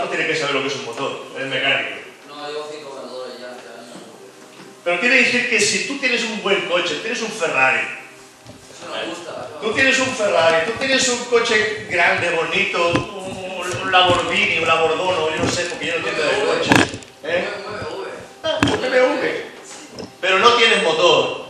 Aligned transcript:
Marco 0.00 0.14
tiene 0.16 0.26
que 0.26 0.36
saber 0.36 0.54
lo 0.54 0.62
que 0.62 0.68
es 0.68 0.76
un 0.76 0.86
motor, 0.86 1.26
es 1.38 1.46
mecánico. 1.46 1.90
No, 2.28 2.48
llevo 2.48 2.68
cinco 2.72 2.94
ganadores 2.96 3.38
ya. 3.38 3.48
ya. 3.48 3.84
Pero 4.82 5.00
quiere 5.00 5.16
decir 5.16 5.50
que 5.50 5.60
si 5.60 5.86
tú 5.86 5.98
tienes 5.98 6.24
un 6.24 6.42
buen 6.42 6.62
coche, 6.68 7.00
tienes 7.02 7.20
un 7.20 7.28
Ferrari, 7.28 7.80
Eso 7.80 8.90
me 8.90 9.10
gusta. 9.10 9.48
tú 9.60 9.72
tienes 9.72 9.98
un 9.98 10.06
Ferrari, 10.06 10.66
tú 10.66 10.72
tienes 10.78 11.06
un 11.08 11.24
coche 11.24 11.86
grande, 11.90 12.30
bonito, 12.30 12.88
un, 12.92 13.82
un 13.82 13.92
Lamborghini, 13.92 14.58
un 14.58 14.68
Lambordono, 14.68 15.36
yo 15.36 15.44
no 15.44 15.50
sé, 15.50 15.64
porque 15.64 15.86
yo 15.86 15.92
no 15.92 15.98
entiendo 15.98 16.22
de 16.22 16.46
coches. 16.46 17.00
¿eh? 17.24 17.44
Ah, 18.42 18.58
un 18.62 18.80
BMW. 18.80 19.26
Pero 20.18 20.38
no 20.38 20.54
tienes 20.54 20.82
motor, 20.82 21.44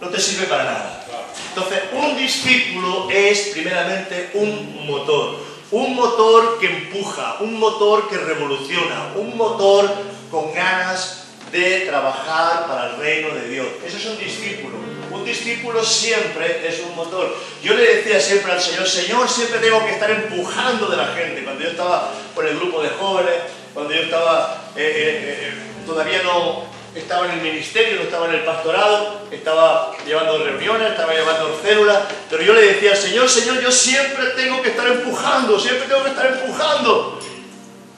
no 0.00 0.08
te 0.08 0.20
sirve 0.20 0.46
para 0.46 0.64
nada. 0.64 1.06
Entonces, 1.48 1.80
un 1.92 2.16
discípulo 2.16 3.08
es 3.10 3.48
primeramente 3.48 4.30
un 4.34 4.86
motor, 4.86 5.49
un 5.72 5.94
motor 5.94 6.58
que 6.58 6.66
empuja, 6.66 7.36
un 7.40 7.58
motor 7.58 8.08
que 8.08 8.16
revoluciona, 8.16 9.12
un 9.16 9.36
motor 9.36 9.88
con 10.30 10.52
ganas 10.52 11.24
de 11.52 11.80
trabajar 11.80 12.66
para 12.66 12.90
el 12.90 12.96
reino 12.96 13.34
de 13.34 13.48
Dios. 13.48 13.66
Eso 13.84 13.96
es 13.96 14.06
un 14.06 14.18
discípulo. 14.18 14.76
Un 15.10 15.24
discípulo 15.24 15.84
siempre 15.84 16.66
es 16.66 16.80
un 16.80 16.94
motor. 16.94 17.36
Yo 17.62 17.74
le 17.74 17.96
decía 17.96 18.20
siempre 18.20 18.52
al 18.52 18.60
Señor, 18.60 18.88
Señor, 18.88 19.28
siempre 19.28 19.58
tengo 19.58 19.84
que 19.84 19.92
estar 19.92 20.10
empujando 20.10 20.86
de 20.86 20.96
la 20.96 21.08
gente. 21.08 21.42
Cuando 21.42 21.64
yo 21.64 21.70
estaba 21.70 22.12
con 22.34 22.46
el 22.46 22.56
grupo 22.56 22.82
de 22.82 22.90
jóvenes, 22.90 23.34
cuando 23.74 23.92
yo 23.92 24.02
estaba, 24.02 24.70
eh, 24.76 24.82
eh, 24.82 25.48
eh, 25.48 25.52
todavía 25.86 26.22
no 26.22 26.64
estaba 26.94 27.26
en 27.26 27.32
el 27.32 27.40
ministerio, 27.42 27.96
no 27.96 28.02
estaba 28.02 28.26
en 28.26 28.34
el 28.34 28.44
pastorado, 28.44 29.19
estaba 29.30 29.92
llevando 30.04 30.38
reuniones, 30.44 30.90
estaba 30.90 31.12
llevando 31.12 31.58
células, 31.62 31.98
pero 32.28 32.42
yo 32.42 32.52
le 32.52 32.62
decía, 32.62 32.96
Señor, 32.96 33.28
Señor, 33.28 33.60
yo 33.60 33.70
siempre 33.70 34.26
tengo 34.36 34.60
que 34.62 34.70
estar 34.70 34.86
empujando, 34.86 35.58
siempre 35.58 35.86
tengo 35.86 36.02
que 36.02 36.10
estar 36.10 36.26
empujando. 36.26 37.20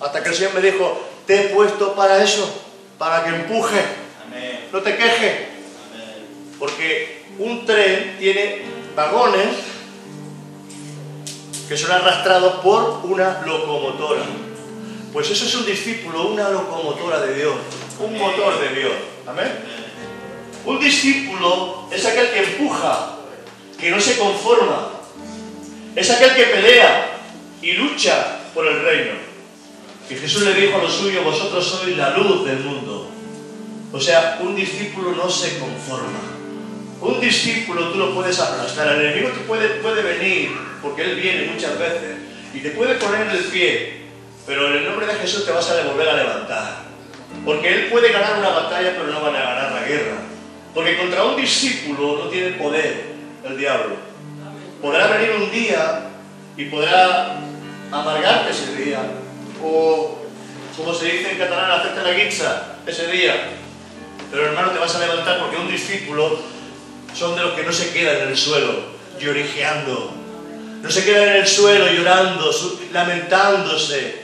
Hasta 0.01 0.23
que 0.23 0.29
el 0.29 0.35
Señor 0.35 0.55
me 0.55 0.61
dijo, 0.61 1.09
te 1.27 1.41
he 1.41 1.49
puesto 1.49 1.95
para 1.95 2.23
eso, 2.23 2.63
para 2.99 3.25
que 3.25 3.31
empuje, 3.31 3.83
Amén. 4.27 4.69
no 4.73 4.81
te 4.81 4.97
quejes, 4.97 5.49
Amén. 5.95 6.57
porque 6.59 7.25
un 7.39 7.65
tren 7.65 8.17
tiene 8.19 8.63
vagones 8.95 9.49
que 11.69 11.77
son 11.77 11.93
arrastrados 11.93 12.57
por 12.57 13.01
una 13.05 13.43
locomotora. 13.47 14.23
Pues 15.13 15.31
eso 15.31 15.45
es 15.45 15.55
un 15.55 15.67
discípulo, 15.67 16.29
una 16.29 16.49
locomotora 16.51 17.21
de 17.21 17.35
Dios, 17.35 17.55
un 17.99 18.19
motor 18.19 18.61
de 18.61 18.69
Dios. 18.81 18.93
Amén. 19.27 19.82
Un 20.65 20.81
discípulo 20.81 21.89
es 21.91 22.05
aquel 22.07 22.31
que 22.31 22.39
empuja, 22.39 23.17
que 23.79 23.91
no 23.91 24.01
se 24.01 24.17
conforma, 24.17 24.91
es 25.97 26.11
aquel 26.11 26.35
que 26.35 26.45
pelea 26.45 27.19
y 27.61 27.73
lucha 27.73 28.39
por 28.55 28.67
el 28.67 28.83
reino. 28.83 29.15
Y 30.09 30.15
Jesús 30.15 30.43
le 30.43 30.55
dijo 30.55 30.79
a 30.79 30.83
los 30.83 30.93
suyos, 30.93 31.25
vosotros 31.25 31.67
sois 31.67 31.97
la 31.97 32.17
luz 32.17 32.45
del 32.45 32.61
mundo. 32.61 33.09
O 33.93 34.01
sea, 34.01 34.39
un 34.41 34.55
discípulo 34.55 35.13
no 35.13 35.29
se 35.29 35.59
conforma. 35.59 36.21
Un 37.01 37.21
discípulo 37.21 37.91
tú 37.91 37.99
lo 37.99 38.15
puedes 38.15 38.39
aplastar. 38.39 38.89
El 38.89 39.07
enemigo 39.07 39.31
te 39.31 39.41
puede, 39.41 39.69
puede 39.81 40.03
venir, 40.03 40.51
porque 40.81 41.03
él 41.03 41.17
viene 41.17 41.51
muchas 41.53 41.79
veces, 41.79 42.19
y 42.55 42.61
te 42.61 42.71
puede 42.71 42.95
poner 42.95 43.29
el 43.29 43.45
pie, 43.45 44.03
pero 44.47 44.69
en 44.69 44.75
el 44.75 44.85
nombre 44.85 45.07
de 45.07 45.15
Jesús 45.15 45.45
te 45.45 45.53
vas 45.53 45.69
a 45.71 45.83
volver 45.83 46.09
a 46.09 46.17
levantar. 46.17 46.83
Porque 47.45 47.69
él 47.69 47.87
puede 47.91 48.13
ganar 48.13 48.39
una 48.39 48.51
batalla, 48.51 48.93
pero 48.97 49.07
no 49.09 49.21
van 49.21 49.35
a 49.37 49.41
ganar 49.41 49.73
la 49.73 49.89
guerra. 49.89 50.32
Porque 50.75 50.97
contra 50.97 51.25
un 51.25 51.37
discípulo 51.37 52.25
no 52.25 52.31
tiene 52.31 52.53
poder 52.53 53.13
el 53.45 53.59
diablo. 53.59 53.97
Podrá 54.81 55.07
venir 55.09 55.33
un 55.37 55.51
día 55.51 56.09
y 56.57 56.65
podrá 56.67 57.39
amargarte 57.91 58.51
ese 58.51 58.75
día, 58.77 59.01
o 59.63 60.19
como 60.77 60.95
se 60.95 61.07
dice 61.07 61.33
en 61.33 61.39
catalán, 61.39 61.71
hacerte 61.71 62.03
la 62.03 62.13
guinza 62.13 62.77
ese 62.87 63.07
día. 63.09 63.51
Pero 64.31 64.47
hermano, 64.47 64.71
te 64.71 64.79
vas 64.79 64.95
a 64.97 65.01
levantar 65.01 65.39
porque 65.41 65.57
un 65.57 65.71
discípulo 65.71 66.39
son 67.15 67.37
de 67.37 67.43
los 67.43 67.53
que 67.53 67.65
no 67.65 67.73
se 67.73 67.93
quedan 67.93 68.23
en 68.23 68.29
el 68.29 68.37
suelo 68.37 68.73
llorijeando. 69.21 70.15
No 70.83 70.91
se 70.91 71.05
quedan 71.05 71.29
en 71.29 71.37
el 71.37 71.47
suelo 71.47 71.87
llorando, 71.93 72.51
lamentándose. 72.93 74.23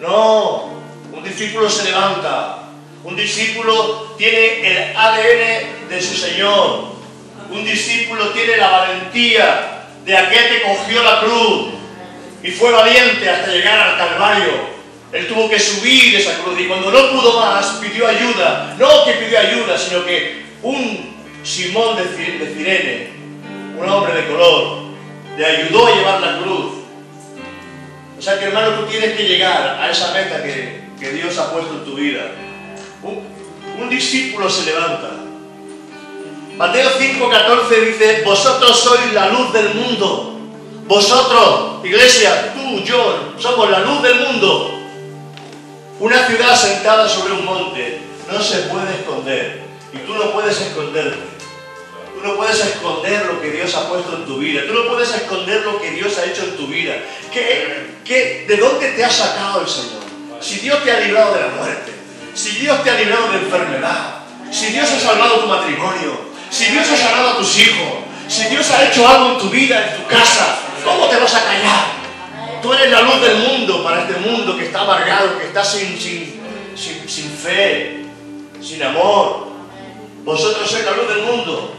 No, 0.00 0.70
un 1.12 1.24
discípulo 1.24 1.68
se 1.68 1.84
levanta. 1.84 2.65
Un 3.06 3.14
discípulo 3.14 4.14
tiene 4.18 4.66
el 4.90 4.96
ADN 4.96 5.88
de 5.88 6.02
su 6.02 6.14
Señor. 6.16 6.96
Un 7.50 7.64
discípulo 7.64 8.30
tiene 8.30 8.56
la 8.56 8.68
valentía 8.68 9.84
de 10.04 10.16
aquel 10.16 10.48
que 10.48 10.62
cogió 10.62 11.02
la 11.04 11.20
cruz 11.20 11.68
y 12.42 12.50
fue 12.50 12.72
valiente 12.72 13.30
hasta 13.30 13.52
llegar 13.52 13.78
al 13.78 13.96
Calvario. 13.98 14.76
Él 15.12 15.28
tuvo 15.28 15.48
que 15.48 15.58
subir 15.60 16.16
esa 16.16 16.34
cruz 16.42 16.58
y 16.60 16.66
cuando 16.66 16.90
no 16.90 17.10
pudo 17.12 17.40
más 17.40 17.76
pidió 17.80 18.08
ayuda. 18.08 18.74
No 18.76 19.04
que 19.04 19.12
pidió 19.12 19.38
ayuda, 19.38 19.78
sino 19.78 20.04
que 20.04 20.42
un 20.62 21.14
Simón 21.44 21.96
de 21.96 22.02
Ci- 22.06 22.38
de 22.40 22.54
Cirene, 22.54 23.10
un 23.78 23.88
hombre 23.88 24.14
de 24.20 24.26
color, 24.26 24.78
le 25.38 25.46
ayudó 25.46 25.86
a 25.86 25.94
llevar 25.94 26.20
la 26.20 26.38
cruz. 26.40 26.72
O 28.18 28.20
sea 28.22 28.36
que 28.40 28.46
hermano, 28.46 28.70
tú 28.80 28.86
tienes 28.86 29.16
que 29.16 29.22
llegar 29.28 29.78
a 29.80 29.88
esa 29.90 30.12
meta 30.12 30.42
que, 30.42 30.80
que 30.98 31.12
Dios 31.12 31.38
ha 31.38 31.52
puesto 31.52 31.72
en 31.74 31.84
tu 31.84 31.94
vida. 31.94 32.32
Un, 33.02 33.88
discípulo 33.90 34.50
se 34.50 34.64
levanta. 34.64 35.10
Mateo 36.56 36.90
5:14 36.98 37.80
dice, 37.86 38.22
vosotros 38.24 38.78
sois 38.78 39.12
la 39.12 39.28
luz 39.28 39.52
del 39.52 39.74
mundo. 39.74 40.40
Vosotros, 40.86 41.84
iglesia, 41.84 42.54
tú, 42.54 42.82
yo, 42.84 43.34
somos 43.38 43.70
la 43.70 43.80
luz 43.80 44.02
del 44.02 44.20
mundo. 44.20 44.72
Una 45.98 46.26
ciudad 46.26 46.54
sentada 46.56 47.08
sobre 47.08 47.32
un 47.32 47.44
monte 47.44 48.00
no 48.30 48.40
se 48.42 48.58
puede 48.62 48.94
esconder. 48.94 49.62
Y 49.92 49.98
tú 49.98 50.14
no 50.14 50.32
puedes 50.32 50.60
esconderte. 50.60 51.36
Tú 52.14 52.26
no 52.26 52.36
puedes 52.36 52.58
esconder 52.60 53.26
lo 53.26 53.40
que 53.40 53.50
Dios 53.50 53.74
ha 53.74 53.88
puesto 53.88 54.16
en 54.16 54.24
tu 54.24 54.38
vida. 54.38 54.62
Tú 54.66 54.74
no 54.74 54.88
puedes 54.88 55.12
esconder 55.14 55.62
lo 55.64 55.80
que 55.80 55.90
Dios 55.90 56.16
ha 56.18 56.24
hecho 56.24 56.44
en 56.44 56.56
tu 56.56 56.66
vida. 56.66 56.94
¿Qué, 57.32 57.88
qué, 58.04 58.46
de 58.48 58.56
dónde 58.56 58.90
te 58.92 59.04
ha 59.04 59.10
sacado 59.10 59.60
el 59.60 59.68
Señor? 59.68 60.02
Si 60.40 60.60
Dios 60.60 60.82
te 60.82 60.92
ha 60.92 61.00
librado 61.00 61.34
de 61.34 61.40
la 61.40 61.48
muerte. 61.48 61.95
Si 62.36 62.50
Dios 62.50 62.84
te 62.84 62.90
ha 62.90 62.94
librado 62.94 63.32
de 63.32 63.38
enfermedad. 63.38 64.18
Si 64.52 64.66
Dios 64.66 64.88
ha 64.90 65.00
salvado 65.00 65.40
tu 65.40 65.46
matrimonio. 65.46 66.20
Si 66.50 66.66
Dios 66.66 66.86
ha 66.90 66.96
salvado 66.96 67.30
a 67.30 67.36
tus 67.38 67.58
hijos. 67.58 68.04
Si 68.28 68.44
Dios 68.48 68.70
ha 68.70 68.86
hecho 68.86 69.08
algo 69.08 69.32
en 69.32 69.38
tu 69.38 69.48
vida, 69.48 69.82
en 69.82 70.02
tu 70.02 70.06
casa. 70.06 70.58
¿Cómo 70.84 71.06
te 71.06 71.16
vas 71.16 71.34
a 71.34 71.44
callar? 71.44 71.86
Tú 72.60 72.74
eres 72.74 72.90
la 72.90 73.00
luz 73.00 73.22
del 73.22 73.38
mundo 73.38 73.82
para 73.82 74.02
este 74.02 74.20
mundo 74.20 74.56
que 74.56 74.66
está 74.66 74.82
amargado, 74.82 75.38
que 75.38 75.46
está 75.46 75.64
sin, 75.64 75.98
sin, 75.98 76.40
sin, 76.76 77.08
sin 77.08 77.30
fe, 77.30 78.04
sin 78.60 78.82
amor. 78.82 79.48
Vosotros 80.24 80.70
sois 80.70 80.84
la 80.84 80.92
luz 80.92 81.08
del 81.08 81.22
mundo. 81.22 81.74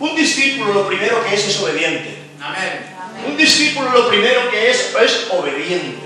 Un 0.00 0.16
discípulo 0.16 0.72
lo 0.72 0.88
primero 0.88 1.22
que 1.22 1.34
es 1.34 1.46
es 1.46 1.60
obediente. 1.60 2.18
Amén. 2.40 2.94
Un 3.26 3.36
discípulo 3.36 3.90
lo 3.90 4.08
primero 4.08 4.50
que 4.50 4.70
es 4.70 4.94
es 4.94 5.28
obediente. 5.30 6.03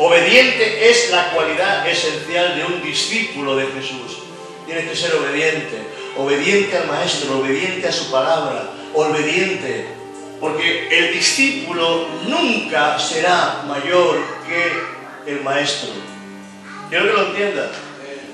Obediente 0.00 0.88
es 0.88 1.10
la 1.10 1.32
cualidad 1.32 1.86
esencial 1.88 2.54
de 2.56 2.64
un 2.64 2.80
discípulo 2.80 3.56
de 3.56 3.66
Jesús. 3.66 4.18
Tienes 4.64 4.88
que 4.88 4.94
ser 4.94 5.12
obediente. 5.16 5.88
Obediente 6.16 6.76
al 6.76 6.86
maestro, 6.86 7.40
obediente 7.40 7.88
a 7.88 7.92
su 7.92 8.08
palabra, 8.08 8.70
obediente. 8.94 9.88
Porque 10.40 10.88
el 10.88 11.12
discípulo 11.12 12.06
nunca 12.28 12.96
será 12.96 13.64
mayor 13.66 14.18
que 14.46 15.32
el 15.32 15.42
maestro. 15.42 15.90
Quiero 16.88 17.06
que 17.06 17.12
lo 17.12 17.26
entiendas. 17.30 17.70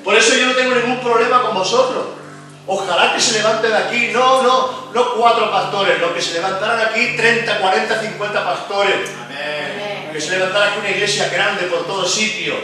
Por 0.05 0.15
eso 0.17 0.37
yo 0.37 0.47
no 0.47 0.53
tengo 0.53 0.75
ningún 0.75 1.01
problema 1.01 1.41
con 1.45 1.55
vosotros. 1.55 2.09
Ojalá 2.67 3.15
que 3.15 3.21
se 3.21 3.39
levanten 3.39 3.73
aquí, 3.73 4.11
no, 4.13 4.43
no, 4.43 4.91
no 4.93 5.15
cuatro 5.15 5.51
pastores, 5.51 5.99
no, 5.99 6.13
que 6.13 6.21
se 6.21 6.35
levantaran 6.35 6.79
aquí 6.89 7.17
30, 7.17 7.59
40, 7.59 8.01
50 8.03 8.45
pastores. 8.45 9.11
Amén. 9.25 9.94
Que 10.15 10.21
se 10.21 10.31
levantara 10.31 10.77
una 10.79 10.89
iglesia 10.89 11.29
grande 11.29 11.67
por 11.67 11.89
todo 11.89 12.07
sitio. 12.07 12.55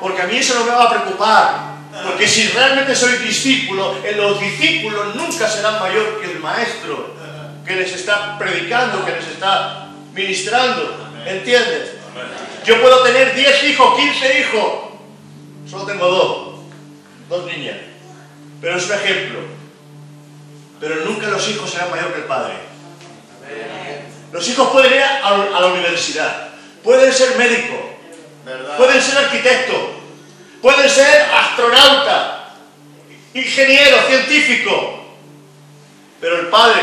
Porque 0.00 0.20
a 0.20 0.26
mí 0.26 0.36
eso 0.36 0.54
no 0.58 0.64
me 0.64 0.72
va 0.72 0.82
a 0.82 0.90
preocupar. 0.90 1.76
Porque 2.04 2.26
si 2.26 2.48
realmente 2.48 2.92
soy 2.92 3.18
discípulo, 3.18 3.94
en 4.04 4.16
los 4.16 4.40
discípulos 4.40 5.14
nunca 5.14 5.48
serán 5.48 5.78
mayor 5.78 6.20
que 6.20 6.32
el 6.32 6.40
maestro 6.40 7.14
que 7.64 7.76
les 7.76 7.92
está 7.92 8.36
predicando, 8.36 9.04
que 9.04 9.12
les 9.12 9.28
está 9.28 9.90
ministrando. 10.12 11.06
¿Entiendes? 11.24 11.92
Yo 12.64 12.82
puedo 12.82 13.04
tener 13.04 13.32
10 13.36 13.62
hijos, 13.62 13.96
15 14.00 14.40
hijos. 14.40 14.72
Solo 15.70 15.84
tengo 15.84 16.08
dos. 16.08 16.54
Dos 17.28 17.46
niñas. 17.46 17.76
Pero 18.60 18.76
es 18.76 18.86
un 18.86 18.92
ejemplo. 18.92 19.38
Pero 20.80 21.04
nunca 21.04 21.28
los 21.28 21.48
hijos 21.48 21.70
serán 21.70 21.92
mayor 21.92 22.12
que 22.12 22.22
el 22.22 22.26
padre. 22.26 22.54
Los 24.32 24.48
hijos 24.48 24.68
pueden 24.70 24.92
ir 24.92 25.00
a 25.00 25.60
la 25.60 25.66
universidad, 25.68 26.45
pueden 26.86 27.12
ser 27.12 27.36
médicos, 27.36 27.80
Verdad. 28.44 28.76
pueden 28.76 29.02
ser 29.02 29.18
arquitectos, 29.18 29.76
pueden 30.62 30.88
ser 30.88 31.26
astronautas, 31.34 32.26
ingenieros, 33.34 34.06
científicos, 34.06 34.84
pero 36.20 36.38
el 36.38 36.46
padre 36.46 36.80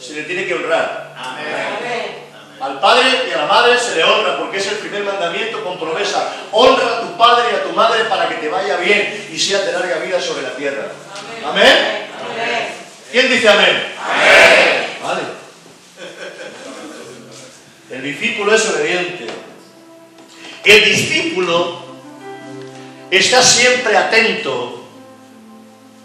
se 0.00 0.14
le 0.14 0.22
tiene 0.22 0.46
que 0.46 0.54
honrar. 0.54 1.14
Amén. 1.14 2.24
Al 2.58 2.80
padre 2.80 3.04
y 3.28 3.32
a 3.32 3.42
la 3.42 3.46
madre 3.46 3.78
se 3.78 3.96
le 3.96 4.04
honra 4.04 4.38
porque 4.38 4.56
es 4.56 4.66
el 4.68 4.78
primer 4.78 5.02
mandamiento 5.04 5.62
con 5.62 5.78
promesa. 5.78 6.34
Honra 6.50 6.86
a 6.96 7.00
tu 7.02 7.18
padre 7.18 7.44
y 7.52 7.56
a 7.56 7.62
tu 7.64 7.70
madre 7.72 8.04
para 8.04 8.28
que 8.28 8.36
te 8.36 8.48
vaya 8.48 8.78
bien 8.78 9.28
y 9.30 9.38
seas 9.38 9.66
de 9.66 9.72
larga 9.72 9.96
vida 9.98 10.18
sobre 10.18 10.42
la 10.42 10.56
tierra. 10.56 10.86
Amén. 11.44 12.08
¿Quién 13.12 13.28
dice 13.28 13.46
amén? 13.46 13.92
Vale. 15.02 15.43
El 17.90 18.02
discípulo 18.02 18.54
es 18.54 18.68
obediente. 18.68 19.26
El 20.64 20.84
discípulo 20.84 21.84
está 23.10 23.42
siempre 23.42 23.96
atento 23.96 24.88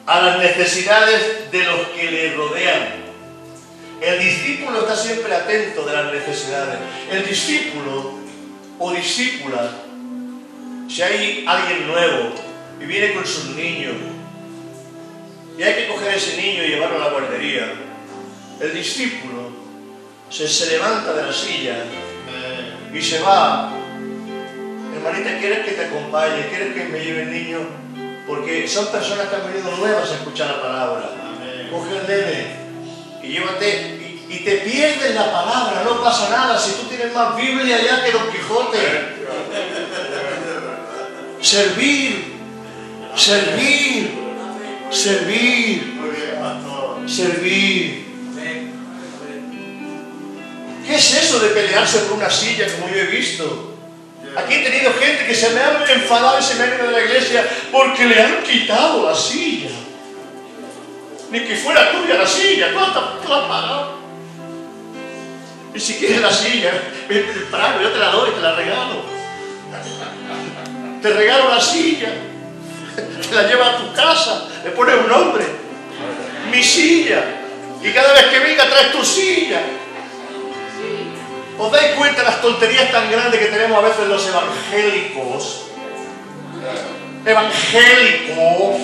a 0.06 0.20
las 0.22 0.40
necesidades 0.40 1.52
de 1.52 1.64
los 1.64 1.88
que 1.90 2.12
le 2.12 2.34
rodean. 2.34 2.96
El 4.02 4.20
discípulo 4.20 4.82
está 4.82 4.96
siempre 4.96 5.34
atento 5.34 5.86
de 5.86 5.94
las 5.94 6.12
necesidades. 6.12 6.80
El 7.12 7.26
discípulo 7.26 8.20
o 8.78 8.92
discípula, 8.92 9.72
si 10.90 11.02
hay 11.02 11.46
alguien 11.48 11.88
nuevo 11.88 12.34
y 12.82 12.86
viene 12.86 13.14
con 13.14 13.26
sus 13.26 13.56
niños, 13.56 13.96
y 15.58 15.64
hay 15.64 15.74
que 15.74 15.88
coger 15.88 16.16
ese 16.16 16.38
niño 16.38 16.64
y 16.64 16.70
llevarlo 16.70 16.98
a 16.98 17.06
la 17.08 17.12
guardería, 17.12 17.74
el 18.62 18.74
discípulo 18.74 19.49
se, 20.30 20.48
se 20.48 20.72
levanta 20.72 21.14
de 21.14 21.24
la 21.24 21.34
silla 21.34 21.84
Amén. 21.84 22.90
y 22.94 23.02
se 23.02 23.20
va. 23.22 23.72
Hermanita, 24.96 25.40
¿quieres 25.40 25.66
que 25.66 25.72
te 25.72 25.86
acompañe? 25.86 26.48
¿Quieres 26.50 26.74
que 26.74 26.84
me 26.86 27.00
lleve 27.00 27.24
el 27.24 27.32
niño? 27.32 27.60
Porque 28.28 28.68
son 28.68 28.88
personas 28.88 29.28
que 29.28 29.36
han 29.36 29.52
venido 29.52 29.76
nuevas 29.78 30.12
a 30.12 30.16
escuchar 30.16 30.48
la 30.48 30.62
palabra. 30.62 31.10
Coge 31.72 31.98
el 31.98 32.08
nene 32.08 32.60
y 33.24 33.28
llévate 33.28 33.96
y, 34.30 34.40
te 34.44 34.58
pierdes 34.58 35.16
la 35.16 35.32
palabra, 35.32 35.82
no 35.84 36.04
pasa 36.04 36.30
nada. 36.30 36.58
Si 36.58 36.74
tú 36.74 36.88
tienes 36.88 37.14
más 37.14 37.36
Biblia 37.36 37.82
ya 37.84 38.04
que 38.04 38.12
Don 38.12 38.32
Quijote. 38.32 39.20
Servir, 41.42 42.36
servir, 43.16 44.12
servir, 44.92 46.00
servir. 47.08 48.09
¿Qué 51.00 51.06
es 51.06 51.14
eso 51.14 51.40
de 51.40 51.48
pelearse 51.52 52.00
por 52.00 52.18
una 52.18 52.30
silla 52.30 52.68
como 52.74 52.94
yo 52.94 53.00
he 53.00 53.06
visto? 53.06 53.74
Aquí 54.36 54.56
he 54.56 54.70
tenido 54.70 54.92
gente 54.96 55.26
que 55.26 55.34
se 55.34 55.52
me 55.52 55.62
ha 55.62 55.86
enfadado 55.94 56.38
y 56.38 56.44
se 56.44 56.56
me 56.56 56.64
ha 56.64 56.76
ido 56.76 56.88
de 56.88 56.92
la 56.92 57.06
iglesia 57.06 57.50
porque 57.72 58.04
le 58.04 58.22
han 58.22 58.44
quitado 58.44 59.10
la 59.10 59.16
silla. 59.16 59.70
Ni 61.32 61.40
que 61.40 61.56
fuera 61.56 61.94
tuya 61.94 62.16
la 62.16 62.28
silla, 62.28 62.74
tú 62.74 62.80
la, 62.80 63.22
tú 63.22 63.30
la 63.30 63.38
has 63.38 63.46
pagado. 63.46 64.00
Y 65.74 65.80
si 65.80 65.94
quieres 65.94 66.20
la 66.20 66.34
silla, 66.34 66.72
ven 67.08 67.34
temprano, 67.34 67.82
yo 67.82 67.92
te 67.92 67.98
la 67.98 68.12
doy, 68.12 68.32
te 68.32 68.42
la 68.42 68.56
regalo. 68.56 69.02
Te 71.02 71.10
regalo 71.14 71.50
la 71.50 71.62
silla, 71.62 72.10
te 73.30 73.36
la 73.36 73.44
llevas 73.44 73.76
a 73.76 73.78
tu 73.78 73.94
casa, 73.94 74.50
le 74.66 74.72
pones 74.72 74.96
un 74.98 75.08
nombre. 75.08 75.46
Mi 76.52 76.62
silla. 76.62 77.24
Y 77.82 77.90
cada 77.94 78.12
vez 78.12 78.26
que 78.26 78.40
venga 78.40 78.70
traes 78.70 78.92
tu 78.92 79.06
silla. 79.06 79.62
¿Os 81.60 81.70
dais 81.74 81.94
cuenta 81.96 82.24
las 82.24 82.42
tonterías 82.42 82.90
tan 82.90 83.12
grandes 83.12 83.38
que 83.38 83.48
tenemos 83.48 83.78
a 83.78 83.88
veces 83.88 84.08
los 84.08 84.26
evangélicos? 84.26 85.66
Evangélicos. 87.26 88.82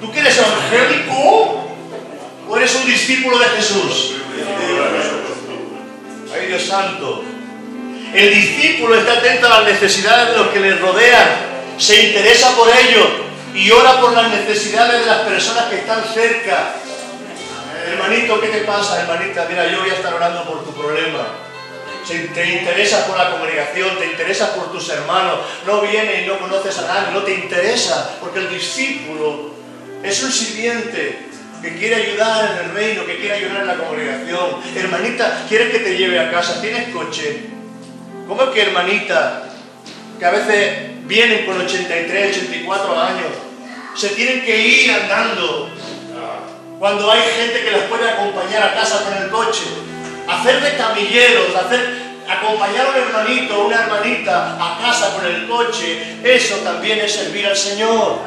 ¿Tú 0.00 0.12
quieres 0.12 0.38
evangélico? 0.38 1.66
¿O 2.48 2.56
eres 2.56 2.74
un 2.76 2.86
discípulo 2.86 3.40
de 3.40 3.46
Jesús? 3.46 4.14
Ay 6.32 6.46
Dios 6.46 6.62
santo. 6.62 7.24
El 8.14 8.32
discípulo 8.32 8.94
está 8.94 9.14
atento 9.14 9.46
a 9.48 9.60
las 9.60 9.64
necesidades 9.64 10.28
de 10.30 10.36
los 10.36 10.48
que 10.48 10.60
le 10.60 10.76
rodean, 10.76 11.28
se 11.76 12.06
interesa 12.06 12.54
por 12.54 12.68
ellos 12.68 13.08
y 13.52 13.68
ora 13.72 14.00
por 14.00 14.12
las 14.12 14.30
necesidades 14.30 15.00
de 15.00 15.06
las 15.06 15.20
personas 15.22 15.64
que 15.64 15.78
están 15.78 16.04
cerca. 16.04 16.76
Hermanito, 17.86 18.40
¿qué 18.40 18.48
te 18.48 18.60
pasa, 18.64 19.00
hermanita? 19.00 19.46
Mira, 19.48 19.70
yo 19.70 19.80
voy 19.80 19.90
a 19.90 19.94
estar 19.94 20.12
orando 20.12 20.44
por 20.44 20.64
tu 20.64 20.72
problema. 20.72 21.24
Si 22.04 22.18
te 22.34 22.58
interesas 22.58 23.04
por 23.04 23.16
la 23.16 23.30
congregación, 23.30 23.96
te 23.98 24.06
interesas 24.06 24.50
por 24.50 24.72
tus 24.72 24.88
hermanos, 24.88 25.38
no 25.64 25.80
vienes 25.82 26.24
y 26.24 26.26
no 26.26 26.38
conoces 26.38 26.78
a 26.78 26.86
nadie, 26.88 27.12
no 27.12 27.22
te 27.22 27.34
interesa, 27.34 28.16
porque 28.20 28.40
el 28.40 28.50
discípulo 28.50 29.54
es 30.02 30.20
un 30.22 30.32
sirviente 30.32 31.26
que 31.62 31.76
quiere 31.76 31.94
ayudar 31.96 32.52
en 32.52 32.66
el 32.66 32.74
reino, 32.74 33.06
que 33.06 33.18
quiere 33.18 33.34
ayudar 33.34 33.62
en 33.62 33.66
la 33.68 33.76
congregación. 33.76 34.62
Hermanita, 34.74 35.44
¿quieres 35.48 35.70
que 35.70 35.78
te 35.78 35.96
lleve 35.96 36.18
a 36.18 36.30
casa? 36.30 36.60
¿Tienes 36.60 36.88
coche? 36.88 37.46
¿Cómo 38.26 38.42
es 38.42 38.48
que 38.50 38.62
hermanita, 38.62 39.48
que 40.18 40.24
a 40.24 40.30
veces 40.30 41.06
vienen 41.06 41.46
con 41.46 41.60
83, 41.60 42.36
84 42.36 43.00
años, 43.00 43.28
se 43.94 44.08
tienen 44.10 44.44
que 44.44 44.58
ir 44.58 44.90
andando 44.90 45.70
cuando 46.78 47.10
hay 47.10 47.22
gente 47.22 47.64
que 47.64 47.70
las 47.70 47.82
puede 47.82 48.08
acompañar 48.08 48.62
a 48.62 48.74
casa 48.74 49.02
con 49.04 49.14
el 49.14 49.30
coche, 49.30 49.64
hacer 50.28 50.60
de 50.60 50.76
camilleros, 50.76 51.56
hacer, 51.56 52.06
acompañar 52.28 52.86
a 52.86 52.90
un 52.90 52.96
hermanito 52.96 53.58
o 53.58 53.66
una 53.66 53.84
hermanita 53.84 54.56
a 54.60 54.78
casa 54.78 55.14
con 55.14 55.24
el 55.24 55.48
coche, 55.48 56.18
eso 56.22 56.56
también 56.56 57.00
es 57.00 57.12
servir 57.14 57.46
al 57.46 57.56
Señor. 57.56 58.18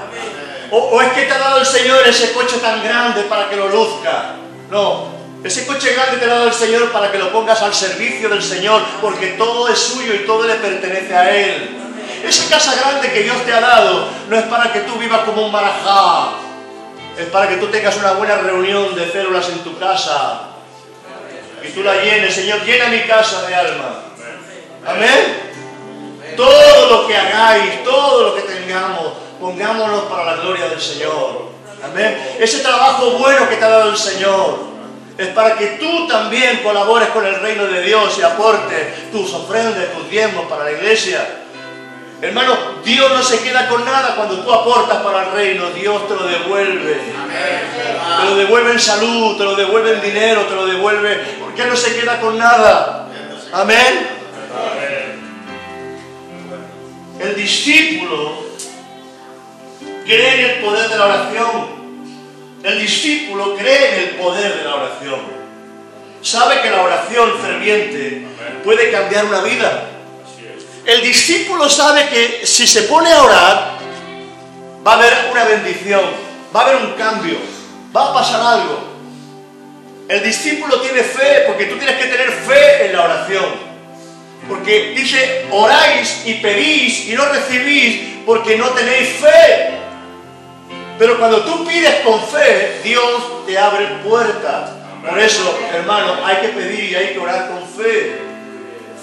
O, 0.72 0.78
o 0.78 1.02
es 1.02 1.10
que 1.14 1.24
te 1.24 1.34
ha 1.34 1.38
dado 1.38 1.60
el 1.60 1.66
Señor 1.66 2.08
ese 2.08 2.32
coche 2.32 2.58
tan 2.58 2.84
grande 2.84 3.24
para 3.24 3.50
que 3.50 3.56
lo 3.56 3.70
luzca. 3.70 4.36
No, 4.72 5.08
ese 5.44 5.66
coche 5.66 5.94
grande 5.94 6.18
te 6.18 6.26
lo 6.26 6.34
ha 6.34 6.36
dado 6.36 6.48
el 6.48 6.54
Señor 6.54 6.92
para 6.92 7.12
que 7.12 7.18
lo 7.20 7.32
pongas 7.32 7.62
al 7.62 7.74
servicio 7.74 8.30
del 8.30 8.42
Señor, 8.42 8.82
porque 9.00 9.28
todo 9.38 9.68
es 9.68 9.80
suyo 9.80 10.14
y 10.14 10.26
todo 10.26 10.46
le 10.46 10.56
pertenece 10.56 11.16
a 11.16 11.36
Él. 11.36 11.78
Esa 12.24 12.50
casa 12.50 12.76
grande 12.76 13.12
que 13.12 13.24
Dios 13.24 13.46
te 13.46 13.54
ha 13.54 13.62
dado 13.62 14.10
no 14.28 14.36
es 14.36 14.44
para 14.46 14.74
que 14.74 14.82
tú 14.82 14.96
vivas 14.96 15.22
como 15.22 15.46
un 15.46 15.52
marajá, 15.52 16.32
es 17.20 17.28
para 17.28 17.50
que 17.50 17.58
tú 17.58 17.68
tengas 17.68 17.98
una 17.98 18.14
buena 18.14 18.38
reunión 18.38 18.96
de 18.96 19.12
células 19.12 19.50
en 19.50 19.60
tu 19.60 19.78
casa 19.78 20.52
y 21.62 21.68
tú 21.70 21.84
la 21.84 21.96
llenes. 21.96 22.34
Señor, 22.34 22.64
llena 22.64 22.88
mi 22.88 23.02
casa 23.02 23.46
de 23.46 23.56
alma. 23.56 24.04
Amén. 24.86 25.52
Todo 26.38 26.90
lo 26.90 27.08
que 27.08 27.18
hagáis, 27.18 27.84
todo 27.84 28.28
lo 28.28 28.36
que 28.36 28.42
tengamos, 28.44 29.14
pongámonos 29.40 30.06
para 30.06 30.24
la 30.24 30.36
gloria 30.42 30.70
del 30.70 30.80
Señor. 30.80 31.50
Amén. 31.84 32.38
Ese 32.40 32.60
trabajo 32.60 33.12
bueno 33.12 33.50
que 33.50 33.58
te 33.58 33.66
ha 33.66 33.70
dado 33.70 33.90
el 33.90 33.98
Señor 33.98 34.70
es 35.18 35.28
para 35.30 35.58
que 35.58 35.68
tú 35.72 36.08
también 36.08 36.64
colabores 36.64 37.10
con 37.10 37.26
el 37.26 37.36
reino 37.42 37.66
de 37.66 37.82
Dios 37.82 38.18
y 38.18 38.22
aportes 38.22 39.12
tus 39.12 39.34
ofrendas, 39.34 39.92
tus 39.94 40.10
diezmos 40.10 40.46
para 40.46 40.64
la 40.64 40.72
iglesia. 40.72 41.28
Hermano, 42.22 42.58
Dios 42.84 43.12
no 43.12 43.24
se 43.24 43.40
queda 43.40 43.70
con 43.70 43.86
nada 43.86 44.16
cuando 44.16 44.40
tú 44.40 44.52
aportas 44.52 44.98
para 45.02 45.26
el 45.26 45.32
reino, 45.32 45.70
Dios 45.72 46.06
te 46.08 46.16
lo 46.16 46.28
devuelve. 46.28 46.98
Te 48.20 48.26
lo 48.26 48.36
devuelve 48.36 48.72
en 48.74 48.80
salud, 48.80 49.38
te 49.38 49.44
lo 49.46 49.56
devuelve 49.56 49.94
en 49.94 50.02
dinero, 50.02 50.42
te 50.42 50.56
lo 50.56 50.66
devuelve, 50.66 51.16
porque 51.40 51.62
Él 51.62 51.70
no 51.70 51.76
se 51.78 51.98
queda 51.98 52.20
con 52.20 52.38
nada. 52.38 53.08
Amén. 53.54 54.10
El 57.20 57.36
discípulo 57.36 58.46
cree 60.06 60.34
en 60.34 60.50
el 60.50 60.64
poder 60.64 60.90
de 60.90 60.98
la 60.98 61.06
oración. 61.06 61.80
El 62.64 62.80
discípulo 62.80 63.56
cree 63.56 63.94
en 63.94 64.10
el 64.10 64.16
poder 64.16 64.58
de 64.58 64.64
la 64.66 64.76
oración. 64.76 65.20
Sabe 66.22 66.62
que 66.62 66.70
la 66.70 66.82
oración 66.82 67.32
ferviente 67.42 68.26
puede 68.66 68.92
cambiar 68.92 69.26
una 69.26 69.42
vida. 69.42 69.99
El 70.90 71.04
discípulo 71.04 71.70
sabe 71.70 72.10
que 72.10 72.48
si 72.48 72.66
se 72.66 72.82
pone 72.84 73.12
a 73.12 73.22
orar, 73.22 73.78
va 74.86 74.94
a 74.94 74.96
haber 74.96 75.14
una 75.32 75.44
bendición, 75.44 76.02
va 76.54 76.62
a 76.62 76.64
haber 76.64 76.78
un 76.78 76.94
cambio, 76.94 77.38
va 77.96 78.10
a 78.10 78.14
pasar 78.16 78.42
algo. 78.42 78.80
El 80.08 80.24
discípulo 80.24 80.82
tiene 80.82 81.04
fe 81.04 81.44
porque 81.46 81.66
tú 81.66 81.78
tienes 81.78 81.96
que 81.96 82.08
tener 82.08 82.32
fe 82.32 82.88
en 82.88 82.94
la 82.94 83.04
oración. 83.04 83.46
Porque 84.48 84.96
dice, 84.98 85.46
oráis 85.52 86.24
y 86.26 86.34
pedís 86.36 87.08
y 87.08 87.14
no 87.14 87.26
recibís 87.26 88.24
porque 88.26 88.58
no 88.58 88.70
tenéis 88.70 89.10
fe. 89.10 89.70
Pero 90.98 91.20
cuando 91.20 91.44
tú 91.44 91.68
pides 91.68 92.00
con 92.04 92.20
fe, 92.20 92.82
Dios 92.84 93.46
te 93.46 93.60
abre 93.60 93.86
puertas. 94.04 94.72
Por 95.08 95.20
eso, 95.20 95.56
hermano, 95.72 96.26
hay 96.26 96.38
que 96.38 96.48
pedir 96.48 96.86
y 96.86 96.96
hay 96.96 97.14
que 97.14 97.20
orar 97.20 97.48
con 97.50 97.68
fe. 97.68 98.29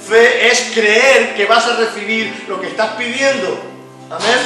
Fe 0.09 0.47
es 0.47 0.71
creer 0.73 1.35
que 1.35 1.47
vas 1.47 1.67
a 1.67 1.77
recibir 1.77 2.45
lo 2.49 2.61
que 2.61 2.69
estás 2.69 2.95
pidiendo. 2.95 3.59
Amén. 4.11 4.39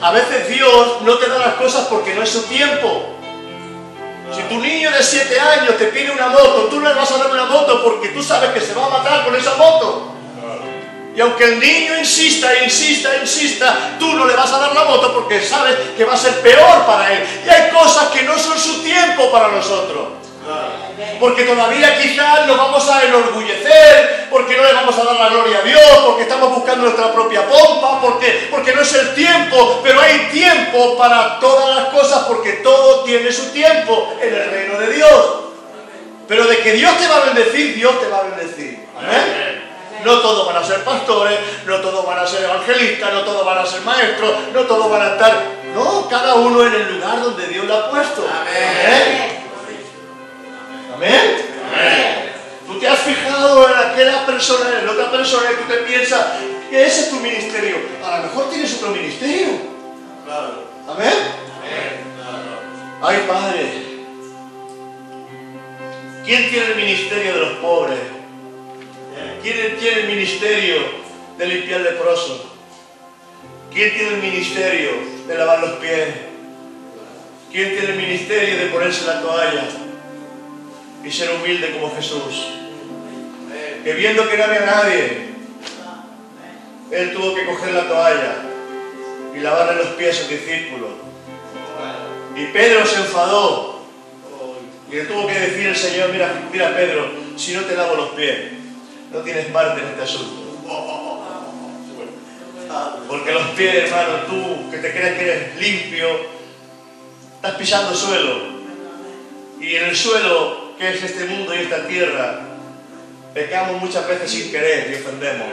A 0.00 0.10
veces 0.10 0.48
Dios 0.48 1.02
no 1.02 1.18
te 1.18 1.28
da 1.28 1.38
las 1.38 1.54
cosas 1.54 1.86
porque 1.88 2.14
no 2.14 2.22
es 2.22 2.30
su 2.30 2.42
tiempo. 2.44 3.08
Si 4.34 4.42
tu 4.44 4.58
niño 4.58 4.90
de 4.90 5.02
7 5.02 5.38
años 5.38 5.76
te 5.76 5.86
pide 5.86 6.10
una 6.10 6.28
moto, 6.28 6.68
tú 6.70 6.80
no 6.80 6.88
le 6.88 6.94
vas 6.94 7.10
a 7.10 7.18
dar 7.18 7.30
una 7.30 7.44
moto 7.44 7.84
porque 7.84 8.08
tú 8.08 8.22
sabes 8.22 8.50
que 8.50 8.60
se 8.60 8.72
va 8.72 8.86
a 8.86 8.88
matar 8.88 9.24
con 9.24 9.36
esa 9.36 9.54
moto. 9.56 10.12
Y 11.14 11.20
aunque 11.20 11.44
el 11.44 11.60
niño 11.60 11.98
insista, 11.98 12.64
insista, 12.64 13.14
insista, 13.18 13.96
tú 13.98 14.14
no 14.14 14.24
le 14.24 14.34
vas 14.34 14.50
a 14.50 14.58
dar 14.60 14.74
la 14.74 14.84
moto 14.84 15.12
porque 15.12 15.42
sabes 15.42 15.76
que 15.94 16.06
va 16.06 16.14
a 16.14 16.16
ser 16.16 16.40
peor 16.40 16.86
para 16.86 17.12
él. 17.12 17.24
Y 17.44 17.50
hay 17.50 17.70
cosas 17.70 18.08
que 18.08 18.22
no 18.22 18.38
son 18.38 18.58
su 18.58 18.82
tiempo 18.82 19.30
para 19.30 19.48
nosotros. 19.48 20.21
Porque 21.20 21.44
todavía 21.44 21.98
quizás 22.00 22.46
nos 22.46 22.56
vamos 22.56 22.88
a 22.88 23.04
enorgullecer, 23.04 24.28
porque 24.30 24.56
no 24.56 24.64
le 24.64 24.72
vamos 24.72 24.98
a 24.98 25.04
dar 25.04 25.14
la 25.14 25.28
gloria 25.28 25.58
a 25.58 25.62
Dios, 25.62 26.02
porque 26.04 26.22
estamos 26.22 26.50
buscando 26.50 26.84
nuestra 26.84 27.12
propia 27.12 27.46
pompa, 27.48 28.00
porque, 28.00 28.48
porque 28.50 28.74
no 28.74 28.82
es 28.82 28.92
el 28.94 29.14
tiempo, 29.14 29.80
pero 29.82 30.00
hay 30.00 30.28
tiempo 30.32 30.96
para 30.96 31.38
todas 31.38 31.76
las 31.76 31.88
cosas, 31.88 32.24
porque 32.24 32.54
todo 32.54 33.04
tiene 33.04 33.30
su 33.30 33.50
tiempo 33.52 34.14
en 34.20 34.34
el 34.34 34.50
reino 34.50 34.78
de 34.78 34.92
Dios. 34.94 35.26
Pero 36.26 36.46
de 36.46 36.58
que 36.58 36.72
Dios 36.72 36.96
te 36.98 37.08
va 37.08 37.16
a 37.18 37.24
bendecir, 37.26 37.74
Dios 37.74 38.00
te 38.00 38.08
va 38.08 38.18
a 38.18 38.22
bendecir. 38.22 38.86
Amén. 38.96 39.62
No 40.04 40.18
todos 40.18 40.46
van 40.46 40.56
a 40.56 40.66
ser 40.66 40.82
pastores, 40.82 41.38
no 41.66 41.76
todos 41.76 42.04
van 42.04 42.18
a 42.18 42.26
ser 42.26 42.44
evangelistas, 42.44 43.12
no 43.12 43.20
todos 43.20 43.44
van 43.44 43.58
a 43.58 43.66
ser 43.66 43.82
maestros, 43.82 44.32
no 44.52 44.60
todos 44.62 44.90
van 44.90 45.02
a 45.02 45.12
estar. 45.12 45.44
No, 45.74 46.08
cada 46.08 46.34
uno 46.34 46.66
en 46.66 46.74
el 46.74 46.94
lugar 46.94 47.20
donde 47.20 47.46
Dios 47.46 47.64
lo 47.66 47.76
ha 47.76 47.90
puesto. 47.90 48.26
Amén. 48.28 48.74
Amén. 48.86 49.31
Tú 52.66 52.78
te 52.78 52.88
has 52.88 53.00
fijado 53.00 53.68
en 53.68 53.90
aquella 53.90 54.24
persona, 54.24 54.80
en 54.80 54.88
otra 54.88 55.10
persona, 55.10 55.50
y 55.52 55.62
tú 55.62 55.72
te 55.72 55.78
piensas 55.78 56.26
que 56.70 56.86
ese 56.86 57.00
es 57.02 57.10
tu 57.10 57.16
ministerio. 57.16 57.76
A 58.04 58.18
lo 58.18 58.22
mejor 58.24 58.50
tienes 58.50 58.74
otro 58.76 58.90
ministerio. 58.90 59.48
Claro. 60.24 60.64
Amén. 60.88 61.12
Claro. 62.16 63.02
Ay, 63.02 63.24
Padre. 63.26 63.92
¿Quién 66.24 66.50
tiene 66.50 66.66
el 66.66 66.76
ministerio 66.76 67.34
de 67.34 67.40
los 67.40 67.52
pobres? 67.54 67.98
¿Quién 69.42 69.76
tiene 69.76 70.00
el 70.02 70.06
ministerio 70.06 70.76
de 71.36 71.46
limpiar 71.46 71.80
leprosos? 71.80 72.42
¿Quién 73.72 73.92
tiene 73.92 74.08
el 74.14 74.22
ministerio 74.22 74.90
de 75.26 75.34
lavar 75.34 75.60
los 75.60 75.72
pies? 75.72 76.08
¿Quién 77.50 77.70
tiene 77.70 77.92
el 77.92 77.96
ministerio 77.96 78.58
de 78.58 78.66
ponerse 78.66 79.04
la 79.04 79.20
toalla 79.20 79.64
y 81.04 81.10
ser 81.10 81.30
humilde 81.34 81.72
como 81.72 81.94
Jesús? 81.94 82.48
Que 83.84 83.92
viendo 83.94 84.28
que 84.28 84.36
no 84.36 84.44
había 84.44 84.60
nadie, 84.60 85.32
él 86.90 87.12
tuvo 87.12 87.34
que 87.34 87.46
coger 87.46 87.74
la 87.74 87.88
toalla 87.88 88.36
y 89.34 89.40
lavarle 89.40 89.82
los 89.82 89.94
pies 89.94 90.16
a 90.16 90.20
sus 90.20 90.28
discípulos. 90.28 90.90
Y 92.36 92.46
Pedro 92.46 92.86
se 92.86 92.96
enfadó 92.96 93.82
y 94.90 94.96
le 94.96 95.04
tuvo 95.04 95.26
que 95.26 95.38
decir 95.38 95.66
el 95.68 95.76
Señor, 95.76 96.10
mira, 96.10 96.48
mira 96.52 96.74
Pedro, 96.76 97.10
si 97.36 97.54
no 97.54 97.62
te 97.62 97.74
lavo 97.74 97.96
los 97.96 98.10
pies, 98.10 98.52
no 99.10 99.20
tienes 99.20 99.46
parte 99.46 99.80
en 99.80 99.88
este 99.88 100.02
asunto. 100.02 100.42
Porque 103.08 103.32
los 103.32 103.42
pies, 103.50 103.74
hermano, 103.74 104.20
tú 104.28 104.70
que 104.70 104.78
te 104.78 104.92
crees 104.92 105.18
que 105.18 105.24
eres 105.24 105.56
limpio, 105.56 106.08
estás 107.36 107.54
pisando 107.56 107.94
suelo. 107.94 108.62
Y 109.60 109.76
en 109.76 109.84
el 109.84 109.96
suelo, 109.96 110.61
que 110.82 110.96
es 110.96 111.02
este 111.04 111.26
mundo 111.26 111.54
y 111.54 111.58
esta 111.58 111.86
tierra, 111.86 112.40
pecamos 113.32 113.80
muchas 113.80 114.06
veces 114.08 114.28
sin 114.28 114.50
querer 114.50 114.90
y 114.90 114.94
ofendemos. 114.96 115.46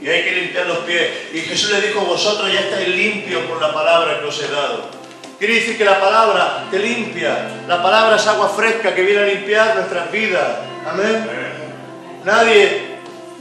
Y 0.00 0.08
hay 0.08 0.22
que 0.22 0.30
limpiar 0.30 0.66
los 0.66 0.78
pies. 0.78 1.08
Y 1.34 1.40
Jesús 1.40 1.72
le 1.72 1.80
dijo, 1.88 2.00
vosotros 2.02 2.52
ya 2.52 2.60
estáis 2.60 2.88
limpios 2.88 3.42
por 3.46 3.60
la 3.60 3.74
palabra 3.74 4.20
que 4.20 4.26
os 4.26 4.40
he 4.40 4.48
dado. 4.48 4.90
Quiere 5.40 5.54
decir 5.54 5.76
que 5.76 5.84
la 5.84 6.00
palabra 6.00 6.66
te 6.70 6.78
limpia. 6.78 7.50
La 7.66 7.82
palabra 7.82 8.14
es 8.14 8.26
agua 8.28 8.48
fresca 8.48 8.94
que 8.94 9.02
viene 9.02 9.22
a 9.22 9.26
limpiar 9.26 9.74
nuestras 9.74 10.12
vidas. 10.12 10.58
Amén. 10.86 11.26
Nadie 12.24 12.98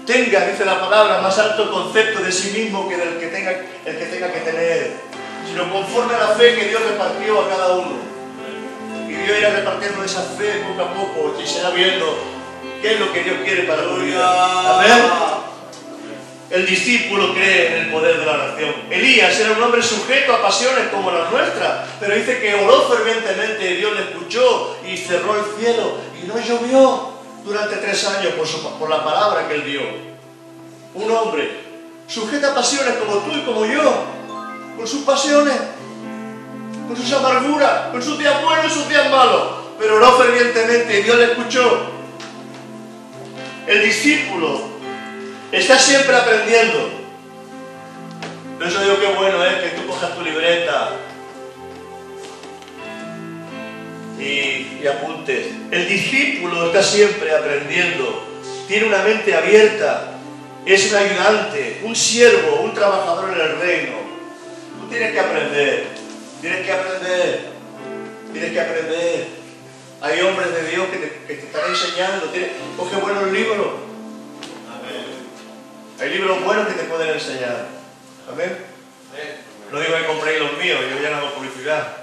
tenga, 0.07 0.47
dice 0.47 0.65
la 0.65 0.79
palabra, 0.79 1.21
más 1.21 1.37
alto 1.37 1.71
concepto 1.71 2.23
de 2.23 2.31
sí 2.31 2.57
mismo 2.57 2.89
que 2.89 2.97
del 2.97 3.19
que 3.19 3.27
tenga, 3.27 3.51
el 3.85 3.97
que 3.97 4.05
tenga 4.05 4.33
que 4.33 4.39
tener, 4.39 4.93
sino 5.47 5.71
conforme 5.71 6.15
a 6.15 6.19
la 6.19 6.27
fe 6.29 6.55
que 6.55 6.69
Dios 6.69 6.81
repartió 6.81 7.41
a 7.41 7.49
cada 7.49 7.73
uno. 7.73 8.16
Y 9.17 9.25
Dios 9.25 9.39
irá 9.39 9.49
repartiendo 9.49 10.03
esa 10.03 10.21
fe 10.21 10.63
poco 10.67 10.81
a 10.81 10.93
poco 10.93 11.35
y 11.41 11.47
será 11.47 11.71
viendo 11.71 12.17
qué 12.81 12.93
es 12.93 12.99
lo 12.99 13.11
que 13.11 13.23
Dios 13.23 13.37
quiere 13.43 13.63
para 13.63 13.83
tu 13.83 13.95
vida. 13.97 14.79
Amén. 14.79 15.47
El 16.49 16.65
discípulo 16.65 17.33
cree 17.33 17.67
en 17.67 17.73
el 17.83 17.91
poder 17.91 18.19
de 18.19 18.25
la 18.25 18.33
oración. 18.33 18.73
Elías 18.89 19.37
era 19.37 19.51
un 19.51 19.61
hombre 19.61 19.83
sujeto 19.83 20.33
a 20.33 20.41
pasiones 20.41 20.87
como 20.93 21.11
las 21.11 21.29
nuestras, 21.29 21.89
pero 21.99 22.15
dice 22.15 22.39
que 22.39 22.55
oró 22.55 22.87
fervientemente, 22.87 23.75
Dios 23.75 23.93
le 23.93 24.01
escuchó 24.03 24.77
y 24.87 24.95
cerró 24.95 25.35
el 25.35 25.43
cielo 25.59 25.97
y 26.21 26.25
no 26.25 26.39
llovió 26.39 27.09
durante 27.43 27.75
tres 27.77 28.05
años 28.07 28.33
por, 28.79 28.89
la 28.89 29.03
palabra 29.03 29.47
que 29.47 29.55
él 29.55 29.65
dio. 29.65 29.81
Un 30.93 31.11
hombre 31.11 31.51
sujeto 32.07 32.47
a 32.47 32.55
pasiones 32.55 32.93
como 32.95 33.17
tú 33.17 33.31
y 33.35 33.41
como 33.41 33.65
yo, 33.65 34.05
con 34.77 34.87
sus 34.87 35.03
pasiones, 35.03 35.53
con 36.87 36.95
sus 36.95 37.11
amarguras, 37.13 37.89
con 37.91 38.01
sus 38.01 38.17
días 38.17 38.41
buenos 38.43 38.65
y 38.67 38.69
sus 38.69 38.89
días 38.89 39.09
malos, 39.09 39.43
pero 39.77 39.97
oró 39.97 40.17
fervientemente 40.17 40.99
y 40.99 41.03
Dios 41.03 41.17
le 41.17 41.25
escuchó. 41.25 41.91
El 43.67 43.83
discípulo 43.83 44.77
Está 45.51 45.79
siempre 45.79 46.13
aprendiendo. 46.13 46.89
Por 48.57 48.67
eso 48.67 48.81
digo 48.81 48.99
que 48.99 49.07
bueno 49.17 49.45
es 49.45 49.55
que 49.61 49.77
tú 49.77 49.87
cojas 49.87 50.13
tu 50.13 50.21
libreta 50.21 50.89
y, 54.19 54.81
y 54.81 54.87
apuntes. 54.87 55.47
El 55.71 55.87
discípulo 55.87 56.67
está 56.67 56.83
siempre 56.83 57.33
aprendiendo. 57.33 58.23
Tiene 58.67 58.87
una 58.87 59.03
mente 59.03 59.33
abierta. 59.33 60.15
Es 60.65 60.91
un 60.91 60.97
ayudante, 60.97 61.81
un 61.85 61.95
siervo, 61.95 62.59
un 62.63 62.73
trabajador 62.73 63.33
en 63.33 63.39
el 63.39 63.59
reino. 63.59 63.93
Tú 64.81 64.89
tienes 64.89 65.13
que 65.13 65.19
aprender. 65.19 65.96
Tienes 66.41 66.65
que 66.65 66.71
aprender. 66.71 67.49
Tienes 68.31 68.51
que 68.51 68.61
aprender. 68.61 69.27
Hay 70.01 70.21
hombres 70.21 70.53
de 70.53 70.69
Dios 70.69 70.87
que 70.89 70.97
te, 70.97 71.09
que 71.27 71.33
te 71.35 71.45
están 71.47 71.69
enseñando. 71.69 72.27
Tienes- 72.27 72.51
coge 72.77 72.95
buenos 72.97 73.31
libros. 73.31 73.67
Amén. 74.69 75.05
Hay 75.99 76.09
libros 76.09 76.43
buenos 76.43 76.67
que 76.67 76.73
te 76.73 76.83
pueden 76.83 77.09
enseñar. 77.09 77.67
Amén. 78.31 78.57
No 79.71 79.79
digo 79.79 79.97
que 79.97 80.05
compréis 80.05 80.39
los 80.39 80.57
míos, 80.57 80.79
yo 80.89 81.01
ya 81.01 81.09
no 81.09 81.17
hago 81.17 81.33
publicidad. 81.33 81.97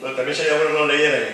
Pero 0.00 0.16
también 0.16 0.36
sería 0.36 0.54
bueno 0.54 0.68
que 0.70 0.78
los 0.78 0.88
leyerais. 0.88 1.28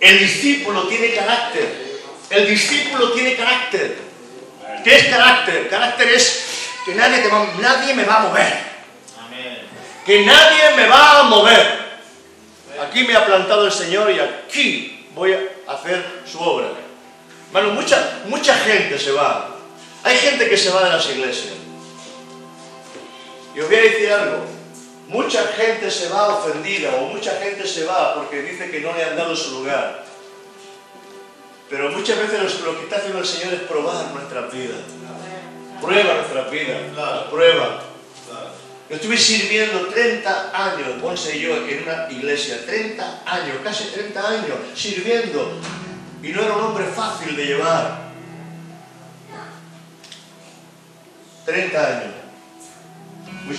El 0.00 0.18
discípulo 0.18 0.86
tiene 0.88 1.14
carácter. 1.14 1.86
El 2.30 2.46
discípulo 2.48 3.12
tiene 3.12 3.34
carácter. 3.36 3.96
¿Qué 4.84 4.96
es 4.96 5.04
carácter? 5.06 5.68
Carácter 5.68 6.08
es 6.08 6.44
que 6.86 6.94
nadie, 6.94 7.18
te 7.18 7.28
va- 7.28 7.52
nadie 7.60 7.92
me 7.94 8.04
va 8.04 8.16
a 8.16 8.20
mover. 8.20 8.52
Amén. 9.20 9.58
Que 10.06 10.24
nadie 10.24 10.74
me 10.76 10.86
va 10.88 11.20
a 11.20 11.22
mover. 11.24 11.86
Aquí 12.80 13.04
me 13.04 13.14
ha 13.16 13.26
plantado 13.26 13.66
el 13.66 13.72
Señor 13.72 14.10
y 14.10 14.20
aquí 14.20 15.08
voy 15.14 15.32
a 15.34 15.72
hacer 15.72 16.22
su 16.30 16.38
obra. 16.40 16.68
Hermano, 17.52 17.74
mucha, 17.74 18.20
mucha 18.26 18.54
gente 18.54 18.98
se 18.98 19.10
va. 19.12 19.56
Hay 20.04 20.16
gente 20.16 20.48
que 20.48 20.56
se 20.56 20.70
va 20.70 20.84
de 20.84 20.90
las 20.90 21.08
iglesias. 21.10 21.54
Y 23.54 23.60
os 23.60 23.66
voy 23.68 23.76
a 23.76 23.82
decir 23.82 24.12
algo. 24.12 24.44
Mucha 25.08 25.42
gente 25.56 25.90
se 25.90 26.08
va 26.08 26.28
ofendida 26.36 26.90
o 26.96 27.06
mucha 27.06 27.32
gente 27.40 27.66
se 27.66 27.84
va 27.84 28.14
porque 28.14 28.42
dice 28.42 28.70
que 28.70 28.80
no 28.80 28.92
le 28.92 29.04
han 29.04 29.16
dado 29.16 29.34
su 29.36 29.52
lugar. 29.60 30.04
Pero 31.70 31.90
muchas 31.90 32.18
veces 32.18 32.60
lo, 32.60 32.72
lo 32.72 32.78
que 32.78 32.84
está 32.84 32.96
haciendo 32.96 33.18
el 33.20 33.26
Señor 33.26 33.54
es 33.54 33.60
probar 33.62 34.06
nuestras 34.12 34.52
vidas. 34.52 34.78
Prueba 35.80 36.14
nuestras 36.14 36.50
vidas. 36.50 36.78
Claro. 36.94 37.30
Prueba. 37.30 37.82
Claro. 38.28 38.50
Yo 38.88 38.96
estuve 38.96 39.16
sirviendo 39.16 39.86
30 39.86 40.52
años, 40.54 40.98
Monse 41.02 41.36
y 41.36 41.40
yo, 41.40 41.56
en 41.66 41.82
una 41.82 42.10
iglesia, 42.10 42.64
30 42.64 43.22
años, 43.26 43.56
casi 43.64 43.84
30 43.88 44.28
años, 44.28 44.58
sirviendo. 44.74 45.60
Y 46.22 46.28
no 46.28 46.42
era 46.42 46.54
un 46.54 46.64
hombre 46.64 46.84
fácil 46.84 47.36
de 47.36 47.46
llevar. 47.46 48.06
30 51.44 51.86
años. 51.86 52.14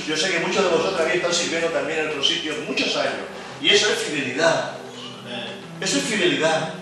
Yo 0.08 0.18
sé 0.18 0.32
que 0.32 0.40
muchos 0.40 0.64
de 0.64 0.70
vosotros 0.70 1.00
habéis 1.00 1.16
estado 1.16 1.34
sirviendo 1.34 1.70
también 1.70 2.00
en 2.00 2.10
otros 2.10 2.28
sitios 2.28 2.58
muchos 2.68 2.96
años. 2.98 3.28
Y 3.62 3.70
eso 3.70 3.88
es 3.90 4.00
fidelidad. 4.00 4.74
Eso 5.80 5.98
es 5.98 6.04
fidelidad. 6.04 6.74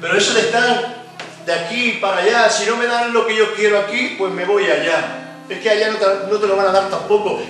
Pero 0.00 0.16
eso 0.16 0.34
de 0.34 0.40
estar 0.40 1.03
de 1.44 1.52
aquí 1.52 1.98
para 2.00 2.18
allá, 2.18 2.48
si 2.48 2.66
no 2.66 2.76
me 2.76 2.86
dan 2.86 3.12
lo 3.12 3.26
que 3.26 3.36
yo 3.36 3.54
quiero 3.54 3.78
aquí, 3.78 4.14
pues 4.18 4.32
me 4.32 4.44
voy 4.44 4.64
allá. 4.64 5.42
Es 5.48 5.58
que 5.58 5.70
allá 5.70 5.90
no 5.90 5.98
te, 5.98 6.06
no 6.30 6.38
te 6.38 6.46
lo 6.46 6.56
van 6.56 6.68
a 6.68 6.72
dar 6.72 6.88
tampoco. 6.88 7.40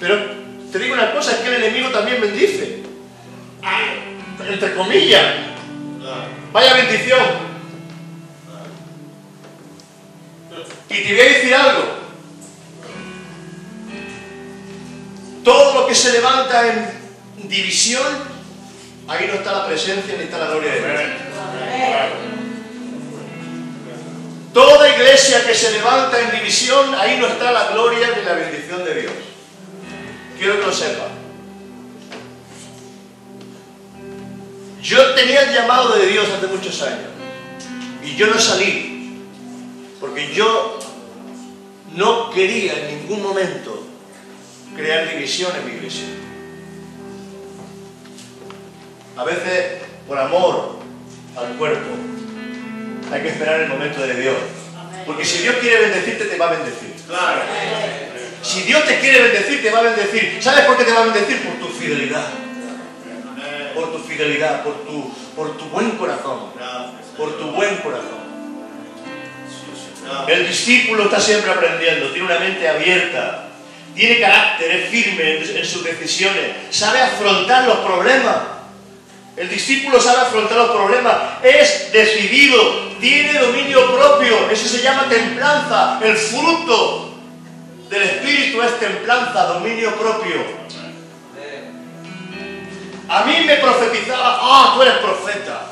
Pero 0.00 0.18
te 0.72 0.78
digo 0.78 0.94
una 0.94 1.12
cosa, 1.12 1.32
es 1.32 1.38
que 1.38 1.48
el 1.48 1.62
enemigo 1.62 1.90
también 1.90 2.20
bendice. 2.20 2.82
Ah, 3.62 3.94
Entre 4.48 4.74
comillas, 4.74 5.24
vaya 6.52 6.74
bendición. 6.74 7.52
Y 10.88 10.94
te 10.94 11.14
voy 11.14 11.20
a 11.20 11.24
decir 11.24 11.54
algo. 11.54 12.02
Todo 15.44 15.80
lo 15.80 15.86
que 15.86 15.94
se 15.94 16.12
levanta 16.12 16.66
en 16.68 17.48
división, 17.48 18.06
ahí 19.08 19.26
no 19.26 19.34
está 19.34 19.52
la 19.52 19.66
presencia 19.66 20.16
ni 20.16 20.24
está 20.24 20.38
la 20.38 20.48
gloria 20.48 20.72
de 20.72 20.80
Dios. 20.80 21.01
Iglesia 25.02 25.44
que 25.44 25.54
se 25.54 25.70
levanta 25.72 26.20
en 26.20 26.30
división, 26.30 26.94
ahí 26.94 27.18
no 27.18 27.26
está 27.26 27.52
la 27.52 27.72
gloria 27.72 28.08
ni 28.16 28.24
la 28.24 28.34
bendición 28.34 28.84
de 28.84 29.00
Dios. 29.02 29.12
Quiero 30.38 30.60
que 30.60 30.66
lo 30.66 30.72
sepa. 30.72 31.08
Yo 34.82 35.14
tenía 35.14 35.42
el 35.42 35.54
llamado 35.54 35.96
de 35.96 36.06
Dios 36.06 36.26
hace 36.28 36.46
muchos 36.48 36.82
años 36.82 37.10
y 38.04 38.16
yo 38.16 38.26
no 38.26 38.38
salí 38.38 39.20
porque 40.00 40.34
yo 40.34 40.80
no 41.94 42.30
quería 42.30 42.88
en 42.88 42.98
ningún 42.98 43.22
momento 43.22 43.84
crear 44.74 45.08
división 45.08 45.52
en 45.56 45.66
mi 45.66 45.72
iglesia. 45.76 46.06
A 49.16 49.24
veces, 49.24 49.82
por 50.08 50.18
amor 50.18 50.78
al 51.36 51.56
cuerpo, 51.56 52.11
hay 53.10 53.22
que 53.22 53.28
esperar 53.28 53.60
el 53.60 53.68
momento 53.68 54.02
de 54.02 54.20
Dios. 54.20 54.36
Porque 55.06 55.24
si 55.24 55.38
Dios 55.42 55.56
quiere 55.56 55.80
bendecirte, 55.80 56.24
te 56.26 56.36
va 56.36 56.48
a 56.48 56.52
bendecir. 56.52 56.94
Claro. 57.06 57.40
Si 58.42 58.62
Dios 58.62 58.84
te 58.84 58.98
quiere 59.00 59.22
bendecir, 59.22 59.62
te 59.62 59.70
va 59.70 59.80
a 59.80 59.82
bendecir. 59.82 60.38
¿Sabes 60.40 60.64
por 60.64 60.76
qué 60.76 60.84
te 60.84 60.92
va 60.92 61.00
a 61.00 61.04
bendecir? 61.04 61.42
Por 61.42 61.54
tu 61.66 61.74
fidelidad. 61.74 62.26
Por 63.74 63.92
tu 63.92 63.98
fidelidad, 63.98 64.62
por 64.62 64.84
tu, 64.84 65.12
por 65.34 65.56
tu 65.56 65.64
buen 65.66 65.90
corazón. 65.92 66.50
Por 67.16 67.38
tu 67.38 67.50
buen 67.52 67.76
corazón. 67.78 68.22
El 70.28 70.46
discípulo 70.46 71.04
está 71.04 71.20
siempre 71.20 71.50
aprendiendo, 71.50 72.10
tiene 72.10 72.26
una 72.26 72.38
mente 72.38 72.68
abierta, 72.68 73.48
tiene 73.94 74.20
carácter, 74.20 74.70
es 74.70 74.90
firme 74.90 75.38
en, 75.38 75.56
en 75.56 75.64
sus 75.64 75.84
decisiones, 75.84 76.44
sabe 76.70 77.00
afrontar 77.00 77.66
los 77.66 77.78
problemas. 77.78 78.36
El 79.42 79.48
discípulo 79.48 80.00
sabe 80.00 80.20
afrontar 80.20 80.56
los 80.56 80.70
problemas, 80.70 81.16
es 81.42 81.90
decidido, 81.92 82.60
tiene 83.00 83.40
dominio 83.40 83.92
propio, 83.92 84.48
eso 84.48 84.68
se 84.68 84.80
llama 84.84 85.08
templanza. 85.08 85.98
El 86.00 86.16
fruto 86.16 87.10
del 87.90 88.02
Espíritu 88.04 88.62
es 88.62 88.78
templanza, 88.78 89.46
dominio 89.46 89.96
propio. 89.96 90.36
A 93.08 93.24
mí 93.24 93.40
me 93.44 93.56
profetizaba, 93.56 94.38
ah, 94.40 94.74
tú 94.76 94.82
eres 94.82 94.98
profeta, 94.98 95.62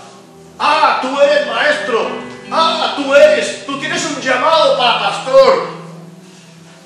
ah, 0.59 0.99
tú 1.01 1.21
eres 1.21 1.47
maestro, 1.47 2.11
ah, 2.51 2.95
tú 2.97 3.15
eres, 3.15 3.67
tú 3.67 3.79
tienes 3.79 4.05
un 4.05 4.21
llamado 4.21 4.77
para 4.77 4.99
pastor. 4.99 5.69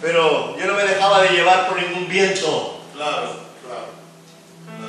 Pero 0.02 0.54
yo 0.58 0.66
no 0.66 0.74
me 0.74 0.84
dejaba 0.84 1.22
de 1.22 1.30
llevar 1.30 1.66
por 1.66 1.80
ningún 1.80 2.06
viento. 2.06 2.78
Claro. 2.94 3.43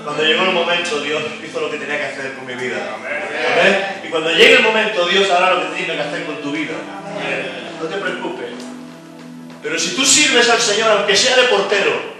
Cuando 0.06 0.24
llegó 0.24 0.44
el 0.44 0.52
momento, 0.52 1.00
Dios 1.00 1.24
hizo 1.44 1.62
lo 1.62 1.72
que 1.72 1.78
tenía 1.78 1.98
que 1.98 2.06
hacer 2.06 2.36
con 2.36 2.46
mi 2.46 2.54
vida. 2.54 2.78
Amén. 2.94 4.02
Y 4.06 4.08
cuando 4.10 4.30
llegue 4.30 4.58
el 4.58 4.62
momento, 4.62 5.08
Dios 5.08 5.28
hará 5.32 5.56
lo 5.56 5.62
que 5.62 5.78
tiene 5.78 5.96
que 5.96 6.02
hacer 6.02 6.26
con 6.26 6.44
tu 6.44 6.52
vida. 6.52 6.74
No 7.82 7.88
te 7.88 7.98
preocupes. 7.98 8.50
Pero 9.64 9.80
si 9.80 9.96
tú 9.96 10.06
sirves 10.06 10.48
al 10.48 10.62
Señor, 10.62 10.92
aunque 10.92 11.16
sea 11.16 11.36
de 11.36 11.44
portero, 11.46 12.14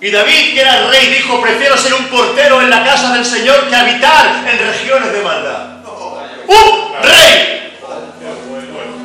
y 0.00 0.10
David, 0.10 0.54
que 0.54 0.60
era 0.60 0.88
rey, 0.88 1.08
dijo, 1.08 1.38
prefiero 1.42 1.76
ser 1.76 1.92
un 1.92 2.06
portero 2.06 2.62
en 2.62 2.70
la 2.70 2.82
casa 2.82 3.12
del 3.12 3.26
Señor 3.26 3.68
que 3.68 3.76
habitar 3.76 4.48
en 4.50 4.58
regiones 4.66 5.12
de 5.12 5.20
maldad. 5.20 5.82
¡Un 6.46 7.02
rey! 7.02 7.74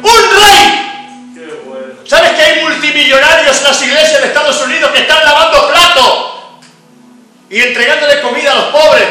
¡Un 0.01 0.41
rey! 0.41 0.73
¿Sabes 2.05 2.31
que 2.31 2.41
hay 2.41 2.63
multimillonarios 2.63 3.57
en 3.57 3.63
las 3.65 3.81
iglesias 3.81 4.21
de 4.21 4.27
Estados 4.27 4.61
Unidos 4.61 4.91
que 4.91 4.99
están 4.99 5.25
lavando 5.25 5.67
platos 5.67 6.32
y 7.53 7.61
entregándole 7.61 8.19
comida 8.21 8.51
a 8.51 8.55
los 8.55 8.65
pobres 8.65 9.07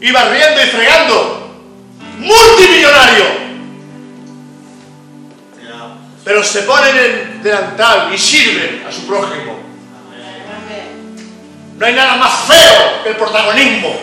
y 0.00 0.10
barriendo 0.10 0.60
y 0.62 0.66
fregando? 0.66 1.56
¡Multimillonario! 2.18 3.24
Pero 6.24 6.42
se 6.42 6.62
ponen 6.62 6.96
en 6.98 7.42
delantal 7.44 8.12
y 8.12 8.18
sirven 8.18 8.84
a 8.88 8.90
su 8.90 9.06
prójimo. 9.06 9.60
No 11.78 11.86
hay 11.86 11.92
nada 11.94 12.16
más 12.16 12.32
feo 12.46 13.02
que 13.04 13.10
el 13.10 13.16
protagonismo. 13.16 13.94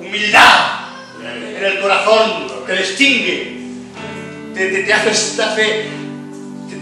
Humildad 0.00 0.70
en 1.56 1.64
el 1.64 1.80
corazón 1.80 2.48
te 2.66 2.76
distingue. 2.76 3.58
Te, 4.54 4.82
te- 4.82 4.92
hace, 4.92 5.36
te 5.36 5.42
hace- 5.42 5.86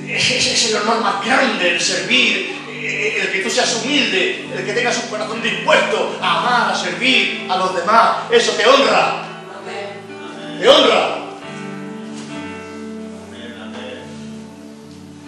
es, 0.09 0.31
es- 0.31 0.71
el 0.71 0.77
honor 0.77 1.01
más 1.03 1.27
grande 1.27 1.73
el 1.75 1.81
servir, 1.81 2.57
el 2.87 3.33
que 3.33 3.41
tú 3.41 3.51
seas 3.51 3.83
humilde, 3.83 4.49
el 4.57 4.65
que 4.65 4.73
tengas 4.73 4.97
un 5.05 5.11
corazón 5.11 5.43
dispuesto 5.43 6.19
a 6.21 6.39
amar, 6.39 6.73
a 6.73 6.75
servir 6.75 7.47
a 7.49 7.57
los 7.57 7.75
demás. 7.75 8.17
Eso 8.31 8.53
te 8.53 8.67
honra, 8.67 9.25
te 10.61 10.69
honra. 10.69 11.19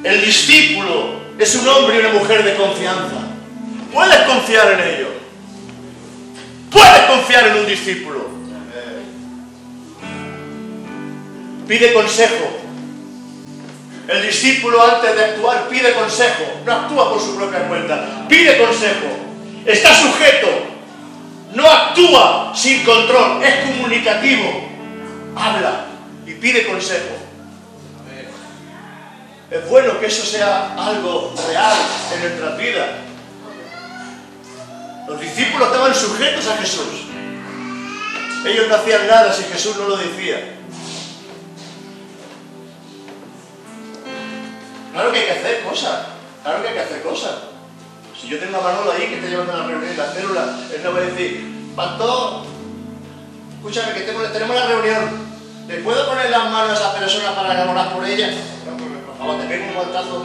El 0.04 0.24
discípulo 0.24 1.20
es 1.38 1.54
un 1.56 1.68
hombre 1.68 1.96
y 1.96 1.98
una 2.00 2.12
mujer 2.12 2.44
de 2.44 2.54
confianza. 2.54 3.16
Puedes 3.92 4.18
confiar 4.18 4.72
en 4.72 4.80
ellos. 4.80 5.08
Puedes 6.70 7.02
confiar 7.06 7.48
en 7.48 7.56
un 7.58 7.66
discípulo. 7.66 8.28
Pide 11.66 11.92
consejo. 11.92 12.67
El 14.08 14.22
discípulo 14.22 14.82
antes 14.82 15.14
de 15.14 15.22
actuar 15.22 15.68
pide 15.68 15.92
consejo. 15.92 16.44
No 16.64 16.72
actúa 16.72 17.10
por 17.10 17.20
su 17.20 17.36
propia 17.36 17.68
cuenta. 17.68 18.26
Pide 18.26 18.56
consejo. 18.56 19.06
Está 19.66 19.94
sujeto. 19.94 20.48
No 21.52 21.70
actúa 21.70 22.52
sin 22.56 22.84
control. 22.84 23.44
Es 23.44 23.66
comunicativo. 23.66 24.66
Habla 25.36 25.84
y 26.26 26.32
pide 26.32 26.66
consejo. 26.66 27.16
Es 29.50 29.68
bueno 29.68 30.00
que 30.00 30.06
eso 30.06 30.24
sea 30.24 30.74
algo 30.74 31.34
real 31.46 31.76
en 32.14 32.20
nuestras 32.20 32.58
vidas. 32.58 32.88
Los 35.06 35.20
discípulos 35.20 35.68
estaban 35.68 35.94
sujetos 35.94 36.46
a 36.48 36.56
Jesús. 36.56 37.08
Ellos 38.46 38.68
no 38.68 38.74
hacían 38.74 39.06
nada 39.06 39.32
si 39.34 39.44
Jesús 39.44 39.76
no 39.76 39.88
lo 39.88 39.96
decía. 39.98 40.57
Claro 44.92 45.12
que 45.12 45.18
hay 45.18 45.26
que 45.26 45.32
hacer 45.32 45.62
cosas. 45.62 46.06
Claro 46.42 46.62
que 46.62 46.68
hay 46.68 46.74
que 46.74 46.80
hacer 46.80 47.02
cosas. 47.02 47.34
Si 48.20 48.28
yo 48.28 48.38
tengo 48.38 48.58
a 48.58 48.60
Manolo 48.60 48.92
ahí 48.92 49.06
que 49.06 49.14
está 49.16 49.28
llevando 49.28 49.56
la 49.56 49.66
reunión 49.66 49.90
de 49.90 49.96
la 49.96 50.10
célula, 50.10 50.58
él 50.74 50.80
no 50.82 50.92
va 50.92 50.98
a 50.98 51.02
decir, 51.02 51.72
Pastor, 51.76 52.42
escúchame 53.56 53.94
que 53.94 54.00
tenemos 54.00 54.54
la 54.54 54.66
reunión. 54.66 55.28
¿Le 55.68 55.76
puedo 55.78 56.08
poner 56.08 56.30
las 56.30 56.50
manos 56.50 56.70
a 56.70 56.74
esa 56.74 56.94
persona 56.94 57.34
para 57.34 57.52
enamorar 57.52 57.92
por 57.92 58.04
ella? 58.04 58.30
No, 58.66 58.76
pues, 58.76 59.04
por 59.04 59.18
favor, 59.18 59.40
te 59.40 59.46
pego 59.46 59.66
un 59.66 59.74
guantazo. 59.74 60.24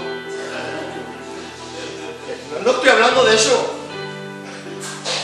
No, 2.51 2.59
no 2.63 2.71
estoy 2.71 2.89
hablando 2.89 3.25
de 3.25 3.35
eso. 3.35 3.75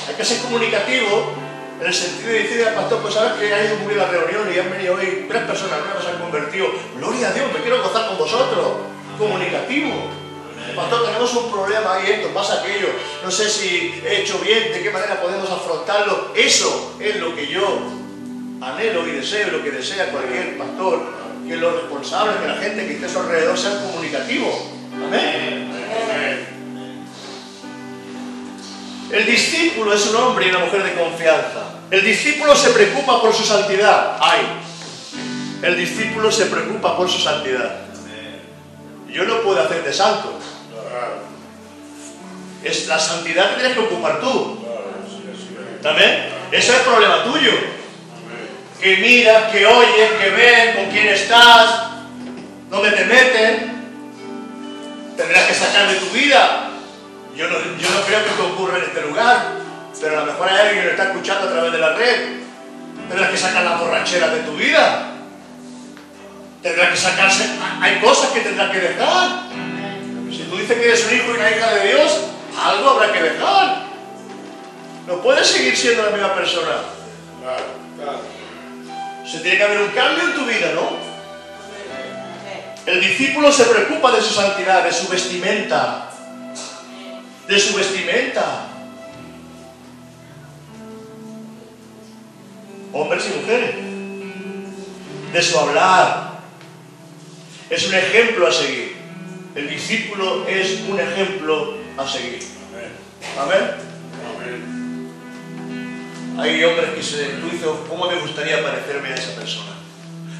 Hay 0.08 0.15
que 0.15 0.25
ser 0.25 0.39
comunicativo 0.41 1.34
en 1.80 1.88
el 1.88 1.93
sentido 1.93 2.30
de 2.30 2.39
decirle 2.39 2.67
al 2.67 2.75
pastor, 2.75 2.99
pues 3.02 3.13
sabes 3.13 3.34
que 3.34 3.54
ha 3.54 3.65
ido 3.65 3.78
muy 3.78 3.95
la 3.95 4.08
reunión 4.08 4.52
y 4.54 4.60
han 4.60 4.69
venido 4.69 4.95
hoy 4.95 5.25
tres 5.30 5.43
personas 5.43 5.80
nuevas, 5.80 6.04
se 6.04 6.10
han 6.10 6.19
convertido. 6.19 6.67
Gloria 6.97 7.30
a 7.30 7.32
Dios, 7.32 7.54
me 7.54 7.62
quiero 7.62 7.82
gozar 7.82 8.10
con 8.10 8.17
vosotros. 8.17 8.67
Comunicativo. 9.19 9.93
Pastor, 10.75 11.05
tenemos 11.05 11.34
un 11.34 11.51
problema 11.51 11.95
ahí, 11.95 12.12
esto, 12.12 12.29
pasa 12.29 12.62
aquello. 12.62 12.88
No 13.21 13.29
sé 13.29 13.49
si 13.49 14.01
he 14.05 14.21
hecho 14.21 14.39
bien, 14.39 14.71
de 14.71 14.82
qué 14.82 14.89
manera 14.91 15.21
podemos 15.21 15.49
afrontarlo. 15.49 16.32
Eso 16.36 16.95
es 17.01 17.17
lo 17.17 17.36
que 17.36 17.47
yo 17.47 17.65
anhelo 18.62 19.05
y 19.08 19.12
deseo, 19.12 19.51
lo 19.51 19.63
que 19.63 19.71
desea 19.71 20.12
cualquier 20.12 20.58
pastor, 20.58 21.01
que 21.45 21.58
los 21.58 21.73
responsables, 21.82 22.38
que 22.38 22.47
la 22.47 22.55
gente 22.55 22.88
que 22.88 22.93
esté 22.93 23.05
a 23.08 23.10
su 23.10 23.19
alrededor 23.19 23.58
sean 23.58 23.82
comunicativos. 23.82 24.55
Amén. 24.95 25.69
El 29.12 29.25
discípulo 29.25 29.93
es 29.93 30.05
un 30.08 30.15
hombre 30.15 30.45
y 30.45 30.49
una 30.49 30.60
mujer 30.60 30.84
de 30.84 30.93
confianza. 30.93 31.82
El 31.91 32.03
discípulo 32.05 32.55
se 32.55 32.69
preocupa 32.69 33.19
por 33.19 33.34
su 33.34 33.43
santidad. 33.43 34.17
Ay, 34.21 34.45
el 35.63 35.75
discípulo 35.75 36.32
se 36.32 36.45
preocupa 36.45 36.95
por 36.95 37.10
su 37.10 37.19
santidad. 37.19 37.88
Yo 39.12 39.26
no 39.26 39.41
puedo 39.41 39.62
hacerte 39.62 39.91
santo. 39.91 40.39
Es 42.63 42.88
la 42.88 43.00
santidad 43.00 43.50
que 43.50 43.56
tienes 43.56 43.78
que 43.78 43.84
ocupar 43.84 44.19
tú. 44.19 44.60
¿También? 45.82 46.30
Eso 46.52 46.74
es 46.74 46.80
problema 46.80 47.24
tuyo. 47.24 47.52
Que 48.82 48.98
miras, 48.98 49.52
que 49.52 49.65
oyes, 49.65 50.12
que 50.19 50.30
ves, 50.30 50.76
con 50.76 50.86
quién 50.91 51.08
estás, 51.08 51.89
dónde 52.69 52.91
te 52.91 53.06
meten. 53.06 53.80
Tendrás 55.17 55.48
que 55.48 55.54
sacar 55.54 55.88
de 55.89 55.95
tu 55.95 56.10
vida. 56.12 56.69
Yo 57.36 57.48
no, 57.48 57.58
yo 57.58 57.89
no 57.89 58.02
creo 58.06 58.24
que 58.24 58.30
esto 58.30 58.48
ocurra 58.54 58.78
en 58.78 58.84
este 58.84 59.02
lugar, 59.02 59.54
pero 60.02 60.17
a 60.17 60.19
lo 60.22 60.26
mejor 60.26 60.50
hay 60.50 60.60
alguien 60.60 60.80
que 60.80 60.86
lo 60.86 60.91
está 60.91 61.04
escuchando 61.06 61.48
a 61.48 61.52
través 61.52 61.72
de 61.72 61.78
la 61.78 61.93
red. 61.93 62.39
Tendrás 63.08 63.32
que 63.32 63.38
sacar 63.38 63.63
la 63.63 63.78
borrachera 63.78 64.28
de 64.28 64.41
tu 64.41 64.56
vida. 64.56 65.09
Tendrás 66.62 66.89
que 66.89 66.98
sacarse. 66.98 67.45
Hay 67.82 68.00
cosas 68.00 68.32
que 68.32 68.41
tendrás 68.41 68.72
que 68.72 68.80
dejar. 68.80 69.43
Si 70.32 70.43
tú 70.43 70.58
dices 70.58 70.78
que 70.78 70.86
eres 70.86 71.08
un 71.08 71.15
hijo 71.15 71.32
y 71.32 71.36
una 71.36 71.50
hija 71.50 71.74
de 71.76 71.88
Dios, 71.88 72.19
algo 72.62 72.89
habrá 72.89 73.13
que 73.13 73.24
dejar. 73.24 73.84
No 75.08 75.22
puedes 75.22 75.48
seguir 75.48 75.76
siendo 75.76 76.04
la 76.04 76.12
misma 76.12 76.36
persona. 76.36 76.78
Se 79.26 79.39
tiene 79.39 79.58
que 79.58 79.63
haber 79.63 79.82
un 79.82 79.89
cambio 79.89 80.24
en 80.24 80.36
tu 80.36 80.45
vida, 80.45 80.72
¿no? 80.76 81.10
El 82.86 83.02
discípulo 83.02 83.52
se 83.52 83.65
preocupa 83.65 84.12
de 84.12 84.22
su 84.22 84.34
santidad, 84.34 84.84
de 84.84 84.91
su 84.91 85.08
vestimenta, 85.08 86.10
de 87.48 87.60
su 87.60 87.76
vestimenta. 87.76 88.65
Hombres 92.91 93.24
y 93.28 93.39
mujeres, 93.39 93.76
de 95.32 95.41
su 95.41 95.60
hablar. 95.60 96.38
Es 97.69 97.88
un 97.88 97.93
ejemplo 97.93 98.47
a 98.47 98.51
seguir. 98.51 98.95
El 99.55 99.69
discípulo 99.69 100.47
es 100.47 100.82
un 100.88 100.99
ejemplo 100.99 101.75
a 101.97 102.08
seguir. 102.08 102.39
Amén. 103.39 103.89
Hay 106.38 106.63
hombres 106.63 106.91
que 106.91 107.03
se 107.03 107.25
tú 107.25 107.49
dices, 107.49 107.67
¿cómo 107.89 108.10
me 108.10 108.15
gustaría 108.19 108.63
parecerme 108.63 109.10
a 109.10 109.15
esa 109.15 109.36
persona? 109.36 109.73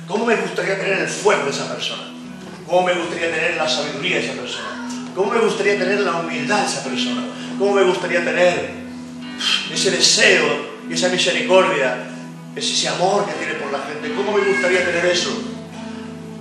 ¿Cómo 0.08 0.26
me 0.26 0.36
gustaría 0.38 0.80
tener 0.80 1.00
el 1.00 1.08
fuego 1.08 1.44
de 1.44 1.50
esa 1.52 1.72
persona? 1.72 2.04
¿Cómo 2.66 2.84
me 2.84 2.94
gustaría 2.94 3.30
tener 3.32 3.58
la 3.58 3.68
sabiduría 3.68 4.18
de 4.18 4.26
esa 4.26 4.34
persona? 4.34 4.90
¿Cómo 5.14 5.32
me 5.34 5.40
gustaría 5.40 5.78
tener 5.78 6.00
la 6.00 6.16
humildad 6.16 6.62
de 6.62 6.66
esa 6.68 6.84
persona? 6.84 7.24
¿Cómo 7.58 7.74
me 7.74 7.84
gustaría 7.84 8.24
tener 8.24 8.72
ese 9.72 9.92
deseo, 9.92 10.80
esa 10.90 11.10
misericordia, 11.10 12.08
ese 12.56 12.88
amor 12.88 13.26
que 13.26 13.34
tiene 13.34 13.56
por 13.56 13.72
la 13.72 13.80
gente? 13.80 14.16
¿Cómo 14.16 14.38
me 14.38 14.46
gustaría 14.46 14.86
tener 14.86 15.06
eso? 15.06 15.30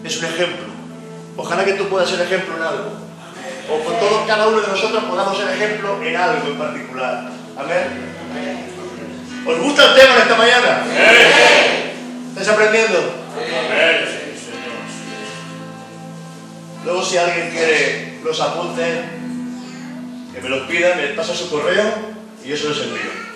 Es 0.05 0.17
un 0.19 0.25
ejemplo. 0.27 0.68
Ojalá 1.39 1.65
que 1.65 1.75
tú 1.75 1.89
puedas 1.89 2.11
ser 2.11 2.21
ejemplo 2.21 2.57
en 2.57 2.63
algo. 2.63 2.91
O 3.71 3.85
con 3.85 3.99
todos, 4.01 4.27
cada 4.27 4.49
uno 4.49 4.61
de 4.61 4.67
nosotros 4.67 5.05
podamos 5.05 5.39
ser 5.39 5.49
ejemplo 5.51 6.03
en 6.03 6.17
algo 6.17 6.49
en 6.49 6.59
particular. 6.59 7.31
Amén. 7.57 8.09
¿Os 9.47 9.59
gusta 9.61 9.85
el 9.85 10.01
tema 10.01 10.15
de 10.17 10.23
esta 10.23 10.37
mañana? 10.37 10.85
¿Estáis 12.31 12.49
aprendiendo? 12.49 12.99
Luego 16.85 17.05
si 17.05 17.17
alguien 17.19 17.51
quiere 17.51 18.19
los 18.25 18.41
apuntes, 18.41 19.05
que 20.35 20.41
me 20.41 20.49
los 20.49 20.67
pida, 20.67 20.97
me 20.97 21.09
pasa 21.09 21.35
su 21.35 21.49
correo 21.51 21.85
y 22.45 22.53
eso 22.53 22.71
les 22.71 22.79
envío. 22.79 23.29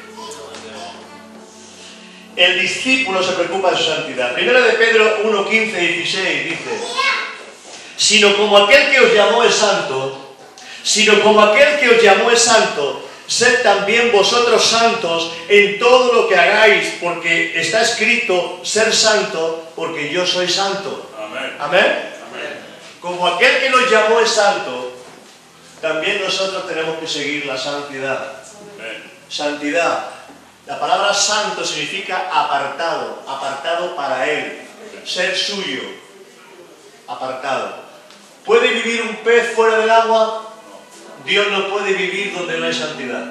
El 2.34 2.60
discípulo 2.60 3.22
se 3.22 3.32
preocupa 3.32 3.70
de 3.70 3.76
su 3.76 3.84
santidad. 3.84 4.34
Primera 4.34 4.60
de 4.60 4.72
Pedro 4.72 5.18
1, 5.24 5.48
15 5.48 5.84
y 5.84 5.86
16 5.86 6.44
dice, 6.44 6.70
sino 8.02 8.36
como 8.36 8.58
aquel 8.58 8.90
que 8.90 8.98
os 8.98 9.14
llamó 9.14 9.44
es 9.44 9.54
santo, 9.54 10.18
sino 10.82 11.22
como 11.22 11.40
aquel 11.40 11.78
que 11.78 11.88
os 11.88 12.02
llamó 12.02 12.32
es 12.32 12.42
santo, 12.42 13.00
sed 13.28 13.62
también 13.62 14.10
vosotros 14.10 14.64
santos 14.64 15.30
en 15.48 15.78
todo 15.78 16.12
lo 16.12 16.28
que 16.28 16.34
hagáis, 16.34 16.94
porque 17.00 17.60
está 17.60 17.80
escrito 17.80 18.58
ser 18.64 18.92
santo, 18.92 19.70
porque 19.76 20.12
yo 20.12 20.26
soy 20.26 20.48
santo. 20.48 21.10
Amén. 21.16 21.54
Amén. 21.60 22.10
Como 23.00 23.24
aquel 23.24 23.60
que 23.60 23.70
nos 23.70 23.88
llamó 23.88 24.18
es 24.18 24.30
santo, 24.30 24.94
también 25.80 26.24
nosotros 26.24 26.66
tenemos 26.66 26.98
que 26.98 27.06
seguir 27.06 27.46
la 27.46 27.56
santidad. 27.56 28.32
Santidad. 29.28 30.08
La 30.66 30.80
palabra 30.80 31.14
santo 31.14 31.64
significa 31.64 32.28
apartado, 32.32 33.22
apartado 33.28 33.94
para 33.94 34.28
Él, 34.28 34.60
ser 35.04 35.36
suyo, 35.36 35.82
apartado. 37.06 37.81
¿Puede 38.44 38.68
vivir 38.72 39.02
un 39.02 39.16
pez 39.16 39.54
fuera 39.54 39.78
del 39.78 39.90
agua? 39.90 40.52
Dios 41.24 41.46
no 41.50 41.68
puede 41.68 41.92
vivir 41.92 42.34
donde 42.34 42.58
no 42.58 42.66
hay 42.66 42.74
santidad. 42.74 43.24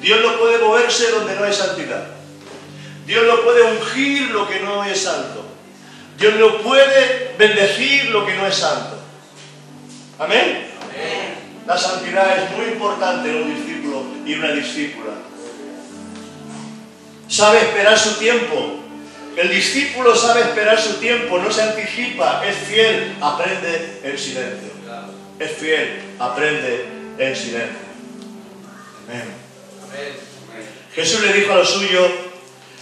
Dios 0.00 0.20
no 0.22 0.38
puede 0.38 0.58
moverse 0.58 1.10
donde 1.10 1.34
no 1.36 1.44
hay 1.44 1.52
santidad. 1.52 2.06
Dios 3.06 3.24
no 3.26 3.42
puede 3.42 3.62
ungir 3.62 4.30
lo 4.30 4.48
que 4.48 4.60
no 4.60 4.84
es 4.84 5.00
santo. 5.00 5.44
Dios 6.18 6.34
no 6.36 6.58
puede 6.58 7.34
bendecir 7.38 8.06
lo 8.06 8.26
que 8.26 8.34
no 8.34 8.46
es 8.46 8.54
santo. 8.54 8.98
Amén. 10.18 10.66
La 11.66 11.76
santidad 11.76 12.38
es 12.38 12.56
muy 12.56 12.66
importante 12.66 13.28
en 13.28 13.42
un 13.42 13.54
discípulo 13.54 14.02
y 14.24 14.34
una 14.34 14.52
discípula. 14.52 15.12
Sabe 17.28 17.58
esperar 17.58 17.98
su 17.98 18.14
tiempo. 18.14 18.80
El 19.36 19.50
discípulo 19.50 20.16
sabe 20.16 20.40
esperar 20.40 20.80
su 20.80 20.94
tiempo, 20.94 21.38
no 21.38 21.52
se 21.52 21.62
anticipa, 21.62 22.42
es 22.46 22.56
fiel, 22.56 23.16
aprende 23.20 24.00
el 24.02 24.18
silencio. 24.18 24.70
Es 25.38 25.50
fiel, 25.52 26.00
aprende 26.18 26.86
el 27.18 27.36
silencio. 27.36 27.86
Amén. 29.06 29.24
Jesús 30.94 31.20
le 31.20 31.34
dijo 31.34 31.52
a 31.52 31.56
los 31.56 31.70
suyos, 31.70 32.10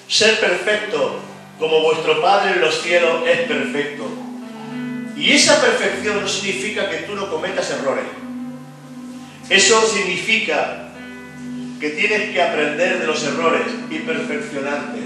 ser 0.09 0.39
perfecto 0.39 1.21
como 1.59 1.81
vuestro 1.81 2.21
Padre 2.23 2.53
en 2.53 2.61
los 2.61 2.81
cielos 2.81 3.27
es 3.27 3.41
perfecto. 3.41 4.09
Y 5.17 5.33
esa 5.33 5.61
perfección 5.61 6.21
no 6.21 6.29
significa 6.29 6.89
que 6.89 6.99
tú 6.99 7.17
no 7.17 7.31
cometas 7.31 7.69
errores. 7.71 8.05
Eso 9.51 9.81
significa 9.89 10.89
que 11.81 11.91
tienes 11.91 12.31
que 12.31 12.41
aprender 12.41 13.01
de 13.01 13.07
los 13.07 13.25
errores 13.25 13.67
y 13.91 13.99
perfeccionarte. 13.99 15.04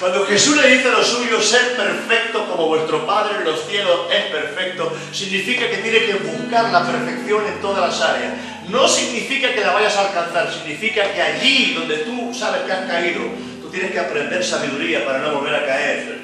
Cuando 0.00 0.26
Jesús 0.26 0.56
le 0.56 0.68
dice 0.74 0.88
a 0.88 0.92
los 0.92 1.06
suyos, 1.06 1.44
ser 1.44 1.76
perfecto 1.76 2.46
como 2.48 2.66
vuestro 2.66 3.06
Padre 3.06 3.36
en 3.38 3.44
los 3.44 3.64
cielos 3.66 4.00
es 4.12 4.24
perfecto, 4.24 4.92
significa 5.12 5.70
que 5.70 5.78
tienes 5.78 6.02
que 6.04 6.14
buscar 6.14 6.72
la 6.72 6.84
perfección 6.84 7.46
en 7.46 7.60
todas 7.60 7.88
las 7.88 8.00
áreas. 8.00 8.32
No 8.68 8.88
significa 8.88 9.54
que 9.54 9.60
la 9.60 9.72
vayas 9.72 9.96
a 9.96 10.08
alcanzar, 10.08 10.52
significa 10.52 11.12
que 11.12 11.22
allí 11.22 11.74
donde 11.74 11.98
tú 11.98 12.34
sabes 12.34 12.62
que 12.62 12.72
has 12.72 12.86
caído, 12.86 13.20
tú 13.62 13.70
tienes 13.70 13.92
que 13.92 14.00
aprender 14.00 14.44
sabiduría 14.44 15.04
para 15.04 15.18
no 15.20 15.34
volver 15.34 15.54
a 15.54 15.66
caer. 15.66 16.18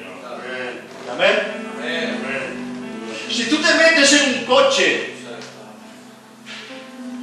Amén. 1.13 1.61
Si 3.29 3.45
tú 3.45 3.57
te 3.57 3.73
metes 3.73 4.13
en 4.13 4.39
un 4.39 4.45
coche 4.45 5.13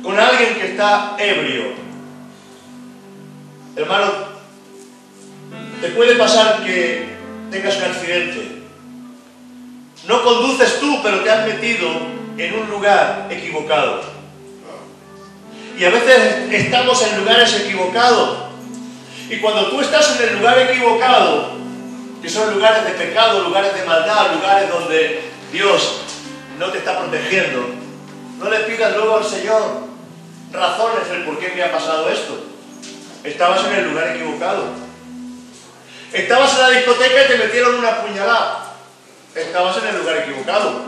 con 0.03 0.19
alguien 0.19 0.55
que 0.55 0.67
está 0.69 1.15
ebrio, 1.19 1.73
hermano, 3.77 4.28
te 5.81 5.89
puede 5.89 6.17
pasar 6.17 6.65
que 6.65 7.17
tengas 7.51 7.77
un 7.77 7.85
accidente. 7.85 8.63
No 10.07 10.23
conduces 10.23 10.81
tú, 10.81 11.01
pero 11.03 11.21
te 11.21 11.31
has 11.31 11.47
metido 11.47 11.89
en 12.37 12.55
un 12.55 12.71
lugar 12.71 13.27
equivocado. 13.31 14.01
Y 15.79 15.85
a 15.85 15.91
veces 15.91 16.53
estamos 16.53 17.01
en 17.07 17.21
lugares 17.21 17.55
equivocados. 17.61 18.39
Y 19.31 19.37
cuando 19.37 19.71
tú 19.71 19.81
estás 19.81 20.19
en 20.19 20.29
el 20.29 20.39
lugar 20.39 20.59
equivocado, 20.59 21.53
que 22.21 22.29
son 22.29 22.55
lugares 22.55 22.85
de 22.85 22.91
pecado, 22.93 23.43
lugares 23.45 23.75
de 23.75 23.85
maldad, 23.85 24.33
lugares 24.35 24.69
donde 24.71 25.21
Dios 25.53 26.01
no 26.59 26.71
te 26.71 26.79
está 26.79 26.99
protegiendo, 26.99 27.69
no 28.39 28.51
le 28.51 28.61
pidas 28.61 28.97
luego 28.97 29.19
al 29.19 29.25
Señor 29.25 29.89
razones 30.53 31.09
del 31.11 31.25
por 31.25 31.39
qué 31.39 31.53
me 31.55 31.63
ha 31.63 31.71
pasado 31.71 32.09
esto. 32.09 32.45
Estabas 33.23 33.65
en 33.67 33.75
el 33.75 33.91
lugar 33.91 34.17
equivocado. 34.17 34.88
Estabas 36.13 36.55
en 36.55 36.61
la 36.61 36.71
discoteca 36.71 37.25
y 37.25 37.29
te 37.29 37.37
metieron 37.37 37.75
una 37.75 38.03
puñalada. 38.03 38.75
Estabas 39.35 39.77
en 39.79 39.89
el 39.89 39.99
lugar 39.99 40.17
equivocado. 40.19 40.83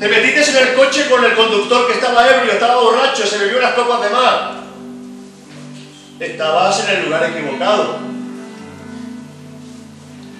Te 0.00 0.08
metiste 0.08 0.50
en 0.50 0.68
el 0.68 0.74
coche 0.74 1.08
con 1.08 1.24
el 1.24 1.34
conductor 1.34 1.86
que 1.86 1.94
estaba 1.94 2.28
ebrio, 2.28 2.52
estaba 2.52 2.82
borracho, 2.82 3.26
se 3.26 3.38
bebió 3.38 3.58
unas 3.58 3.74
copas 3.74 4.02
de 4.02 4.10
más. 4.10 4.34
Estabas 6.20 6.84
en 6.84 6.96
el 6.96 7.04
lugar 7.04 7.30
equivocado. 7.30 7.98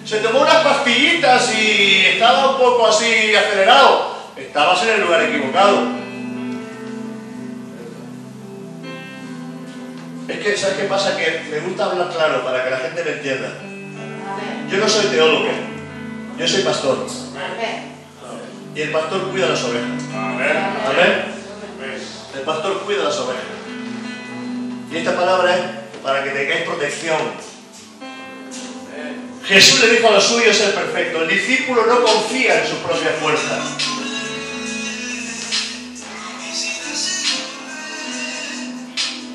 Se 0.05 0.19
tomó 0.19 0.41
unas 0.41 0.63
pastillitas 0.63 1.55
y 1.55 2.07
estaba 2.07 2.51
un 2.51 2.59
poco 2.59 2.87
así 2.87 3.35
acelerado. 3.35 4.17
Estabas 4.37 4.83
en 4.85 4.91
el 4.91 5.01
lugar 5.03 5.23
equivocado. 5.23 6.06
Es 10.37 10.45
que, 10.45 10.57
¿sabes 10.57 10.77
qué 10.77 10.85
pasa? 10.85 11.17
Que 11.17 11.47
me 11.51 11.61
gusta 11.61 11.87
hablar 11.87 12.11
claro 12.11 12.45
para 12.45 12.63
que 12.63 12.71
la 12.71 12.77
gente 12.77 13.03
me 13.03 13.11
entienda. 13.13 13.53
Yo 14.71 14.79
no 14.79 14.89
soy 14.89 15.07
teólogo, 15.07 15.49
yo 16.39 16.49
soy 16.49 16.63
pastor. 16.63 17.07
Y 18.75 18.81
el 18.83 18.91
pastor 18.91 19.31
cuida 19.31 19.49
las 19.49 19.65
ovejas. 19.65 20.03
Amén. 20.15 21.25
El 22.35 22.41
pastor 22.43 22.81
cuida 22.83 23.05
las 23.05 23.17
ovejas. 23.19 23.45
Y 24.93 24.97
esta 24.97 25.17
palabra 25.17 25.57
es 25.57 25.63
para 26.03 26.23
que 26.23 26.31
tengáis 26.31 26.63
protección. 26.63 27.19
Jesús 29.47 29.81
le 29.81 29.91
dijo 29.93 30.09
a 30.09 30.13
los 30.13 30.25
suyos 30.25 30.55
ser 30.55 30.75
perfecto. 30.75 31.23
El 31.23 31.29
discípulo 31.29 31.87
no 31.87 32.03
confía 32.03 32.63
en 32.63 32.69
su 32.69 32.77
propia 32.79 33.11
fuerza. 33.21 33.59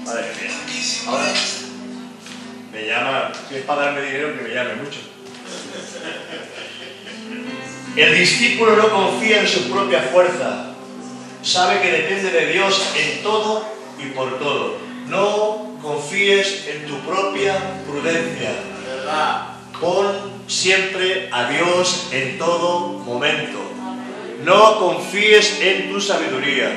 Madre 0.05 0.31
mía. 0.39 0.60
Ahora 1.07 1.33
me 2.71 2.87
llama, 2.87 3.31
es 3.51 3.63
para 3.63 3.81
darme 3.85 4.01
dinero, 4.03 4.37
que 4.37 4.43
me 4.43 4.53
llame 4.53 4.75
mucho. 4.75 4.99
El 7.95 8.17
discípulo 8.17 8.75
no 8.77 8.89
confía 8.89 9.41
en 9.41 9.47
su 9.47 9.69
propia 9.69 10.01
fuerza. 10.01 10.73
Sabe 11.43 11.81
que 11.81 11.91
depende 11.91 12.31
de 12.31 12.53
Dios 12.53 12.93
en 12.95 13.23
todo 13.23 13.65
y 13.99 14.05
por 14.11 14.39
todo. 14.39 14.77
No 15.07 15.77
confíes 15.81 16.67
en 16.67 16.85
tu 16.85 16.99
propia 16.99 17.57
prudencia. 17.85 18.51
Pon 19.79 20.07
siempre 20.47 21.27
a 21.31 21.49
Dios 21.49 22.07
en 22.11 22.37
todo 22.37 22.99
momento. 22.99 23.59
No 24.45 24.79
confíes 24.79 25.59
en 25.61 25.91
tu 25.91 25.99
sabiduría. 25.99 26.71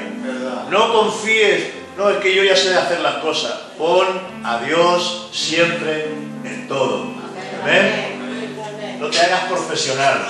No 0.70 0.92
confíes, 0.92 1.64
no 1.96 2.10
es 2.10 2.16
que 2.18 2.34
yo 2.34 2.42
ya 2.42 2.56
sé 2.56 2.74
hacer 2.74 3.00
las 3.00 3.16
cosas. 3.16 3.52
Pon 3.78 4.06
a 4.44 4.58
Dios 4.60 5.30
siempre 5.32 6.06
en 6.44 6.66
todo. 6.68 7.12
Amén. 7.62 8.98
No 9.00 9.08
te 9.08 9.20
hagas 9.20 9.44
profesional. 9.44 10.26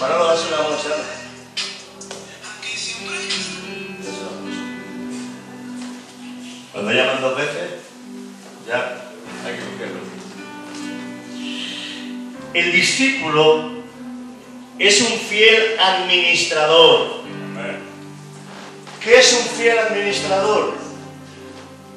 Manolo, 0.00 0.26
das 0.28 0.46
una 0.46 0.78
Sara. 0.78 1.18
Cuando 6.72 6.92
llaman 6.92 7.20
dos 7.20 7.36
veces, 7.36 7.70
ya 8.68 9.10
hay 9.44 9.54
que 9.54 9.64
cogerlo. 9.64 10.00
El 12.54 12.72
discípulo 12.72 13.70
es 14.78 15.00
un 15.00 15.18
fiel 15.18 15.76
administrador. 15.80 17.17
¿Qué 19.08 19.20
es 19.20 19.32
un 19.32 19.56
fiel 19.56 19.78
administrador? 19.78 20.74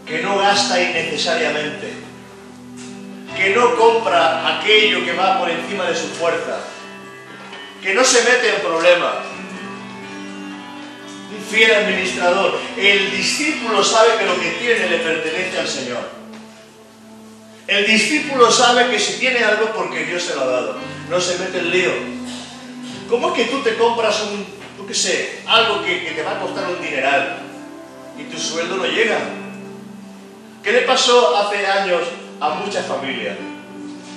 Que 0.08 0.20
no 0.20 0.38
gasta 0.38 0.82
innecesariamente. 0.82 1.92
Que 3.36 3.50
no 3.50 3.76
compra 3.76 4.60
aquello 4.60 5.04
que 5.04 5.12
va 5.12 5.38
por 5.38 5.50
encima 5.50 5.90
de 5.90 5.96
su 5.98 6.08
fuerza. 6.08 6.60
Que 7.84 7.94
no 7.94 8.06
se 8.06 8.24
mete 8.24 8.56
en 8.56 8.62
problemas. 8.62 9.16
Un 11.36 11.54
fiel 11.54 11.74
administrador. 11.74 12.58
El 12.78 13.12
discípulo 13.12 13.84
sabe 13.84 14.18
que 14.18 14.26
lo 14.26 14.40
que 14.40 14.52
tiene 14.52 14.88
le 14.88 15.00
pertenece 15.00 15.60
al 15.60 15.68
Señor. 15.68 16.10
El 17.68 17.88
discípulo 17.88 18.50
sabe 18.50 18.90
que 18.90 18.98
si 18.98 19.20
tiene 19.20 19.44
algo 19.44 19.74
porque 19.76 20.06
Dios 20.06 20.24
se 20.24 20.36
lo 20.36 20.44
ha 20.44 20.46
dado. 20.46 20.78
No 21.10 21.20
se 21.20 21.38
mete 21.40 21.60
en 21.60 21.72
lío. 21.72 21.92
¿Cómo 23.10 23.36
es 23.36 23.44
que 23.44 23.52
tú 23.52 23.62
te 23.64 23.76
compras 23.76 24.22
un, 24.32 24.61
tú 24.82 24.88
qué 24.88 24.94
sé, 24.94 25.40
algo 25.48 25.84
que, 25.84 26.04
que 26.06 26.12
te 26.12 26.24
va 26.24 26.32
a 26.32 26.40
costar 26.40 26.66
un 26.70 26.82
dineral 26.82 27.38
y 28.18 28.24
tu 28.24 28.38
sueldo 28.40 28.78
no 28.78 28.86
llega? 28.86 29.20
¿Qué 30.64 30.72
le 30.72 30.82
pasó 30.82 31.36
hace 31.38 31.66
años 31.66 32.02
a 32.40 32.50
muchas 32.50 32.86
familias? 32.86 33.38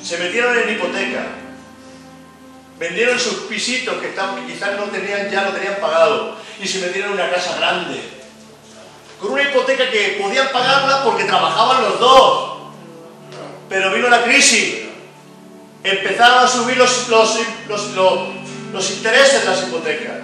Se 0.03 0.19
metieron 0.19 0.59
en 0.59 0.75
hipoteca, 0.75 1.27
vendieron 2.79 3.19
sus 3.19 3.35
pisitos 3.45 3.95
que, 3.97 4.09
estaban- 4.09 4.47
quizás 4.47 4.77
no 4.77 4.85
tenían, 4.85 5.31
ya 5.31 5.43
lo 5.45 5.51
tenían 5.53 5.77
pagado 5.81 6.37
y 6.61 6.67
se 6.69 6.81
metieron 6.81 7.13
en 7.13 7.21
una 7.21 7.31
casa 7.31 7.57
grande. 7.57 8.01
Con 9.21 9.33
una 9.33 9.43
hipoteca 9.43 9.91
que 9.91 10.19
podían 10.21 10.49
pagarla 10.53 11.03
porque 11.05 11.25
trabajaban 11.25 11.83
los 11.83 11.99
dos. 12.01 12.51
Pero 13.71 13.91
vino 13.93 14.09
la 14.09 14.23
crisis. 14.25 14.81
Empezaron 15.83 16.45
a 16.45 16.49
subir 16.49 16.77
los, 16.77 17.09
los, 17.09 17.39
los- 17.69 18.29
los 18.73 18.91
intereses 18.91 19.45
de 19.45 19.51
las 19.51 19.63
hipotecas. 19.63 20.17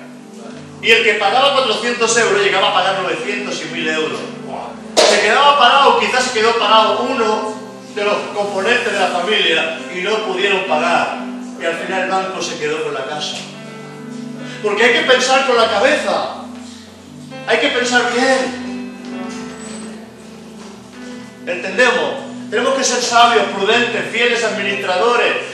Y 0.83 0.91
el 0.91 1.05
que 1.05 1.15
pagaba 1.15 1.53
400 1.55 2.19
euros 2.19 2.43
llegaba 2.43 2.71
a 2.71 2.75
pagar 2.75 3.03
900 3.03 3.63
y 3.63 3.65
1000 3.75 3.89
euros. 3.89 4.21
Se 4.97 5.21
quedaba 5.21 5.59
parado, 5.59 6.01
quizás 6.01 6.25
se 6.25 6.39
quedó 6.39 6.59
parado 6.59 7.01
uno 7.03 7.55
de 7.95 8.05
los 8.05 8.17
componentes 8.35 8.93
de 8.93 8.99
la 8.99 9.09
familia 9.09 9.79
y 9.95 10.01
no 10.01 10.25
pudieron 10.27 10.65
pagar. 10.65 11.19
Y 11.61 11.65
al 11.65 11.75
final 11.75 12.03
el 12.05 12.11
banco 12.11 12.41
se 12.41 12.59
quedó 12.59 12.83
con 12.85 12.95
la 12.95 13.05
casa. 13.05 13.37
Porque 14.63 14.85
hay 14.85 14.93
que 14.93 15.11
pensar 15.11 15.47
con 15.47 15.57
la 15.57 15.69
cabeza. 15.69 16.37
Hay 17.47 17.59
que 17.59 17.69
pensar 17.69 18.11
bien. 18.15 18.71
¿Entendemos? 21.47 22.31
Tenemos 22.51 22.75
que 22.75 22.85
ser 22.85 23.03
sabios, 23.03 23.45
prudentes, 23.57 24.11
fieles 24.13 24.43
administradores. 24.45 25.50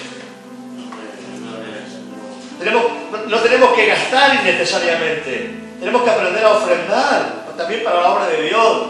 Tenemos, 2.58 2.84
no, 3.28 3.38
tenemos 3.38 3.72
que 3.74 3.86
gastar 3.86 4.34
innecesariamente. 4.42 5.54
Tenemos 5.78 6.02
que 6.02 6.10
aprender 6.10 6.44
a 6.44 6.52
ofrendar 6.52 7.46
también 7.56 7.84
para 7.84 8.00
la 8.00 8.12
obra 8.12 8.26
de 8.28 8.42
Dios. 8.42 8.86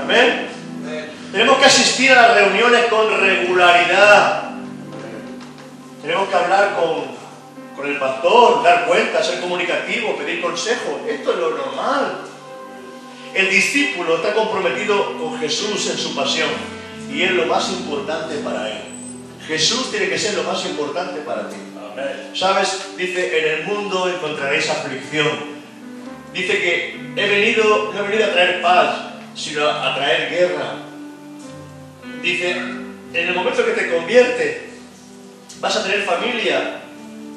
Amén. 0.00 0.48
Tenemos 1.32 1.58
que 1.58 1.64
asistir 1.64 2.10
a 2.12 2.22
las 2.22 2.34
reuniones 2.34 2.86
con 2.86 3.20
regularidad. 3.20 4.50
Tenemos 6.02 6.28
que 6.28 6.34
hablar 6.34 6.76
con, 6.76 7.76
con 7.76 7.86
el 7.86 7.98
pastor, 7.98 8.62
dar 8.64 8.86
cuenta, 8.86 9.22
ser 9.22 9.40
comunicativo, 9.40 10.16
pedir 10.16 10.40
consejo. 10.40 11.00
Esto 11.08 11.32
es 11.32 11.38
lo 11.38 11.50
normal. 11.50 12.22
El 13.34 13.48
discípulo 13.48 14.16
está 14.16 14.34
comprometido 14.34 15.16
con 15.18 15.38
Jesús 15.38 15.88
en 15.90 15.98
su 15.98 16.16
pasión 16.16 16.50
y 17.12 17.22
es 17.22 17.30
lo 17.30 17.46
más 17.46 17.70
importante 17.70 18.36
para 18.38 18.68
él. 18.68 18.82
Jesús 19.46 19.90
tiene 19.90 20.08
que 20.08 20.18
ser 20.18 20.34
lo 20.34 20.42
más 20.42 20.64
importante 20.66 21.20
para 21.20 21.48
ti. 21.48 21.56
¿Sabes? 22.34 22.96
Dice, 22.96 23.38
en 23.38 23.60
el 23.60 23.66
mundo 23.66 24.08
encontraréis 24.08 24.68
aflicción. 24.68 25.60
Dice 26.32 26.60
que 26.60 27.00
he 27.16 27.28
venido, 27.28 27.92
no 27.92 28.00
he 28.00 28.08
venido 28.08 28.28
a 28.28 28.32
traer 28.32 28.62
paz, 28.62 28.96
sino 29.34 29.68
a 29.68 29.94
traer 29.94 30.30
guerra. 30.30 30.74
Dice, 32.22 32.50
en 32.50 33.28
el 33.28 33.34
momento 33.34 33.64
que 33.64 33.72
te 33.72 33.90
conviertes, 33.90 34.58
vas 35.60 35.76
a 35.76 35.82
tener 35.82 36.02
familia 36.02 36.82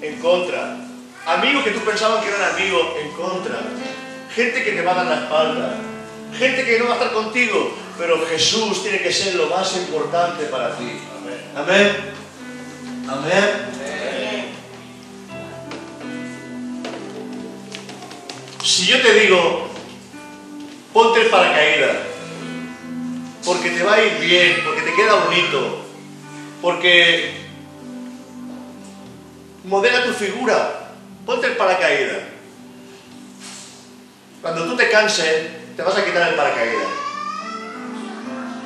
en 0.01 0.19
contra. 0.19 0.77
Amigos 1.25 1.63
que 1.63 1.71
tú 1.71 1.79
pensabas 1.79 2.23
que 2.23 2.29
eran 2.29 2.53
amigos 2.53 2.87
en 3.01 3.11
contra. 3.11 3.59
Gente 4.35 4.63
que 4.63 4.71
te 4.71 4.81
va 4.81 4.91
a 4.91 4.95
dar 4.95 5.05
la 5.05 5.23
espalda. 5.23 5.75
Gente 6.37 6.65
que 6.65 6.79
no 6.79 6.85
va 6.85 6.91
a 6.91 6.97
estar 6.97 7.13
contigo. 7.13 7.75
Pero 7.97 8.25
Jesús 8.27 8.83
tiene 8.83 9.01
que 9.01 9.13
ser 9.13 9.35
lo 9.35 9.47
más 9.47 9.75
importante 9.77 10.45
para 10.45 10.75
ti. 10.75 10.99
Amén. 11.55 12.13
Amén. 13.07 14.02
Si 18.63 18.86
yo 18.86 19.02
te 19.02 19.13
digo, 19.13 19.67
ponte 20.93 21.21
el 21.21 21.28
paracaídas, 21.28 21.97
porque 23.43 23.71
te 23.71 23.84
va 23.84 23.95
a 23.95 24.02
ir 24.02 24.19
bien, 24.19 24.62
porque 24.63 24.84
te 24.84 24.93
queda 24.93 25.15
bonito, 25.26 25.86
porque 26.62 27.41
modela 29.65 30.06
tu 30.06 30.13
figura, 30.13 30.91
ponte 31.26 31.47
el 31.47 31.58
paracaídas. 31.58 32.19
Cuando 34.41 34.63
tú 34.63 34.78
te 34.78 34.89
canses, 34.89 35.76
te 35.76 35.82
vas 35.82 35.97
a 35.97 36.06
quitar 36.06 36.30
el 36.30 36.36
paracaídas. 36.36 36.88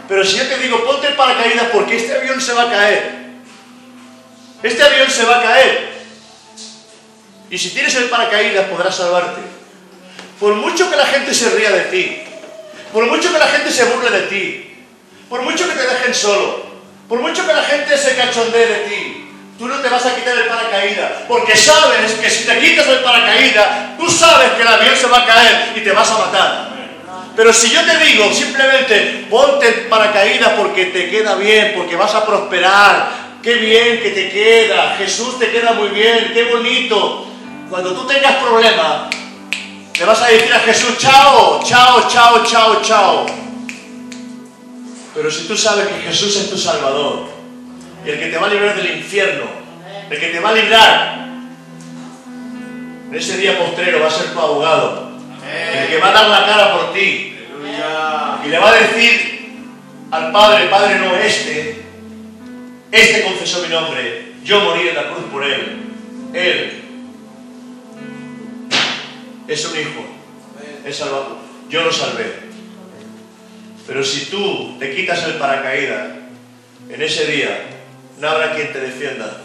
Pero 0.08 0.24
si 0.24 0.38
yo 0.38 0.48
te 0.48 0.60
digo, 0.60 0.86
ponte 0.86 1.08
el 1.08 1.16
paracaídas 1.16 1.70
porque 1.74 1.98
este 1.98 2.16
avión 2.16 2.40
se 2.40 2.54
va 2.54 2.64
a 2.64 2.70
caer. 2.70 3.16
Este 4.62 4.84
avión 4.84 5.10
se 5.10 5.26
va 5.26 5.40
a 5.40 5.44
caer. 5.44 5.98
Y 7.50 7.58
si 7.58 7.72
tienes 7.72 7.96
el 7.96 8.10
paracaídas 8.10 8.68
podrás 8.68 8.96
salvarte. 8.96 9.57
Por 10.40 10.54
mucho 10.56 10.90
que 10.90 10.96
la 10.96 11.06
gente 11.06 11.34
se 11.34 11.50
ría 11.50 11.72
de 11.72 11.82
ti, 11.86 12.22
por 12.94 13.06
mucho 13.08 13.32
que 13.32 13.40
la 13.40 13.48
gente 13.48 13.72
se 13.72 13.86
burle 13.86 14.12
de 14.12 14.28
ti, 14.28 14.76
por 15.30 15.42
mucho 15.42 15.68
que 15.68 15.74
te 15.74 15.88
dejen 15.88 16.14
solo, 16.14 16.64
por 17.10 17.20
mucho 17.20 17.46
que 17.46 17.54
la 17.54 17.64
gente 17.64 17.98
se 17.98 18.16
cachondee 18.16 18.68
de 18.68 18.76
ti, 18.88 19.28
tú 19.58 19.68
no 19.68 19.78
te 19.78 19.90
vas 19.90 20.06
a 20.06 20.16
quitar 20.16 20.38
el 20.38 20.46
paracaídas, 20.46 21.12
porque 21.28 21.56
sabes 21.58 22.12
que 22.22 22.30
si 22.30 22.46
te 22.46 22.60
quitas 22.60 22.88
el 22.88 23.00
paracaídas, 23.00 23.98
tú 23.98 24.08
sabes 24.10 24.52
que 24.52 24.62
el 24.62 24.68
avión 24.68 24.96
se 24.96 25.08
va 25.08 25.24
a 25.24 25.26
caer 25.26 25.74
y 25.76 25.82
te 25.82 25.92
vas 25.92 26.12
a 26.12 26.18
matar. 26.20 26.68
Pero 27.36 27.54
si 27.54 27.70
yo 27.70 27.82
te 27.84 27.98
digo 28.04 28.32
simplemente 28.34 29.26
ponte 29.30 29.68
el 29.68 29.74
paracaídas 29.88 30.54
porque 30.54 30.86
te 30.86 31.10
queda 31.10 31.36
bien, 31.36 31.74
porque 31.76 31.96
vas 31.96 32.14
a 32.14 32.26
prosperar, 32.26 33.10
qué 33.42 33.56
bien 33.56 34.02
que 34.02 34.12
te 34.12 34.30
queda, 34.30 34.96
Jesús 34.98 35.40
te 35.40 35.52
queda 35.52 35.74
muy 35.74 35.90
bien, 35.90 36.32
qué 36.34 36.44
bonito. 36.46 37.28
Cuando 37.70 37.94
tú 37.94 38.08
tengas 38.08 38.36
problemas, 38.36 39.10
le 40.00 40.06
vas 40.06 40.22
a 40.22 40.28
decir 40.28 40.54
a 40.54 40.60
Jesús, 40.60 40.98
chao, 40.98 41.60
chao, 41.64 42.08
chao, 42.08 42.44
chao, 42.46 42.82
chao. 42.82 43.26
Pero 45.16 45.32
si 45.32 45.48
tú 45.48 45.58
sabes 45.58 45.88
que 45.88 46.02
Jesús 46.02 46.36
es 46.36 46.50
tu 46.50 46.58
Salvador, 46.58 47.28
y 48.06 48.10
el 48.10 48.20
que 48.20 48.28
te 48.28 48.38
va 48.38 48.46
a 48.46 48.50
librar 48.50 48.76
del 48.76 48.98
infierno, 48.98 49.46
el 50.10 50.20
que 50.20 50.28
te 50.28 50.40
va 50.40 50.50
a 50.50 50.54
librar, 50.54 51.28
en 53.10 53.16
ese 53.16 53.38
día 53.38 53.58
postrero 53.58 54.00
va 54.00 54.08
a 54.08 54.12
ser 54.12 54.34
tu 54.34 54.40
abogado, 54.40 55.18
el 55.74 55.88
que 55.88 55.98
va 55.98 56.10
a 56.10 56.12
dar 56.12 56.30
la 56.30 56.46
cara 56.46 56.74
por 56.74 56.94
ti, 56.94 57.36
y 58.46 58.50
le 58.50 58.60
va 58.60 58.70
a 58.70 58.76
decir 58.76 59.64
al 60.12 60.32
Padre, 60.32 60.68
Padre 60.68 61.00
no 61.00 61.16
este, 61.16 61.84
este 62.92 63.24
confesó 63.24 63.64
mi 63.64 63.70
nombre, 63.70 64.34
yo 64.44 64.60
morí 64.60 64.90
en 64.90 64.96
la 64.96 65.10
cruz 65.10 65.26
por 65.32 65.44
él, 65.44 65.78
él 66.34 66.87
es 69.48 69.66
un 69.66 69.80
hijo, 69.80 70.06
es 70.86 70.96
salvador. 70.96 71.38
Yo 71.70 71.84
lo 71.84 71.92
salvé. 71.92 72.48
Pero 73.86 74.04
si 74.04 74.26
tú 74.26 74.78
te 74.80 74.96
quitas 74.96 75.24
el 75.24 75.36
paracaídas 75.36 76.10
en 76.90 77.02
ese 77.02 77.26
día, 77.28 77.70
no 78.20 78.30
habrá 78.30 78.54
quien 78.54 78.74
te 78.74 78.82
defienda. 78.82 79.42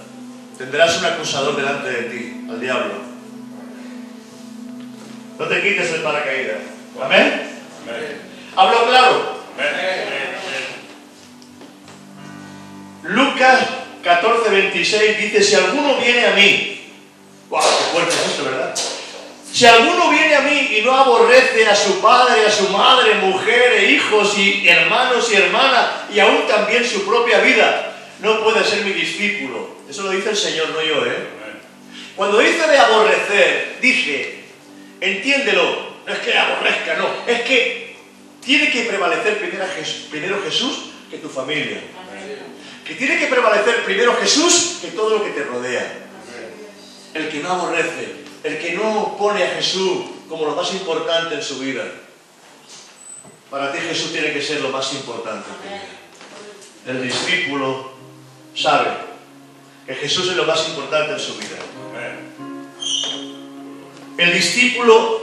Tendrás 0.59 0.99
un 0.99 1.05
acusador 1.05 1.57
delante 1.57 1.91
de 1.91 2.03
ti, 2.03 2.47
al 2.49 2.61
diablo. 2.61 2.95
No 5.39 5.47
te 5.47 5.63
quites 5.63 5.93
el 5.93 6.03
paracaídas. 6.03 6.59
¿Amén? 7.01 7.43
¿Hablo 8.57 8.87
claro? 8.87 9.43
Amén. 9.55 10.13
Lucas 13.05 13.67
14, 14.03 14.51
26 14.51 15.19
dice, 15.19 15.43
si 15.43 15.55
alguno 15.55 15.97
viene 15.97 16.27
a 16.27 16.35
mí, 16.35 16.93
¡guau, 17.49 17.63
wow, 17.63 17.73
qué 17.79 17.85
fuerte 17.93 18.15
es 18.15 18.45
¿verdad? 18.45 18.75
Si 19.63 19.69
alguno 19.69 20.11
viene 20.11 20.35
a 20.35 20.41
mí 20.41 20.77
y 20.77 20.83
no 20.83 20.93
aborrece 20.93 21.69
a 21.69 21.77
su 21.77 22.01
padre, 22.01 22.45
a 22.45 22.51
su 22.51 22.69
madre, 22.71 23.15
mujer 23.15 23.89
hijos 23.89 24.37
y 24.37 24.67
hermanos 24.67 25.31
y 25.31 25.37
hermanas 25.37 25.87
y 26.13 26.19
aún 26.19 26.49
también 26.49 26.85
su 26.85 27.07
propia 27.07 27.39
vida, 27.39 27.95
no 28.23 28.43
puede 28.43 28.65
ser 28.65 28.85
mi 28.85 28.91
discípulo. 28.91 29.77
Eso 29.89 30.03
lo 30.03 30.11
dice 30.11 30.31
el 30.31 30.37
Señor, 30.37 30.71
no 30.71 30.83
yo, 30.83 31.07
¿eh? 31.07 31.29
Cuando 32.17 32.41
dice 32.41 32.67
de 32.67 32.77
aborrecer, 32.77 33.79
dije, 33.81 34.47
entiéndelo, 35.01 35.93
no 36.09 36.13
es 36.13 36.19
que 36.19 36.37
aborrezca, 36.37 36.97
no, 36.97 37.09
es 37.25 37.43
que 37.43 37.95
tiene 38.45 38.69
que 38.69 38.83
prevalecer 38.83 39.39
primero 40.11 40.43
Jesús 40.43 40.87
que 41.09 41.19
tu 41.19 41.29
familia. 41.29 41.79
Que 42.85 42.97
tiene 42.97 43.17
que 43.17 43.27
prevalecer 43.27 43.85
primero 43.85 44.17
Jesús 44.17 44.79
que 44.83 44.89
todo 44.89 45.19
lo 45.19 45.25
que 45.25 45.31
te 45.31 45.45
rodea. 45.45 45.87
El 47.15 47.29
que 47.29 47.39
no 47.39 47.51
aborrece, 47.51 48.22
el 48.45 48.59
que 48.59 48.73
no 48.73 49.17
pone 49.19 49.43
a 49.45 49.51
Jesús 49.51 49.99
como 50.29 50.47
lo 50.47 50.57
más 50.57 50.73
importante 50.73 51.35
en 51.35 51.43
su 51.43 51.59
vida. 51.59 51.85
Para 53.51 53.71
ti 53.71 53.79
Jesús 53.79 54.13
tiene 54.13 54.33
que 54.33 54.43
ser 54.43 54.61
lo 54.61 54.71
más 54.71 54.93
importante. 54.95 55.49
El 56.87 57.03
discípulo 57.03 57.93
sabe 58.55 58.89
que 59.87 59.95
Jesús 59.95 60.31
es 60.31 60.37
lo 60.37 60.45
más 60.45 60.67
importante 60.69 61.13
en 61.13 61.21
su 61.21 61.35
vida. 61.37 61.59
El 64.17 64.33
discípulo 64.33 65.21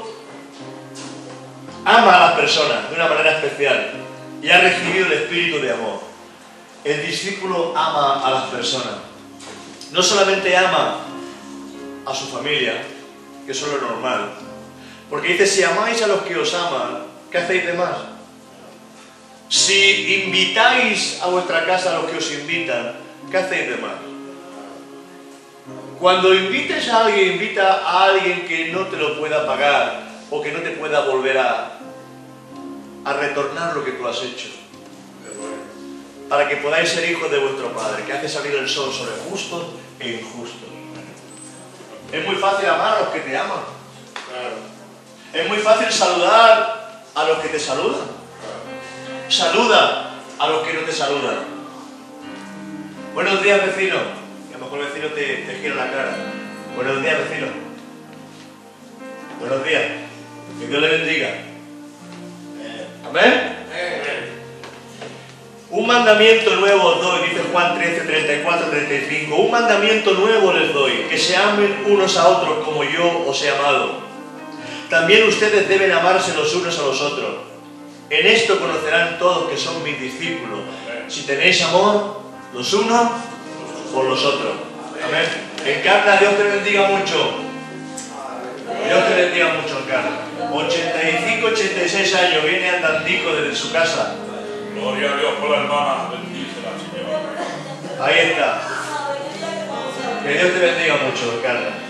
ama 1.86 2.16
a 2.16 2.30
las 2.30 2.40
personas 2.40 2.90
de 2.90 2.96
una 2.96 3.08
manera 3.08 3.40
especial 3.40 3.94
y 4.42 4.50
ha 4.50 4.62
recibido 4.62 5.08
el 5.08 5.14
espíritu 5.14 5.60
de 5.60 5.72
amor. 5.72 6.02
El 6.84 7.06
discípulo 7.06 7.74
ama 7.76 8.26
a 8.26 8.32
las 8.32 8.44
personas. 8.46 8.96
No 9.92 10.04
solamente 10.04 10.56
ama 10.56 11.00
a 12.06 12.16
su 12.16 12.28
familia, 12.28 12.84
que 13.50 13.54
eso 13.54 13.66
es 13.66 13.82
lo 13.82 13.90
normal, 13.90 14.30
porque 15.10 15.30
dice, 15.30 15.48
si 15.48 15.64
amáis 15.64 16.00
a 16.04 16.08
los 16.08 16.22
que 16.22 16.38
os 16.38 16.54
aman, 16.54 17.06
¿qué 17.32 17.40
hacéis 17.40 17.66
de 17.66 17.74
más? 17.74 17.98
Si 19.50 20.24
invitáis 20.24 21.20
a 21.20 21.30
vuestra 21.30 21.66
casa 21.66 21.90
a 21.90 22.02
los 22.02 22.12
que 22.12 22.18
os 22.18 22.32
invitan, 22.32 22.94
¿qué 23.32 23.38
hacéis 23.40 23.72
de 23.72 23.78
más? 23.78 23.96
Cuando 26.00 26.32
invites 26.32 26.90
a 26.90 27.08
alguien, 27.08 27.32
invita 27.32 27.82
a 27.90 28.04
alguien 28.04 28.46
que 28.48 28.72
no 28.72 28.86
te 28.86 28.98
lo 28.98 29.20
pueda 29.20 29.48
pagar 29.48 30.04
o 30.30 30.44
que 30.44 30.52
no 30.52 30.60
te 30.60 30.70
pueda 30.70 31.06
volver 31.06 31.40
a, 31.40 31.80
a 33.04 33.14
retornar 33.14 33.76
lo 33.76 33.84
que 33.84 33.94
tú 33.94 34.08
has 34.08 34.22
hecho. 34.22 34.50
Para 36.30 36.48
que 36.48 36.58
podáis 36.58 36.90
ser 36.90 37.10
hijos 37.10 37.32
de 37.32 37.40
vuestro 37.40 37.74
Padre, 37.74 38.04
que 38.04 38.14
hace 38.14 38.30
salir 38.30 38.54
el 38.54 38.70
sol 38.70 38.94
sobre 38.94 39.14
justos 39.28 39.70
e 40.00 40.08
injustos. 40.08 40.69
Es 42.12 42.26
muy 42.26 42.36
fácil 42.36 42.68
amar 42.68 42.98
a 42.98 43.00
los 43.02 43.10
que 43.10 43.20
te 43.20 43.38
aman. 43.38 43.60
Es 45.34 45.48
muy 45.48 45.58
fácil 45.60 45.92
saludar 45.92 47.04
a 47.14 47.24
los 47.24 47.40
que 47.40 47.50
te 47.50 47.60
saludan. 47.60 48.08
Saluda 49.28 50.16
a 50.40 50.48
los 50.48 50.68
que 50.68 50.74
no 50.74 50.82
te 50.82 50.92
saludan. 50.92 51.60
Buenos 53.14 53.44
días, 53.44 53.66
vecino. 53.66 53.98
Y 54.50 54.54
a 54.54 54.58
lo 54.58 54.66
mejor 54.66 54.80
el 54.80 54.86
vecino 54.88 55.08
te, 55.10 55.22
te 55.22 55.60
gira 55.62 55.76
la 55.76 55.92
cara. 55.92 56.16
Buenos 56.76 57.02
días, 57.02 57.30
vecino. 57.30 57.48
Buenos 59.40 59.64
días. 59.64 59.84
Que 60.60 60.68
Dios 60.68 60.82
le 60.82 60.90
bendiga. 60.90 61.30
Amén. 63.06 64.39
Un 65.72 65.86
mandamiento 65.86 66.56
nuevo 66.56 66.84
os 66.84 67.02
doy, 67.02 67.30
dice 67.30 67.44
Juan 67.52 67.78
13, 67.78 68.02
34, 68.02 68.70
35. 68.72 69.36
Un 69.36 69.52
mandamiento 69.52 70.14
nuevo 70.14 70.52
les 70.52 70.74
doy, 70.74 71.06
que 71.08 71.18
se 71.18 71.38
amen 71.38 71.84
unos 71.86 72.18
a 72.18 72.28
otros 72.28 72.66
como 72.66 72.84
yo 72.84 73.26
os 73.28 73.44
he 73.44 73.52
amado. 73.52 74.00
También 74.90 75.28
ustedes 75.28 75.70
deben 75.70 75.92
amarse 75.92 76.34
los 76.34 76.56
unos 76.56 76.80
a 76.80 76.82
los 76.82 77.00
otros. 77.00 77.36
En 78.10 78.26
esto 78.26 78.60
conocerán 78.60 79.20
todos 79.20 79.52
que 79.52 79.58
son 79.58 79.84
mis 79.84 80.02
discípulos. 80.02 80.62
Si 81.08 81.28
tenéis 81.28 81.62
amor 81.62 82.22
los 82.52 82.74
unos 82.74 83.12
por 83.94 84.06
los 84.06 84.26
otros. 84.26 84.54
Amén. 85.08 85.26
Encarna, 85.64 86.18
Dios 86.18 86.36
te 86.36 86.44
bendiga 86.44 86.88
mucho. 86.88 87.34
Dios 88.88 89.08
te 89.08 89.16
bendiga 89.22 89.54
mucho, 89.54 89.84
Encarna. 89.86 90.18
85, 90.52 91.48
86 91.48 92.16
años, 92.16 92.44
viene 92.44 92.70
andandico 92.72 93.32
desde 93.34 93.56
su 93.56 93.72
casa. 93.72 94.16
Gloria 94.80 95.12
a 95.12 95.18
Dios 95.18 95.34
por 95.42 95.50
la 95.50 95.58
hermana, 95.58 96.10
bendícela, 96.12 96.72
Señor. 96.80 98.08
Ahí 98.08 98.32
está. 98.32 98.62
Que 100.24 100.34
Dios 100.34 100.54
te 100.54 100.60
bendiga 100.60 100.96
mucho, 100.98 101.38
Encarna. 101.38 101.90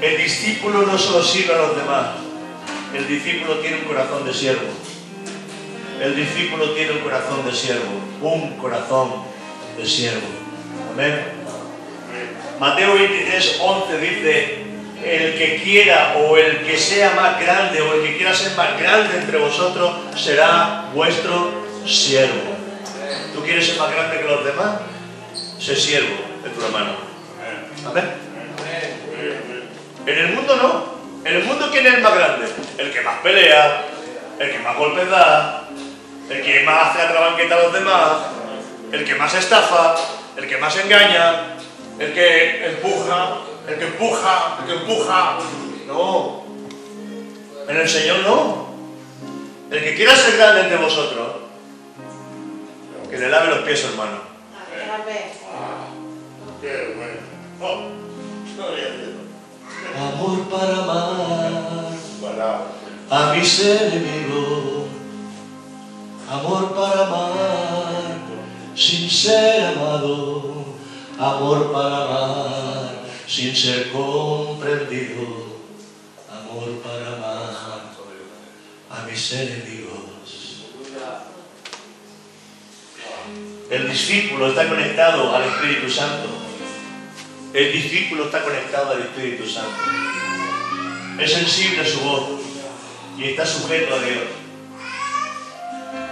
El 0.00 0.18
discípulo 0.18 0.82
no 0.82 0.96
solo 0.96 1.24
sirve 1.24 1.54
a 1.54 1.58
los 1.58 1.76
demás, 1.76 2.10
el 2.94 3.08
discípulo 3.08 3.58
tiene 3.58 3.78
un 3.78 3.84
corazón 3.84 4.24
de 4.24 4.32
siervo. 4.32 4.68
El 6.00 6.14
discípulo 6.14 6.72
tiene 6.72 6.92
un 6.92 6.98
corazón 7.00 7.44
de 7.44 7.52
siervo, 7.52 8.00
un 8.20 8.56
corazón 8.58 9.24
de 9.76 9.86
siervo. 9.86 10.26
Amén. 10.92 11.36
Mateo 12.60 12.94
23, 12.94 13.60
11 13.60 13.98
dice, 13.98 14.65
el 15.06 15.38
que 15.38 15.62
quiera 15.62 16.16
o 16.18 16.36
el 16.36 16.66
que 16.66 16.76
sea 16.76 17.12
más 17.14 17.40
grande 17.40 17.80
o 17.80 17.94
el 17.94 18.02
que 18.02 18.16
quiera 18.16 18.34
ser 18.34 18.56
más 18.56 18.78
grande 18.78 19.16
entre 19.16 19.38
vosotros 19.38 19.94
será 20.16 20.90
vuestro 20.92 21.64
siervo. 21.86 22.56
¿Tú 23.32 23.42
quieres 23.44 23.66
ser 23.66 23.78
más 23.78 23.92
grande 23.92 24.18
que 24.18 24.24
los 24.24 24.44
demás? 24.44 24.80
Sé 25.60 25.76
siervo 25.76 26.16
de 26.42 26.50
tu 26.50 26.64
hermano. 26.64 26.96
Amén. 27.86 28.04
En 30.06 30.18
el 30.18 30.32
mundo 30.34 30.56
no. 30.56 30.96
En 31.28 31.36
el 31.36 31.44
mundo, 31.44 31.68
¿quién 31.72 31.86
es 31.86 31.94
el 31.94 32.00
más 32.00 32.14
grande? 32.14 32.46
El 32.78 32.92
que 32.92 33.00
más 33.00 33.18
pelea, 33.20 33.84
el 34.38 34.50
que 34.50 34.58
más 34.58 34.76
golpes 34.76 35.10
da, 35.10 35.68
el 36.30 36.42
que 36.42 36.62
más 36.62 36.96
hace 36.96 37.14
la 37.14 37.20
banqueta 37.20 37.54
a 37.54 37.62
los 37.62 37.72
demás, 37.72 38.12
el 38.92 39.04
que 39.04 39.14
más 39.14 39.34
estafa, 39.34 39.96
el 40.36 40.46
que 40.48 40.56
más 40.58 40.76
engaña, 40.76 41.56
el 41.98 42.12
que 42.12 42.66
empuja, 42.66 43.38
el 43.68 43.78
que 43.78 43.86
empuja, 43.86 44.58
el 44.60 44.66
que 44.66 44.72
empuja. 44.82 45.38
No. 45.86 46.42
En 47.68 47.76
el 47.76 47.88
Señor 47.88 48.18
no. 48.20 48.66
El 49.70 49.82
que 49.82 49.94
quiera 49.96 50.14
ser 50.14 50.36
grande 50.36 50.60
entre 50.62 50.76
vosotros, 50.76 51.26
que 53.10 53.18
le 53.18 53.28
lave 53.28 53.48
los 53.48 53.58
pies, 53.60 53.84
hermano. 53.84 54.18
Qué 56.60 56.94
bueno. 56.96 57.20
Oh, 57.60 57.90
a. 58.56 59.16
Amor 59.98 60.48
para 60.48 60.78
amar. 60.78 61.96
A 63.10 63.32
mis 63.34 63.60
enemigos. 63.60 64.86
Amor 66.30 66.74
para 66.74 67.06
amar 67.06 68.18
sin 68.76 69.10
ser 69.10 69.64
amado. 69.64 70.64
Amor 71.18 71.72
para 71.72 72.04
amar 72.04 72.95
sin 73.26 73.54
ser 73.54 73.90
comprendido. 73.90 75.56
Amor 76.30 76.80
para 76.82 77.16
amar 77.16 77.56
a 78.90 79.06
mis 79.06 79.32
enemigos. 79.32 79.96
El 83.70 83.90
discípulo 83.90 84.48
está 84.48 84.68
conectado 84.68 85.34
al 85.34 85.44
Espíritu 85.44 85.90
Santo. 85.90 86.28
El 87.52 87.72
discípulo 87.72 88.26
está 88.26 88.42
conectado 88.42 88.92
al 88.92 89.00
Espíritu 89.00 89.48
Santo. 89.48 89.76
Es 91.18 91.32
sensible 91.32 91.80
a 91.80 91.86
su 91.86 92.00
voz 92.00 92.40
y 93.18 93.24
está 93.24 93.44
sujeto 93.44 93.94
a 93.94 93.98
Dios. 93.98 94.24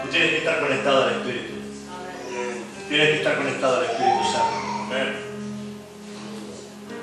Tú 0.02 0.08
tienes 0.08 0.30
que 0.30 0.38
estar 0.38 0.60
conectado 0.60 1.04
al 1.04 1.12
Espíritu. 1.16 1.54
Tienes 2.88 3.08
que 3.10 3.16
estar 3.16 3.36
conectado 3.36 3.78
al 3.78 3.84
Espíritu 3.84 4.24
Santo. 4.24 4.56
Amén. 4.86 5.33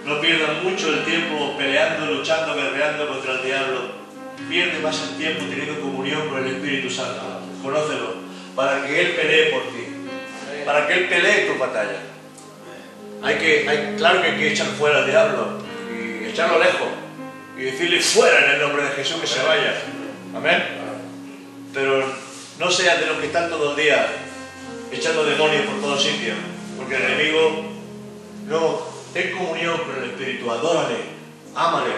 No 0.05 0.19
pierdas 0.19 0.63
mucho 0.63 0.89
el 0.89 1.05
tiempo 1.05 1.55
peleando, 1.57 2.07
luchando, 2.07 2.55
guerreando 2.55 3.07
contra 3.07 3.33
el 3.33 3.43
diablo. 3.43 4.01
Pierde 4.49 4.79
más 4.79 5.09
el 5.09 5.17
tiempo 5.17 5.45
teniendo 5.47 5.79
comunión 5.79 6.27
con 6.27 6.45
el 6.45 6.55
Espíritu 6.55 6.89
Santo. 6.89 7.21
Conócelo. 7.61 8.15
Para 8.55 8.85
que 8.85 8.99
Él 8.99 9.11
pelee 9.11 9.51
por 9.51 9.61
ti. 9.63 9.85
Para 10.65 10.87
que 10.87 10.93
Él 10.93 11.05
pelee 11.07 11.45
tu 11.45 11.59
batalla. 11.59 11.99
Hay 13.23 13.35
que, 13.35 13.69
hay, 13.69 13.95
claro 13.97 14.21
que 14.21 14.27
hay 14.29 14.37
que 14.37 14.51
echar 14.51 14.67
fuera 14.67 14.99
al 14.99 15.05
diablo 15.05 15.59
y 15.91 16.25
echarlo 16.25 16.57
lejos. 16.57 16.89
Y 17.55 17.61
decirle 17.61 17.99
fuera 18.01 18.45
en 18.45 18.51
el 18.53 18.61
nombre 18.61 18.83
de 18.83 18.89
Jesús 18.89 19.21
que 19.21 19.27
se 19.27 19.43
vaya. 19.43 19.75
Amén. 20.35 20.63
Pero 21.73 22.03
no 22.57 22.71
seas 22.71 22.99
de 22.99 23.05
los 23.05 23.17
que 23.19 23.27
están 23.27 23.49
todo 23.49 23.71
el 23.71 23.75
día 23.75 24.07
echando 24.91 25.23
demonios 25.23 25.67
por 25.67 25.79
todos 25.79 26.03
sitios. 26.03 26.37
Porque 26.75 26.95
el 26.95 27.03
enemigo 27.03 27.65
no 28.47 28.90
ten 29.13 29.31
comunión 29.37 29.77
con 29.77 30.03
el 30.03 30.11
Espíritu, 30.11 30.49
adórale, 30.49 30.95
ámale, 31.55 31.89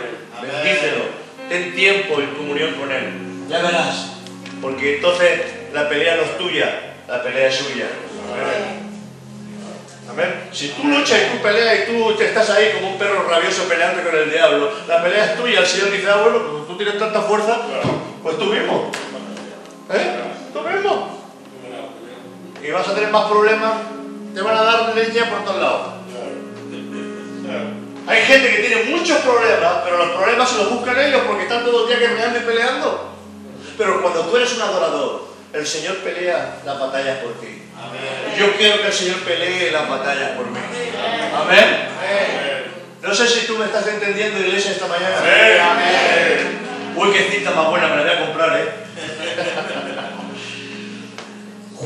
bendícelo, 0.41 1.05
ten 1.49 1.75
tiempo 1.75 2.19
en 2.19 2.35
comunión 2.35 2.73
con 2.73 2.91
Él. 2.91 3.47
Ya 3.49 3.61
verás, 3.61 4.13
porque 4.61 4.95
entonces 4.95 5.41
La 5.73 5.89
pelea 5.89 6.17
no 6.17 6.21
es 6.21 6.37
tuya, 6.37 6.93
la 7.07 7.23
pelea 7.23 7.47
es 7.47 7.55
suya. 7.55 7.87
Amén. 10.07 10.49
Si 10.51 10.67
tú 10.69 10.83
luchas 10.87 11.19
y 11.19 11.35
tú 11.35 11.41
peleas 11.41 11.79
y 11.79 11.91
tú 11.91 12.13
te 12.13 12.25
estás 12.25 12.47
ahí 12.51 12.73
como 12.73 12.91
un 12.91 12.99
perro 12.99 13.27
rabioso 13.27 13.63
peleando 13.63 14.03
con 14.03 14.15
el 14.15 14.29
diablo, 14.29 14.71
la 14.87 15.01
pelea 15.01 15.25
es 15.25 15.35
tuya. 15.35 15.61
El 15.61 15.65
Señor 15.65 15.91
dice, 15.91 16.07
ah, 16.11 16.17
bueno, 16.21 16.39
pues 16.51 16.67
tú 16.67 16.77
tienes 16.77 16.99
tanta 16.99 17.21
fuerza, 17.21 17.57
pues 18.21 18.37
tú 18.37 18.45
mismo. 18.45 18.91
¿Eh? 19.91 20.15
Tú 20.53 20.61
mismo. 20.61 21.19
Y 22.61 22.71
vas 22.71 22.87
a 22.87 22.93
tener 22.93 23.09
más 23.09 23.25
problemas, 23.25 23.73
te 24.35 24.41
van 24.41 24.55
a 24.55 24.63
dar 24.63 24.95
leña 24.95 25.29
por 25.29 25.43
todos 25.43 25.59
lados. 25.59 25.92
Hay 28.05 28.21
gente 28.25 28.49
que 28.49 28.67
tiene 28.67 28.83
muchos 28.83 29.19
problemas, 29.19 29.75
pero 29.83 29.97
los 29.97 30.09
problemas 30.09 30.49
se 30.49 30.57
los 30.57 30.69
buscan 30.71 30.99
ellos 30.99 31.21
porque 31.25 31.43
están 31.43 31.63
todo 31.63 31.83
el 31.83 31.87
día 31.87 32.07
guerreando 32.07 32.39
y 32.39 32.41
peleando. 32.41 33.09
Pero 33.77 34.01
cuando 34.01 34.21
tú 34.21 34.37
eres 34.37 34.53
un 34.53 34.61
adorador, 34.61 35.29
el 35.53 35.65
Señor 35.65 35.97
pelea 35.97 36.59
las 36.65 36.79
batallas 36.79 37.19
por 37.19 37.33
ti. 37.39 37.61
Y 38.35 38.39
Yo 38.39 38.55
quiero 38.57 38.81
que 38.81 38.87
el 38.87 38.93
Señor 38.93 39.19
pelee 39.19 39.71
las 39.71 39.87
batallas 39.87 40.31
por 40.31 40.47
mí. 40.47 40.59
Amén. 41.35 41.89
No 43.01 43.13
sé 43.13 43.27
si 43.27 43.45
tú 43.45 43.57
me 43.57 43.65
estás 43.65 43.87
entendiendo, 43.87 44.39
iglesia, 44.39 44.71
esta 44.71 44.87
mañana. 44.87 45.15
Uy, 46.95 47.11
qué 47.11 47.29
cinta 47.31 47.51
más 47.51 47.69
buena, 47.69 47.87
me 47.87 47.97
la 47.97 48.03
voy 48.03 48.11
a 48.11 48.25
comprar, 48.25 48.59
¿eh? 48.59 48.69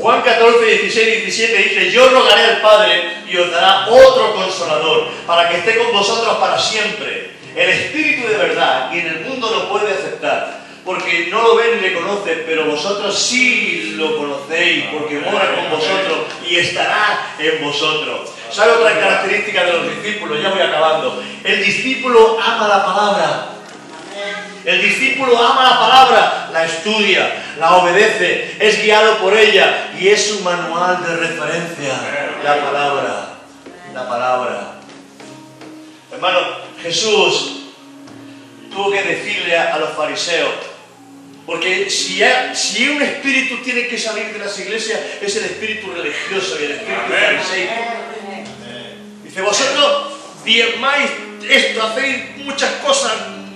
Juan 0.00 0.22
14, 0.22 0.64
16 0.64 1.08
y 1.08 1.20
17 1.22 1.56
dice, 1.56 1.90
yo 1.90 2.08
rogaré 2.10 2.42
al 2.42 2.60
Padre 2.60 3.14
y 3.28 3.36
os 3.36 3.50
dará 3.50 3.88
otro 3.88 4.32
consolador 4.34 5.08
para 5.26 5.48
que 5.48 5.58
esté 5.58 5.76
con 5.76 5.92
vosotros 5.92 6.36
para 6.36 6.56
siempre. 6.58 7.30
El 7.56 7.68
Espíritu 7.68 8.28
de 8.28 8.36
verdad, 8.36 8.92
y 8.92 9.00
en 9.00 9.06
el 9.08 9.20
mundo 9.22 9.50
lo 9.50 9.68
puede 9.68 9.92
aceptar, 9.92 10.60
porque 10.84 11.26
no 11.30 11.42
lo 11.42 11.56
ven 11.56 11.76
ni 11.76 11.88
le 11.88 11.94
conocen, 11.94 12.44
pero 12.46 12.66
vosotros 12.66 13.18
sí 13.18 13.94
lo 13.96 14.16
conocéis, 14.16 14.84
porque 14.92 15.18
mora 15.18 15.56
con 15.56 15.70
vosotros 15.70 16.18
y 16.48 16.56
estará 16.56 17.34
en 17.40 17.64
vosotros. 17.64 18.30
¿Sabe 18.52 18.72
otra 18.72 18.98
característica 18.98 19.64
de 19.64 19.72
los 19.72 19.96
discípulos? 19.96 20.40
Ya 20.40 20.50
voy 20.50 20.62
acabando. 20.62 21.22
El 21.42 21.64
discípulo 21.64 22.38
ama 22.40 22.68
la 22.68 22.84
palabra. 22.84 23.57
El 24.64 24.82
discípulo 24.82 25.38
ama 25.38 25.62
la 25.62 25.78
palabra, 25.78 26.50
la 26.52 26.64
estudia, 26.64 27.54
la 27.58 27.76
obedece, 27.76 28.56
es 28.58 28.82
guiado 28.82 29.18
por 29.18 29.36
ella 29.36 29.92
y 29.98 30.08
es 30.08 30.26
su 30.26 30.40
manual 30.40 31.02
de 31.04 31.16
referencia. 31.16 31.94
La 32.44 32.64
palabra, 32.64 33.34
la 33.94 34.08
palabra. 34.08 34.74
Hermano, 36.12 36.38
Jesús 36.82 37.70
tuvo 38.70 38.90
que 38.90 39.02
decirle 39.02 39.56
a, 39.56 39.74
a 39.74 39.78
los 39.78 39.90
fariseos, 39.90 40.50
porque 41.46 41.88
si, 41.88 42.20
si 42.54 42.88
un 42.88 43.00
espíritu 43.00 43.62
tiene 43.62 43.86
que 43.88 43.96
salir 43.96 44.32
de 44.32 44.38
las 44.38 44.58
iglesias, 44.58 45.00
es 45.22 45.36
el 45.36 45.44
espíritu 45.46 45.90
religioso 45.92 46.60
y 46.60 46.64
el 46.64 46.72
espíritu 46.72 47.00
fariseico. 47.08 47.72
Dice, 49.24 49.40
vosotros 49.40 50.12
diezmáis 50.44 51.10
esto, 51.48 51.82
hacéis 51.82 52.36
muchas 52.38 52.72
cosas, 52.84 53.12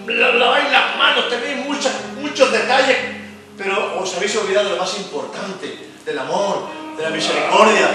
laváis 0.07 0.71
las 0.71 0.97
manos, 0.97 1.29
tenéis 1.29 1.65
muchas, 1.67 1.93
muchos 2.21 2.51
detalles, 2.53 2.97
pero 3.57 3.99
os 4.01 4.15
habéis 4.17 4.35
olvidado 4.37 4.69
de 4.71 4.75
lo 4.77 4.81
más 4.83 4.97
importante, 4.99 5.79
del 6.05 6.19
amor, 6.19 6.69
de 6.97 7.03
la 7.03 7.11
misericordia. 7.11 7.89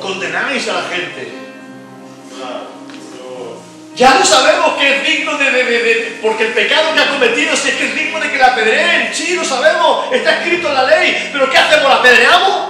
Condenáis 0.00 0.68
a 0.68 0.72
la 0.74 0.82
gente. 0.82 1.32
Ya 3.96 4.16
lo 4.18 4.24
sabemos 4.24 4.74
que 4.76 4.96
es 4.96 5.04
digno 5.06 5.38
de, 5.38 5.50
de- 5.52 5.62
de- 5.64 6.18
porque 6.20 6.46
el 6.46 6.52
pecado 6.52 6.92
que 6.94 7.00
ha 7.00 7.08
cometido 7.10 7.54
sí 7.56 7.68
es 7.68 7.74
que 7.76 7.84
es 7.86 7.94
digno 7.94 8.18
de 8.18 8.30
que 8.30 8.38
la 8.38 8.48
apedreen. 8.48 9.14
Sí, 9.14 9.36
lo 9.36 9.44
sabemos, 9.44 10.12
está 10.12 10.38
escrito 10.40 10.66
en 10.68 10.74
la 10.74 10.82
ley. 10.82 11.30
Pero 11.32 11.48
¿qué 11.48 11.56
hacemos? 11.58 11.88
¿La 11.88 11.96
apedreamos? 11.96 12.63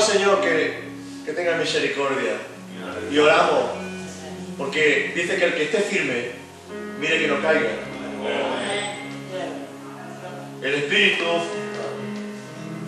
Señor 0.00 0.40
que, 0.40 0.80
que 1.24 1.32
tenga 1.32 1.56
misericordia? 1.56 2.34
Y 3.10 3.18
oramos. 3.18 3.70
Porque 4.56 5.12
dice 5.14 5.36
que 5.36 5.44
el 5.44 5.54
que 5.54 5.62
esté 5.64 5.78
firme, 5.78 6.30
mire 6.98 7.20
que 7.20 7.28
no 7.28 7.40
caiga. 7.40 7.70
El 10.62 10.74
espíritu 10.74 11.24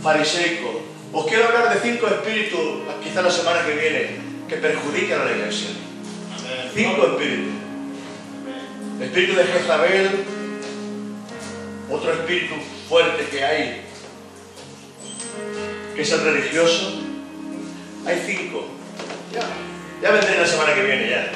fariseico. 0.03 0.83
Os 1.13 1.27
quiero 1.27 1.47
hablar 1.47 1.75
de 1.75 1.81
cinco 1.81 2.07
espíritus, 2.07 2.83
quizá 3.03 3.23
la 3.23 3.31
semana 3.31 3.65
que 3.65 3.75
viene, 3.75 4.11
que 4.49 4.57
perjudican 4.57 5.21
a 5.21 5.25
la 5.25 5.33
iglesia. 5.33 5.71
Cinco 6.75 7.07
espíritus. 7.07 7.55
El 8.99 9.07
espíritu 9.07 9.35
de 9.37 9.45
Jezabel, 9.45 10.11
otro 11.91 12.13
espíritu 12.13 12.55
fuerte 12.89 13.25
que 13.31 13.45
hay, 13.45 13.83
que 16.01 16.05
es 16.07 16.13
el 16.13 16.25
religioso. 16.25 16.93
Hay 18.07 18.23
cinco. 18.25 18.67
Ya, 19.35 19.41
ya 20.03 20.11
vendré 20.15 20.39
la 20.39 20.47
semana 20.47 20.73
que 20.73 20.83
viene 20.83 21.11
ya. 21.11 21.31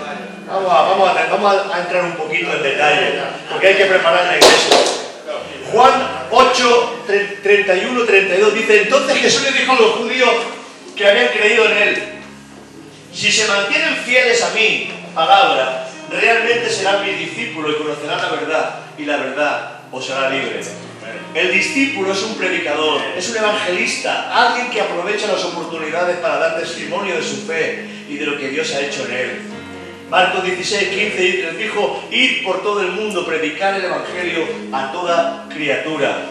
Vamos 0.49 0.73
a, 0.73 0.83
vamos 0.89 1.09
a- 1.11 1.27
vamos 1.31 1.55
a- 1.71 1.81
entrar 1.81 2.03
un 2.05 2.13
poquito 2.17 2.51
en 2.51 2.63
detalle, 2.63 3.21
porque 3.51 3.67
hay 3.69 3.75
que 3.75 3.85
preparar 3.85 4.25
la 4.25 4.37
iglesia. 4.39 4.77
Juan 5.71 5.93
8, 6.31 7.03
tre- 7.07 7.43
31, 7.43 8.05
32 8.07 8.55
dice, 8.55 8.83
entonces 8.83 9.19
Jesús 9.19 9.43
le 9.43 9.53
dijo 9.53 9.73
a 9.73 9.81
los 9.81 9.91
judíos 9.97 10.31
que 10.97 11.07
habían 11.09 11.29
creído 11.29 11.67
en 11.67 11.77
él, 11.77 12.03
si 13.13 13.31
se 13.31 13.47
mantienen 13.47 13.97
fieles 13.97 14.43
a 14.45 14.51
mi 14.55 14.91
palabra, 15.15 15.87
realmente 16.11 16.71
serán 16.71 17.05
mis 17.05 17.19
discípulos 17.19 17.73
y 17.79 17.83
conocerán 17.83 18.17
la 18.23 18.29
verdad, 18.31 18.75
y 18.97 19.05
la 19.05 19.17
verdad 19.19 19.71
os 19.93 20.09
hará 20.11 20.31
libres. 20.31 20.71
El 21.35 21.53
discípulo 21.53 22.13
es 22.13 22.23
un 22.23 22.37
predicador, 22.37 23.01
es 23.17 23.29
un 23.31 23.37
evangelista, 23.37 24.31
alguien 24.33 24.71
que 24.71 24.81
aprovecha 24.81 25.27
las 25.27 25.45
oportunidades 25.45 26.19
para 26.19 26.39
dar 26.39 26.61
testimonio 26.61 27.17
de 27.17 27.23
su 27.23 27.47
fe 27.47 27.89
y 28.09 28.17
de 28.17 28.27
lo 28.27 28.39
que 28.39 28.51
Dios 28.51 28.73
ha 28.73 28.81
hecho 28.81 29.07
en 29.07 29.13
él. 29.13 29.43
Marcos 30.11 30.45
16, 30.45 30.89
15 30.91 31.19
les 31.43 31.59
dijo, 31.59 32.05
id 32.11 32.45
por 32.45 32.63
todo 32.63 32.83
el 32.83 32.93
mundo, 32.93 33.27
predicar 33.27 33.75
el 33.75 33.85
Evangelio 33.85 34.47
a 34.73 34.93
toda 34.93 35.49
criatura. 35.53 36.27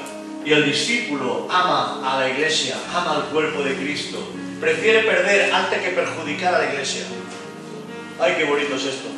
Y 0.46 0.54
el 0.54 0.66
discípulo 0.66 1.48
ama 1.50 2.02
a 2.06 2.20
la 2.20 2.30
iglesia, 2.30 2.76
ama 2.94 3.16
al 3.16 3.24
cuerpo 3.24 3.62
de 3.62 3.76
Cristo. 3.76 4.20
Prefiere 4.62 5.00
perder 5.00 5.54
antes 5.54 5.82
que 5.82 5.90
perjudicar 5.90 6.56
a 6.56 6.60
la 6.60 6.72
iglesia. 6.72 7.04
Ay, 8.20 8.36
qué 8.38 8.46
bonito 8.46 8.76
es 8.76 8.86
esto. 8.86 9.10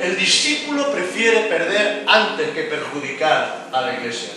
El 0.00 0.16
discípulo 0.16 0.90
prefiere 0.90 1.42
perder 1.42 2.04
antes 2.08 2.50
que 2.50 2.62
perjudicar 2.62 3.68
a 3.72 3.80
la 3.82 3.94
iglesia. 3.94 4.30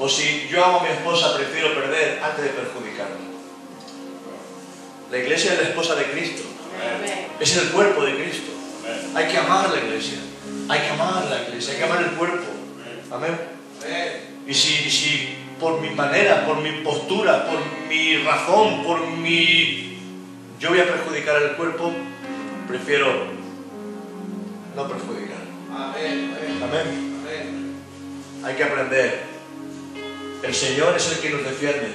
O 0.00 0.08
si 0.08 0.48
yo 0.48 0.64
amo 0.64 0.78
a 0.80 0.82
mi 0.82 0.88
esposa, 0.88 1.36
prefiero 1.36 1.74
perder 1.74 2.20
antes 2.24 2.42
de 2.42 2.50
perjudicarla. 2.50 3.16
La 5.10 5.18
iglesia 5.18 5.52
es 5.52 5.58
la 5.58 5.68
esposa 5.68 5.94
de 5.94 6.04
Cristo. 6.04 6.42
Es 7.38 7.56
el 7.58 7.68
cuerpo 7.68 8.02
de 8.04 8.14
Cristo. 8.14 8.50
Hay 9.14 9.28
que 9.28 9.36
amar 9.36 9.68
la 9.68 9.76
iglesia. 9.76 10.18
Hay 10.70 10.80
que 10.80 10.88
amar 10.88 11.26
la 11.26 11.42
iglesia. 11.42 11.74
Hay 11.74 11.78
que 11.78 11.84
amar 11.84 12.02
el 12.02 12.12
cuerpo. 12.12 12.46
Amén. 13.12 13.38
Y 14.46 14.54
si, 14.54 14.90
si 14.90 15.36
por 15.60 15.82
mi 15.82 15.90
manera, 15.90 16.46
por 16.46 16.62
mi 16.62 16.80
postura, 16.82 17.46
por 17.46 17.60
mi 17.86 18.16
razón, 18.22 18.82
por 18.82 19.06
mi... 19.06 19.98
Yo 20.58 20.70
voy 20.70 20.80
a 20.80 20.84
perjudicar 20.84 21.42
el 21.42 21.56
cuerpo, 21.56 21.92
prefiero 22.66 23.26
no 24.74 24.88
perjudicar. 24.88 25.44
Amén. 25.70 26.36
Hay 28.42 28.54
que 28.54 28.64
aprender. 28.64 29.29
El 30.42 30.54
Señor 30.54 30.96
es 30.96 31.12
el 31.12 31.18
que 31.18 31.30
nos 31.30 31.44
defiende. 31.44 31.92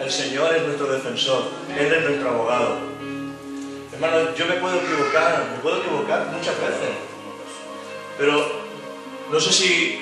El 0.00 0.10
Señor 0.10 0.54
es 0.54 0.62
nuestro 0.62 0.92
defensor. 0.92 1.44
Él 1.78 1.92
es 1.92 2.04
nuestro 2.04 2.30
abogado. 2.30 2.78
Hermano, 3.92 4.34
yo 4.36 4.46
me 4.46 4.54
puedo 4.54 4.76
equivocar, 4.76 5.46
me 5.52 5.58
puedo 5.62 5.78
equivocar 5.78 6.26
muchas 6.26 6.60
veces. 6.60 6.90
Pero 8.18 8.68
no 9.32 9.40
sé 9.40 9.52
si 9.52 10.00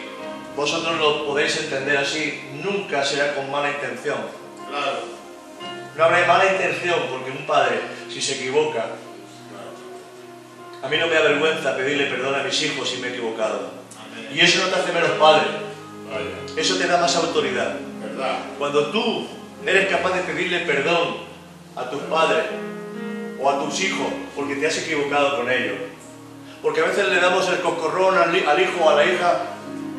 vosotros 0.56 0.98
lo 0.98 1.26
podéis 1.26 1.56
entender 1.58 1.96
así. 1.98 2.50
Nunca 2.64 3.04
será 3.04 3.34
con 3.34 3.50
mala 3.50 3.70
intención. 3.70 4.18
Claro. 4.68 5.16
No 5.96 6.04
habrá 6.04 6.26
mala 6.26 6.52
intención 6.52 7.00
porque 7.10 7.30
un 7.30 7.46
padre, 7.46 7.80
si 8.10 8.20
se 8.20 8.34
equivoca, 8.34 8.86
a 10.82 10.88
mí 10.88 10.96
no 10.98 11.06
me 11.06 11.16
avergüenza 11.16 11.76
pedirle 11.76 12.06
perdón 12.06 12.34
a 12.34 12.42
mis 12.42 12.60
hijos 12.62 12.88
si 12.88 12.98
me 12.98 13.08
he 13.08 13.10
equivocado. 13.10 13.70
Y 14.34 14.40
eso 14.40 14.62
no 14.64 14.68
te 14.68 14.80
hace 14.80 14.92
menos 14.92 15.10
padre. 15.12 15.65
Vaya. 16.16 16.60
Eso 16.60 16.76
te 16.76 16.86
da 16.86 16.98
más 16.98 17.14
autoridad. 17.16 17.76
¿Verdad? 18.00 18.38
Cuando 18.58 18.86
tú 18.86 19.26
eres 19.66 19.88
capaz 19.88 20.14
de 20.16 20.22
pedirle 20.22 20.60
perdón 20.60 21.16
a 21.76 21.90
tus 21.90 22.02
padres 22.02 22.44
o 23.40 23.50
a 23.50 23.58
tus 23.64 23.80
hijos 23.82 24.06
porque 24.34 24.56
te 24.56 24.66
has 24.66 24.78
equivocado 24.78 25.36
con 25.36 25.50
ellos. 25.50 25.76
Porque 26.62 26.80
a 26.80 26.84
veces 26.84 27.08
le 27.08 27.20
damos 27.20 27.48
el 27.48 27.60
coscorrón 27.60 28.16
al, 28.16 28.34
hi- 28.34 28.44
al 28.46 28.60
hijo 28.60 28.82
o 28.84 28.90
a 28.90 28.94
la 28.96 29.04
hija 29.04 29.40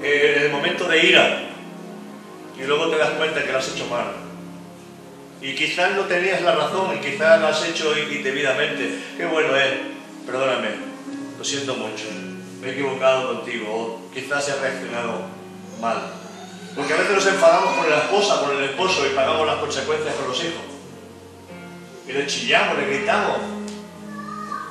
eh, 0.01 0.34
en 0.38 0.43
el 0.45 0.51
momento 0.51 0.86
de 0.88 1.05
ira 1.05 1.43
y 2.59 2.63
luego 2.63 2.88
te 2.89 2.97
das 2.97 3.11
cuenta 3.11 3.43
que 3.43 3.51
lo 3.51 3.57
has 3.59 3.70
hecho 3.74 3.86
mal. 3.88 4.05
Y 5.41 5.53
quizás 5.53 5.93
no 5.95 6.01
tenías 6.03 6.41
la 6.41 6.55
razón 6.55 6.95
y 6.95 6.99
quizás 6.99 7.39
lo 7.39 7.47
has 7.47 7.63
hecho 7.68 7.93
indebidamente. 7.97 8.97
Qué 9.15 9.26
bueno 9.28 9.55
es, 9.55 9.72
perdóname, 10.26 10.70
lo 11.38 11.43
siento 11.45 11.76
mucho. 11.76 12.05
Me 12.59 12.70
he 12.70 12.72
equivocado 12.72 13.36
contigo 13.36 13.68
o 13.70 14.11
quizás 14.11 14.49
he 14.49 14.59
reaccionado 14.59 15.22
mal. 15.80 16.17
Porque 16.75 16.93
a 16.93 16.97
veces 16.97 17.15
nos 17.15 17.25
enfadamos 17.25 17.75
con 17.75 17.89
la 17.89 17.97
esposa, 17.97 18.39
con 18.41 18.55
el 18.55 18.63
esposo 18.65 19.05
y 19.05 19.15
pagamos 19.15 19.47
las 19.47 19.55
consecuencias 19.55 20.13
con 20.15 20.28
los 20.28 20.38
hijos. 20.43 20.61
Y 22.07 22.11
le 22.13 22.28
chillamos, 22.28 22.78
le 22.78 22.86
gritamos. 22.86 23.38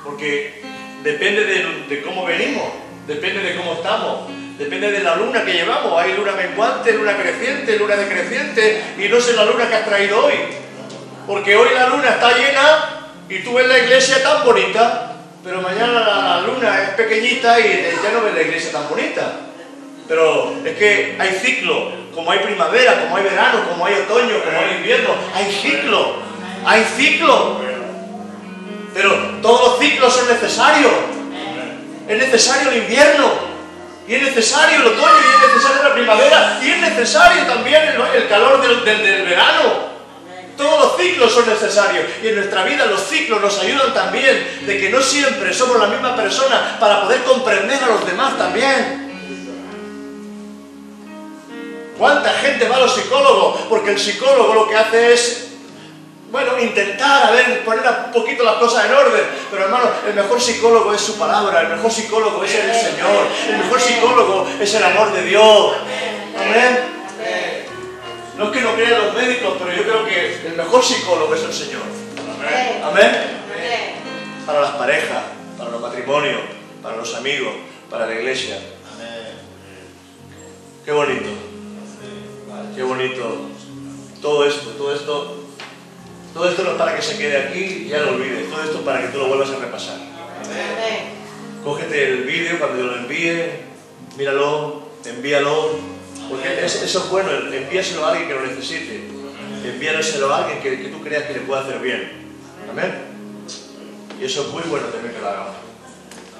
Porque 0.05 0.63
depende 1.03 1.43
de, 1.89 2.01
cómo 2.01 2.25
venimos, 2.25 2.69
depende 3.05 3.41
de 3.41 3.57
cómo 3.57 3.73
estamos, 3.73 4.29
depende 4.57 4.89
de 4.91 5.03
la 5.03 5.17
luna 5.17 5.43
que 5.43 5.51
llevamos. 5.51 6.01
Hay 6.01 6.13
luna 6.13 6.31
menguante, 6.31 6.93
luna 6.93 7.17
creciente, 7.17 7.77
luna 7.77 7.97
decreciente 7.97 8.95
y 8.97 9.09
no 9.09 9.19
sé 9.19 9.33
la 9.33 9.43
luna 9.43 9.67
que 9.67 9.75
has 9.75 9.85
traído 9.85 10.25
hoy. 10.25 10.35
Porque 11.27 11.57
hoy 11.57 11.73
la 11.73 11.89
luna 11.89 12.11
está 12.11 12.37
llena 12.37 13.07
y 13.27 13.39
tú 13.39 13.55
ves 13.55 13.67
la 13.67 13.79
iglesia 13.79 14.23
tan 14.23 14.45
bonita, 14.45 15.13
pero 15.43 15.61
mañana 15.61 15.91
la 15.91 16.41
luna 16.47 16.83
es 16.83 16.89
pequeñita 16.91 17.59
y 17.59 17.83
ya 18.01 18.11
no 18.13 18.21
ves 18.23 18.33
la 18.33 18.41
iglesia 18.43 18.71
tan 18.71 18.87
bonita. 18.87 19.46
Pero 20.07 20.55
es 20.63 20.77
que 20.77 21.17
hay 21.19 21.29
ciclo, 21.43 21.91
como 22.15 22.31
hay 22.31 22.39
primavera, 22.39 23.01
como 23.01 23.17
hay 23.17 23.23
verano, 23.23 23.59
como 23.69 23.85
hay 23.85 23.93
otoño, 23.95 24.41
como 24.43 24.59
hay 24.59 24.77
invierno, 24.77 25.09
hay 25.35 25.51
ciclo, 25.51 26.15
hay 26.65 26.83
ciclo. 26.95 27.59
Pero 28.93 29.11
todos 29.41 29.69
los 29.69 29.79
ciclos 29.79 30.13
son 30.13 30.27
necesarios. 30.27 30.91
Es 32.07 32.17
necesario 32.17 32.71
el 32.71 32.77
invierno, 32.77 33.31
y 34.07 34.15
es 34.15 34.21
necesario 34.21 34.79
el 34.79 34.87
otoño, 34.87 35.17
y 35.19 35.45
es 35.45 35.53
necesario 35.53 35.83
la 35.83 35.93
primavera, 35.93 36.59
y 36.63 36.69
es 36.69 36.77
necesario 36.79 37.43
también 37.43 37.83
el, 37.83 38.21
el 38.21 38.29
calor 38.29 38.61
del, 38.61 38.85
del, 38.85 39.03
del 39.03 39.25
verano. 39.25 39.97
Todos 40.55 40.79
los 40.79 40.97
ciclos 40.97 41.31
son 41.31 41.47
necesarios 41.47 42.03
y 42.23 42.29
en 42.29 42.35
nuestra 42.35 42.63
vida 42.63 42.87
los 42.87 43.03
ciclos 43.07 43.39
nos 43.39 43.59
ayudan 43.59 43.93
también 43.93 44.61
de 44.65 44.79
que 44.79 44.89
no 44.89 44.99
siempre 45.01 45.53
somos 45.53 45.77
la 45.77 45.85
misma 45.85 46.15
persona 46.15 46.77
para 46.79 47.03
poder 47.03 47.21
comprender 47.25 47.83
a 47.83 47.87
los 47.87 48.03
demás 48.07 48.35
también. 48.39 49.06
¿Cuánta 51.97 52.31
gente 52.33 52.67
va 52.67 52.75
a 52.75 52.79
los 52.81 52.93
psicólogos? 52.93 53.61
Porque 53.69 53.91
el 53.91 53.99
psicólogo 53.99 54.53
lo 54.53 54.67
que 54.67 54.75
hace 54.75 55.13
es, 55.13 55.47
bueno, 56.31 56.59
intentar, 56.59 57.27
a 57.27 57.31
ver, 57.31 57.63
poner 57.65 57.83
un 58.05 58.11
poquito 58.11 58.43
las 58.43 58.55
cosas 58.55 58.85
en 58.85 58.93
orden. 58.93 59.23
Pero 59.49 59.63
hermano, 59.63 59.89
el 60.07 60.13
mejor 60.13 60.39
psicólogo 60.39 60.93
es 60.93 61.01
su 61.01 61.17
palabra, 61.17 61.61
el 61.61 61.69
mejor 61.69 61.91
psicólogo 61.91 62.43
es 62.43 62.53
el 62.53 62.73
Señor, 62.73 63.27
el 63.49 63.57
mejor 63.57 63.81
psicólogo 63.81 64.47
es 64.59 64.73
el 64.73 64.83
amor 64.83 65.11
de 65.13 65.23
Dios. 65.23 65.75
Amén. 66.37 66.97
No 68.37 68.45
es 68.45 68.51
que 68.51 68.61
no 68.61 68.75
crean 68.75 69.05
los 69.05 69.15
médicos, 69.15 69.55
pero 69.57 69.73
yo 69.75 69.81
creo 69.81 70.05
que 70.05 70.47
el 70.47 70.53
mejor 70.55 70.83
psicólogo 70.83 71.33
es 71.33 71.41
el 71.41 71.53
Señor. 71.53 71.81
Amén. 72.83 73.37
Para 74.45 74.61
las 74.61 74.71
parejas, 74.71 75.23
para 75.57 75.71
los 75.71 75.81
matrimonios, 75.81 76.41
para 76.83 76.97
los 76.97 77.15
amigos, 77.15 77.53
para 77.89 78.05
la 78.05 78.13
iglesia. 78.13 78.59
Qué 80.85 80.91
bonito. 80.91 81.46
Qué 82.77 82.83
bonito. 82.83 83.49
Todo 84.21 84.45
esto, 84.45 84.69
todo 84.77 84.93
esto. 84.93 85.35
Todo 86.31 86.47
esto 86.47 86.63
no 86.63 86.71
es 86.73 86.77
para 86.77 86.95
que 86.95 87.01
se 87.01 87.17
quede 87.17 87.35
aquí 87.35 87.59
y 87.59 87.87
ya 87.89 88.01
lo 88.03 88.13
olvides. 88.13 88.51
Todo 88.51 88.61
esto 88.61 88.77
es 88.77 88.83
para 88.83 89.01
que 89.01 89.07
tú 89.07 89.17
lo 89.17 89.29
vuelvas 89.29 89.49
a 89.49 89.57
repasar. 89.57 89.97
Cógete 91.63 92.07
el 92.07 92.23
vídeo 92.25 92.59
cuando 92.59 92.77
yo 92.77 92.85
lo 92.85 92.97
envíe, 92.97 93.45
míralo, 94.15 94.83
envíalo. 95.05 95.71
Porque 96.29 96.63
eso 96.63 96.85
es 96.85 97.09
bueno, 97.09 97.31
envíaselo 97.51 98.05
a 98.05 98.11
alguien 98.11 98.27
que 98.27 98.35
lo 98.35 98.45
necesite. 98.45 99.07
Envíaselo 99.65 100.31
a 100.31 100.43
alguien 100.43 100.61
que, 100.61 100.83
que 100.83 100.89
tú 100.89 101.01
creas 101.01 101.23
que 101.23 101.33
le 101.33 101.39
pueda 101.39 101.61
hacer 101.61 101.79
bien. 101.79 102.11
Amén. 102.69 102.93
Y 104.21 104.25
eso 104.25 104.43
es 104.43 104.47
muy 104.49 104.61
bueno 104.69 104.85
también 104.89 105.15
que 105.15 105.19
lo 105.21 105.29
hagamos. 105.29 105.66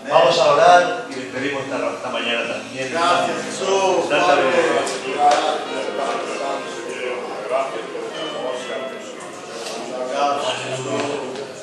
Vamos 0.10 0.40
a 0.40 0.54
orar 0.54 1.06
y 1.10 1.16
les 1.16 1.26
pedimos 1.34 1.64
esta, 1.64 1.78
esta 1.78 2.10
mañana 2.10 2.48
también. 2.48 2.90
Gracias, 2.92 3.44
Jesús. 3.46 4.06
Padre. 4.10 4.44
Gracias, 10.12 10.56
Jesús. 10.70 11.02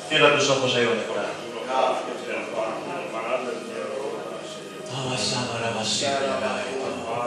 Cierra 0.09 0.35
tus 0.35 0.49
ojos 0.49 0.75
ahí 0.75 0.85
donde 0.85 1.01
estás. 1.01 1.25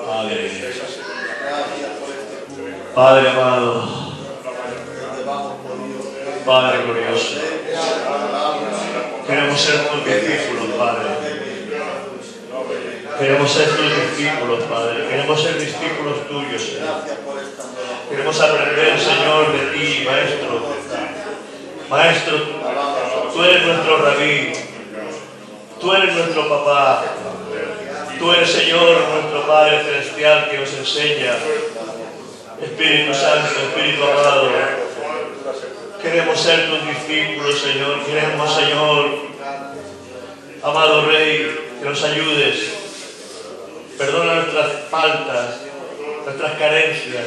Padre, 0.07 0.47
este. 0.47 0.83
Padre 2.95 3.31
amado. 3.31 4.09
Padre 6.45 6.83
glorioso, 6.83 7.41
Queremos 9.29 9.61
ser 9.61 9.91
tus 9.91 10.07
discípulos, 10.07 10.75
Padre. 10.79 11.09
Queremos 13.19 13.53
ser 13.53 13.69
tus 13.77 14.17
discípulos, 14.17 14.65
Padre. 14.65 15.07
Queremos 15.07 15.43
ser 15.43 15.59
discípulos 15.59 16.27
tuyos, 16.29 16.63
Señor. 16.63 17.05
Queremos 18.09 18.41
aprender, 18.41 18.99
Señor, 18.99 19.53
de 19.53 19.59
ti, 19.77 20.07
Maestro. 20.07 20.65
Maestro, 21.91 22.39
tú 23.35 23.45
eres 23.45 23.67
nuestro 23.67 23.99
rabí. 23.99 24.53
Tú 25.79 25.93
eres 25.93 26.15
nuestro 26.15 26.49
papá. 26.49 27.05
Tú 28.19 28.33
eres, 28.33 28.51
Señor, 28.51 28.97
nuestro 29.13 29.47
Padre 29.47 29.85
Celestial 29.85 30.49
que 30.49 30.57
nos 30.57 30.73
enseña. 30.73 31.35
Espíritu 32.63 33.13
Santo, 33.13 33.61
Espíritu 33.61 34.05
amado. 34.05 34.78
Queremos 36.11 36.41
ser 36.41 36.71
tus 36.71 36.89
discípulos, 36.89 37.61
Señor. 37.61 38.03
Queremos, 38.07 38.55
Señor, 38.55 39.29
amado 40.63 41.05
Rey, 41.05 41.69
que 41.79 41.85
nos 41.85 42.03
ayudes. 42.03 42.71
Perdona 43.99 44.37
nuestras 44.37 44.89
faltas, 44.91 45.61
nuestras 46.25 46.53
carencias. 46.59 47.27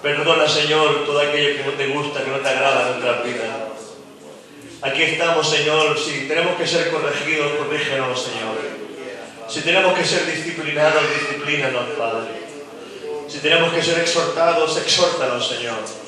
Perdona, 0.00 0.48
Señor, 0.48 1.06
todo 1.06 1.18
aquello 1.18 1.56
que 1.56 1.64
no 1.64 1.72
te 1.72 1.88
gusta, 1.88 2.22
que 2.22 2.30
no 2.30 2.38
te 2.38 2.48
agrada 2.48 2.82
en 2.82 3.00
nuestras 3.00 3.24
vidas. 3.24 3.50
Aquí 4.82 5.02
estamos, 5.02 5.50
Señor. 5.50 5.98
Si 5.98 6.28
tenemos 6.28 6.54
que 6.56 6.68
ser 6.68 6.88
corregidos, 6.92 7.50
corrígenos, 7.58 8.22
Señor. 8.22 8.58
Si 9.48 9.62
tenemos 9.62 9.92
que 9.98 10.04
ser 10.04 10.24
disciplinados, 10.24 11.02
disciplínanos, 11.18 11.86
Padre. 11.98 12.28
Si 13.26 13.38
tenemos 13.38 13.72
que 13.72 13.82
ser 13.82 13.98
exhortados, 13.98 14.76
exhórtanos, 14.76 15.48
Señor. 15.48 16.05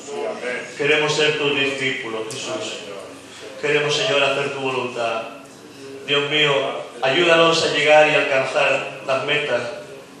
Queremos 0.77 1.13
ser 1.13 1.37
tus 1.37 1.55
discípulos, 1.55 2.21
Jesús. 2.31 2.79
Queremos, 3.61 3.95
Señor, 3.95 4.23
hacer 4.23 4.53
tu 4.53 4.59
voluntad. 4.59 5.23
Dios 6.07 6.29
mío, 6.29 6.53
ayúdanos 7.01 7.63
a 7.63 7.73
llegar 7.73 8.07
y 8.09 8.15
alcanzar 8.15 9.01
las 9.05 9.25
metas. 9.25 9.61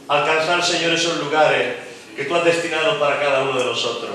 Alcanzar, 0.07 0.63
Señor, 0.63 0.93
esos 0.93 1.17
lugares 1.17 1.75
que 2.15 2.25
tú 2.25 2.35
has 2.35 2.43
destinado 2.43 2.99
para 2.99 3.19
cada 3.19 3.43
uno 3.43 3.57
de 3.57 3.65
nosotros. 3.65 4.11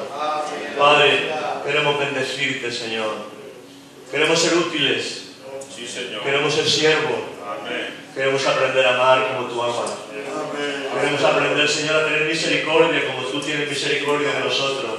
Padre, 0.78 1.30
queremos 1.64 1.99
bendecirte, 1.99 2.70
Señor. 2.70 3.14
Queremos 4.11 4.38
ser 4.38 4.55
útiles. 4.59 5.30
Sí, 5.74 5.88
Señor. 5.88 6.22
Queremos 6.22 6.55
ser 6.55 6.68
siervos. 6.68 7.18
Amén. 7.42 8.05
Queremos 8.14 8.47
aprender 8.47 8.86
a 8.86 8.95
amar 8.95 9.28
como 9.28 9.49
tú 9.49 9.62
amas. 9.62 9.90
Amén. 10.11 10.86
Queremos 10.95 11.24
aprender, 11.24 11.68
Señor, 11.68 11.97
a 11.97 12.05
tener 12.05 12.28
misericordia 12.28 13.07
como 13.07 13.26
tú 13.26 13.40
tienes 13.40 13.68
misericordia 13.68 14.32
de 14.34 14.40
nosotros. 14.40 14.93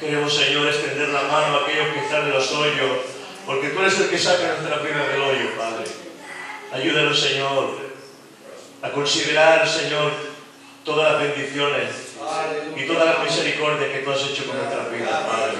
Queremos, 0.00 0.34
Señor, 0.34 0.66
extender 0.66 1.10
la 1.10 1.24
mano 1.24 1.58
a 1.58 1.62
aquellos 1.62 1.92
que 1.92 2.00
están 2.00 2.22
en 2.22 2.32
los 2.32 2.50
hoyos, 2.52 3.00
porque 3.44 3.68
tú 3.68 3.80
eres 3.80 4.00
el 4.00 4.08
que 4.08 4.18
saca 4.18 4.56
nuestra 4.56 4.78
vida 4.78 5.06
del 5.08 5.20
hoyo, 5.20 5.50
Padre. 5.58 5.84
Ayúdanos, 6.72 7.20
Señor, 7.20 7.76
a 8.80 8.90
considerar, 8.92 9.68
Señor, 9.68 10.12
todas 10.86 11.12
las 11.12 11.22
bendiciones 11.22 11.90
y 12.74 12.86
toda 12.86 13.04
la 13.04 13.18
misericordia 13.22 13.92
que 13.92 13.98
tú 13.98 14.10
has 14.10 14.22
hecho 14.22 14.46
con 14.46 14.56
nuestras 14.56 14.90
vidas, 14.90 15.22
Padre. 15.22 15.58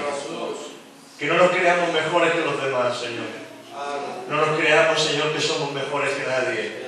Que 1.18 1.26
no 1.26 1.34
nos 1.34 1.50
creamos 1.50 1.92
mejores 1.92 2.32
que 2.32 2.40
los 2.40 2.62
demás, 2.62 2.98
Señor. 2.98 3.26
No 4.26 4.36
nos 4.36 4.58
creamos, 4.58 5.02
Señor, 5.02 5.34
que 5.34 5.40
somos 5.40 5.70
mejores 5.72 6.14
que 6.14 6.26
nadie. 6.26 6.80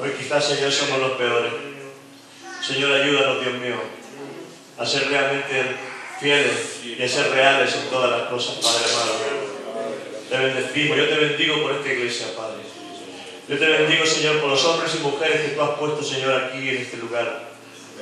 Hoy 0.00 0.10
quizás, 0.18 0.42
Señor, 0.42 0.72
somos 0.72 0.98
los 0.98 1.12
peores. 1.12 1.52
Señor, 2.62 2.90
ayúdanos, 2.90 3.42
Dios 3.42 3.54
mío, 3.54 3.76
a 4.78 4.86
ser 4.86 5.10
realmente 5.10 5.92
fieles 6.20 6.80
y 6.84 7.08
ser 7.08 7.30
reales 7.30 7.74
en 7.74 7.90
todas 7.90 8.10
las 8.10 8.28
cosas, 8.28 8.56
Padre 8.56 8.92
amado. 8.92 9.34
Te 10.28 10.38
bendecimos, 10.38 10.96
yo 10.96 11.08
te 11.08 11.16
bendigo 11.16 11.62
por 11.62 11.72
esta 11.72 11.92
iglesia, 11.92 12.26
Padre. 12.36 12.62
Yo 13.46 13.58
te 13.58 13.66
bendigo, 13.66 14.06
Señor, 14.06 14.40
por 14.40 14.50
los 14.50 14.64
hombres 14.64 14.94
y 14.94 14.98
mujeres 14.98 15.40
que 15.42 15.48
tú 15.48 15.62
has 15.62 15.78
puesto, 15.78 16.02
Señor, 16.02 16.44
aquí 16.44 16.68
en 16.68 16.76
este 16.78 16.96
lugar. 16.96 17.50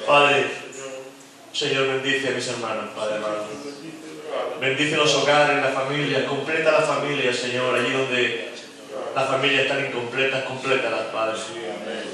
Padre, 0.06 0.46
Señor, 1.52 1.88
bendice 1.88 2.28
a 2.28 2.30
mis 2.30 2.46
hermanos, 2.46 2.90
Padre 2.96 3.16
amado. 3.16 3.44
Bendice 4.60 4.96
los 4.96 5.14
hogares, 5.16 5.62
la 5.62 5.70
familia, 5.70 6.24
completa 6.26 6.72
la 6.72 6.82
familia, 6.82 7.32
Señor, 7.34 7.74
allí 7.74 7.92
donde 7.92 8.52
las 9.14 9.26
familias 9.28 9.62
están 9.64 9.84
incompletas, 9.84 10.44
complétalas, 10.44 11.06
Padre. 11.12 11.38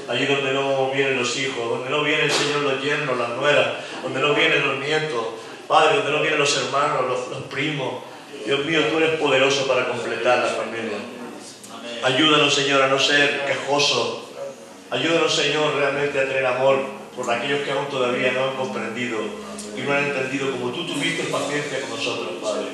Allí 0.07 0.25
donde 0.25 0.51
no 0.51 0.89
vienen 0.91 1.17
los 1.17 1.37
hijos, 1.37 1.69
donde 1.69 1.89
no 1.89 2.03
vienen, 2.03 2.29
Señor, 2.29 2.61
los 2.63 2.81
yernos, 2.81 3.17
las 3.17 3.29
nueras, 3.29 3.67
donde 4.01 4.19
no 4.19 4.33
vienen 4.33 4.67
los 4.67 4.79
nietos. 4.79 5.25
Padre, 5.69 5.97
donde 5.97 6.11
no 6.11 6.21
vienen 6.21 6.39
los 6.39 6.57
hermanos, 6.57 7.05
los, 7.07 7.27
los 7.27 7.43
primos. 7.43 8.01
Dios 8.43 8.65
mío, 8.65 8.85
tú 8.89 8.97
eres 8.97 9.19
poderoso 9.19 9.67
para 9.67 9.87
completar 9.87 10.39
la 10.39 10.49
familia. 10.49 10.97
Ayúdanos, 12.03 12.51
Señor, 12.51 12.81
a 12.81 12.87
no 12.87 12.97
ser 12.97 13.45
quejosos. 13.45 14.21
Ayúdanos, 14.89 15.31
Señor, 15.31 15.75
realmente 15.75 16.19
a 16.19 16.27
tener 16.27 16.43
amor 16.47 16.79
por 17.15 17.31
aquellos 17.31 17.61
que 17.61 17.71
aún 17.71 17.87
todavía 17.87 18.31
no 18.31 18.45
han 18.45 18.55
comprendido 18.55 19.19
y 19.77 19.81
no 19.81 19.93
han 19.93 20.05
entendido 20.05 20.49
como 20.49 20.71
tú 20.71 20.87
tuviste 20.87 21.25
paciencia 21.25 21.81
con 21.81 21.91
nosotros, 21.91 22.33
Padre. 22.41 22.69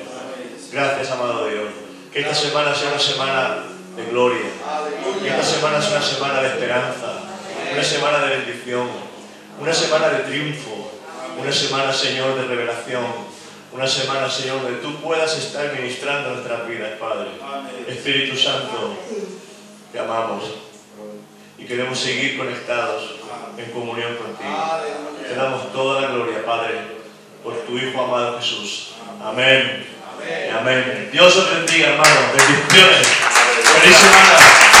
Gracias, 0.72 1.10
amado 1.10 1.48
Dios. 1.48 1.68
Que 2.10 2.20
esta 2.20 2.34
semana 2.34 2.74
sea 2.74 2.88
una 2.88 2.98
semana 2.98 3.58
de 3.94 4.04
gloria. 4.06 4.46
Que 5.22 5.28
esta 5.28 5.42
semana 5.42 5.82
sea 5.82 5.98
una 5.98 6.06
semana 6.06 6.40
de 6.40 6.48
esperanza. 6.48 7.20
Una 7.74 7.84
semana 7.84 8.18
de 8.20 8.36
bendición. 8.38 8.88
Una 9.60 9.74
semana 9.74 10.08
de 10.08 10.18
triunfo. 10.20 10.95
Una 11.38 11.52
semana, 11.52 11.92
Señor, 11.92 12.34
de 12.36 12.46
revelación. 12.46 13.04
Una 13.72 13.86
semana, 13.86 14.28
Señor, 14.28 14.62
donde 14.62 14.78
tú 14.78 14.96
puedas 15.02 15.36
estar 15.36 15.72
ministrando 15.74 16.30
nuestras 16.30 16.66
vidas, 16.66 16.92
Padre. 16.98 17.28
Espíritu 17.86 18.36
Santo, 18.36 18.96
te 19.92 19.98
amamos 19.98 20.44
y 21.58 21.64
queremos 21.64 21.98
seguir 21.98 22.38
conectados 22.38 23.16
en 23.58 23.70
comunión 23.70 24.16
contigo. 24.16 24.80
Te 25.28 25.34
damos 25.34 25.72
toda 25.72 26.00
la 26.02 26.08
gloria, 26.08 26.44
Padre, 26.44 26.80
por 27.42 27.54
tu 27.60 27.76
Hijo 27.76 28.02
amado 28.02 28.38
Jesús. 28.38 28.94
Amén. 29.22 29.86
Amén. 30.58 31.10
Dios 31.12 31.36
os 31.36 31.50
bendiga, 31.50 31.88
hermanos. 31.88 32.32
Bendiciones. 32.34 33.08
Feliz 33.80 33.96
semana. 33.96 34.75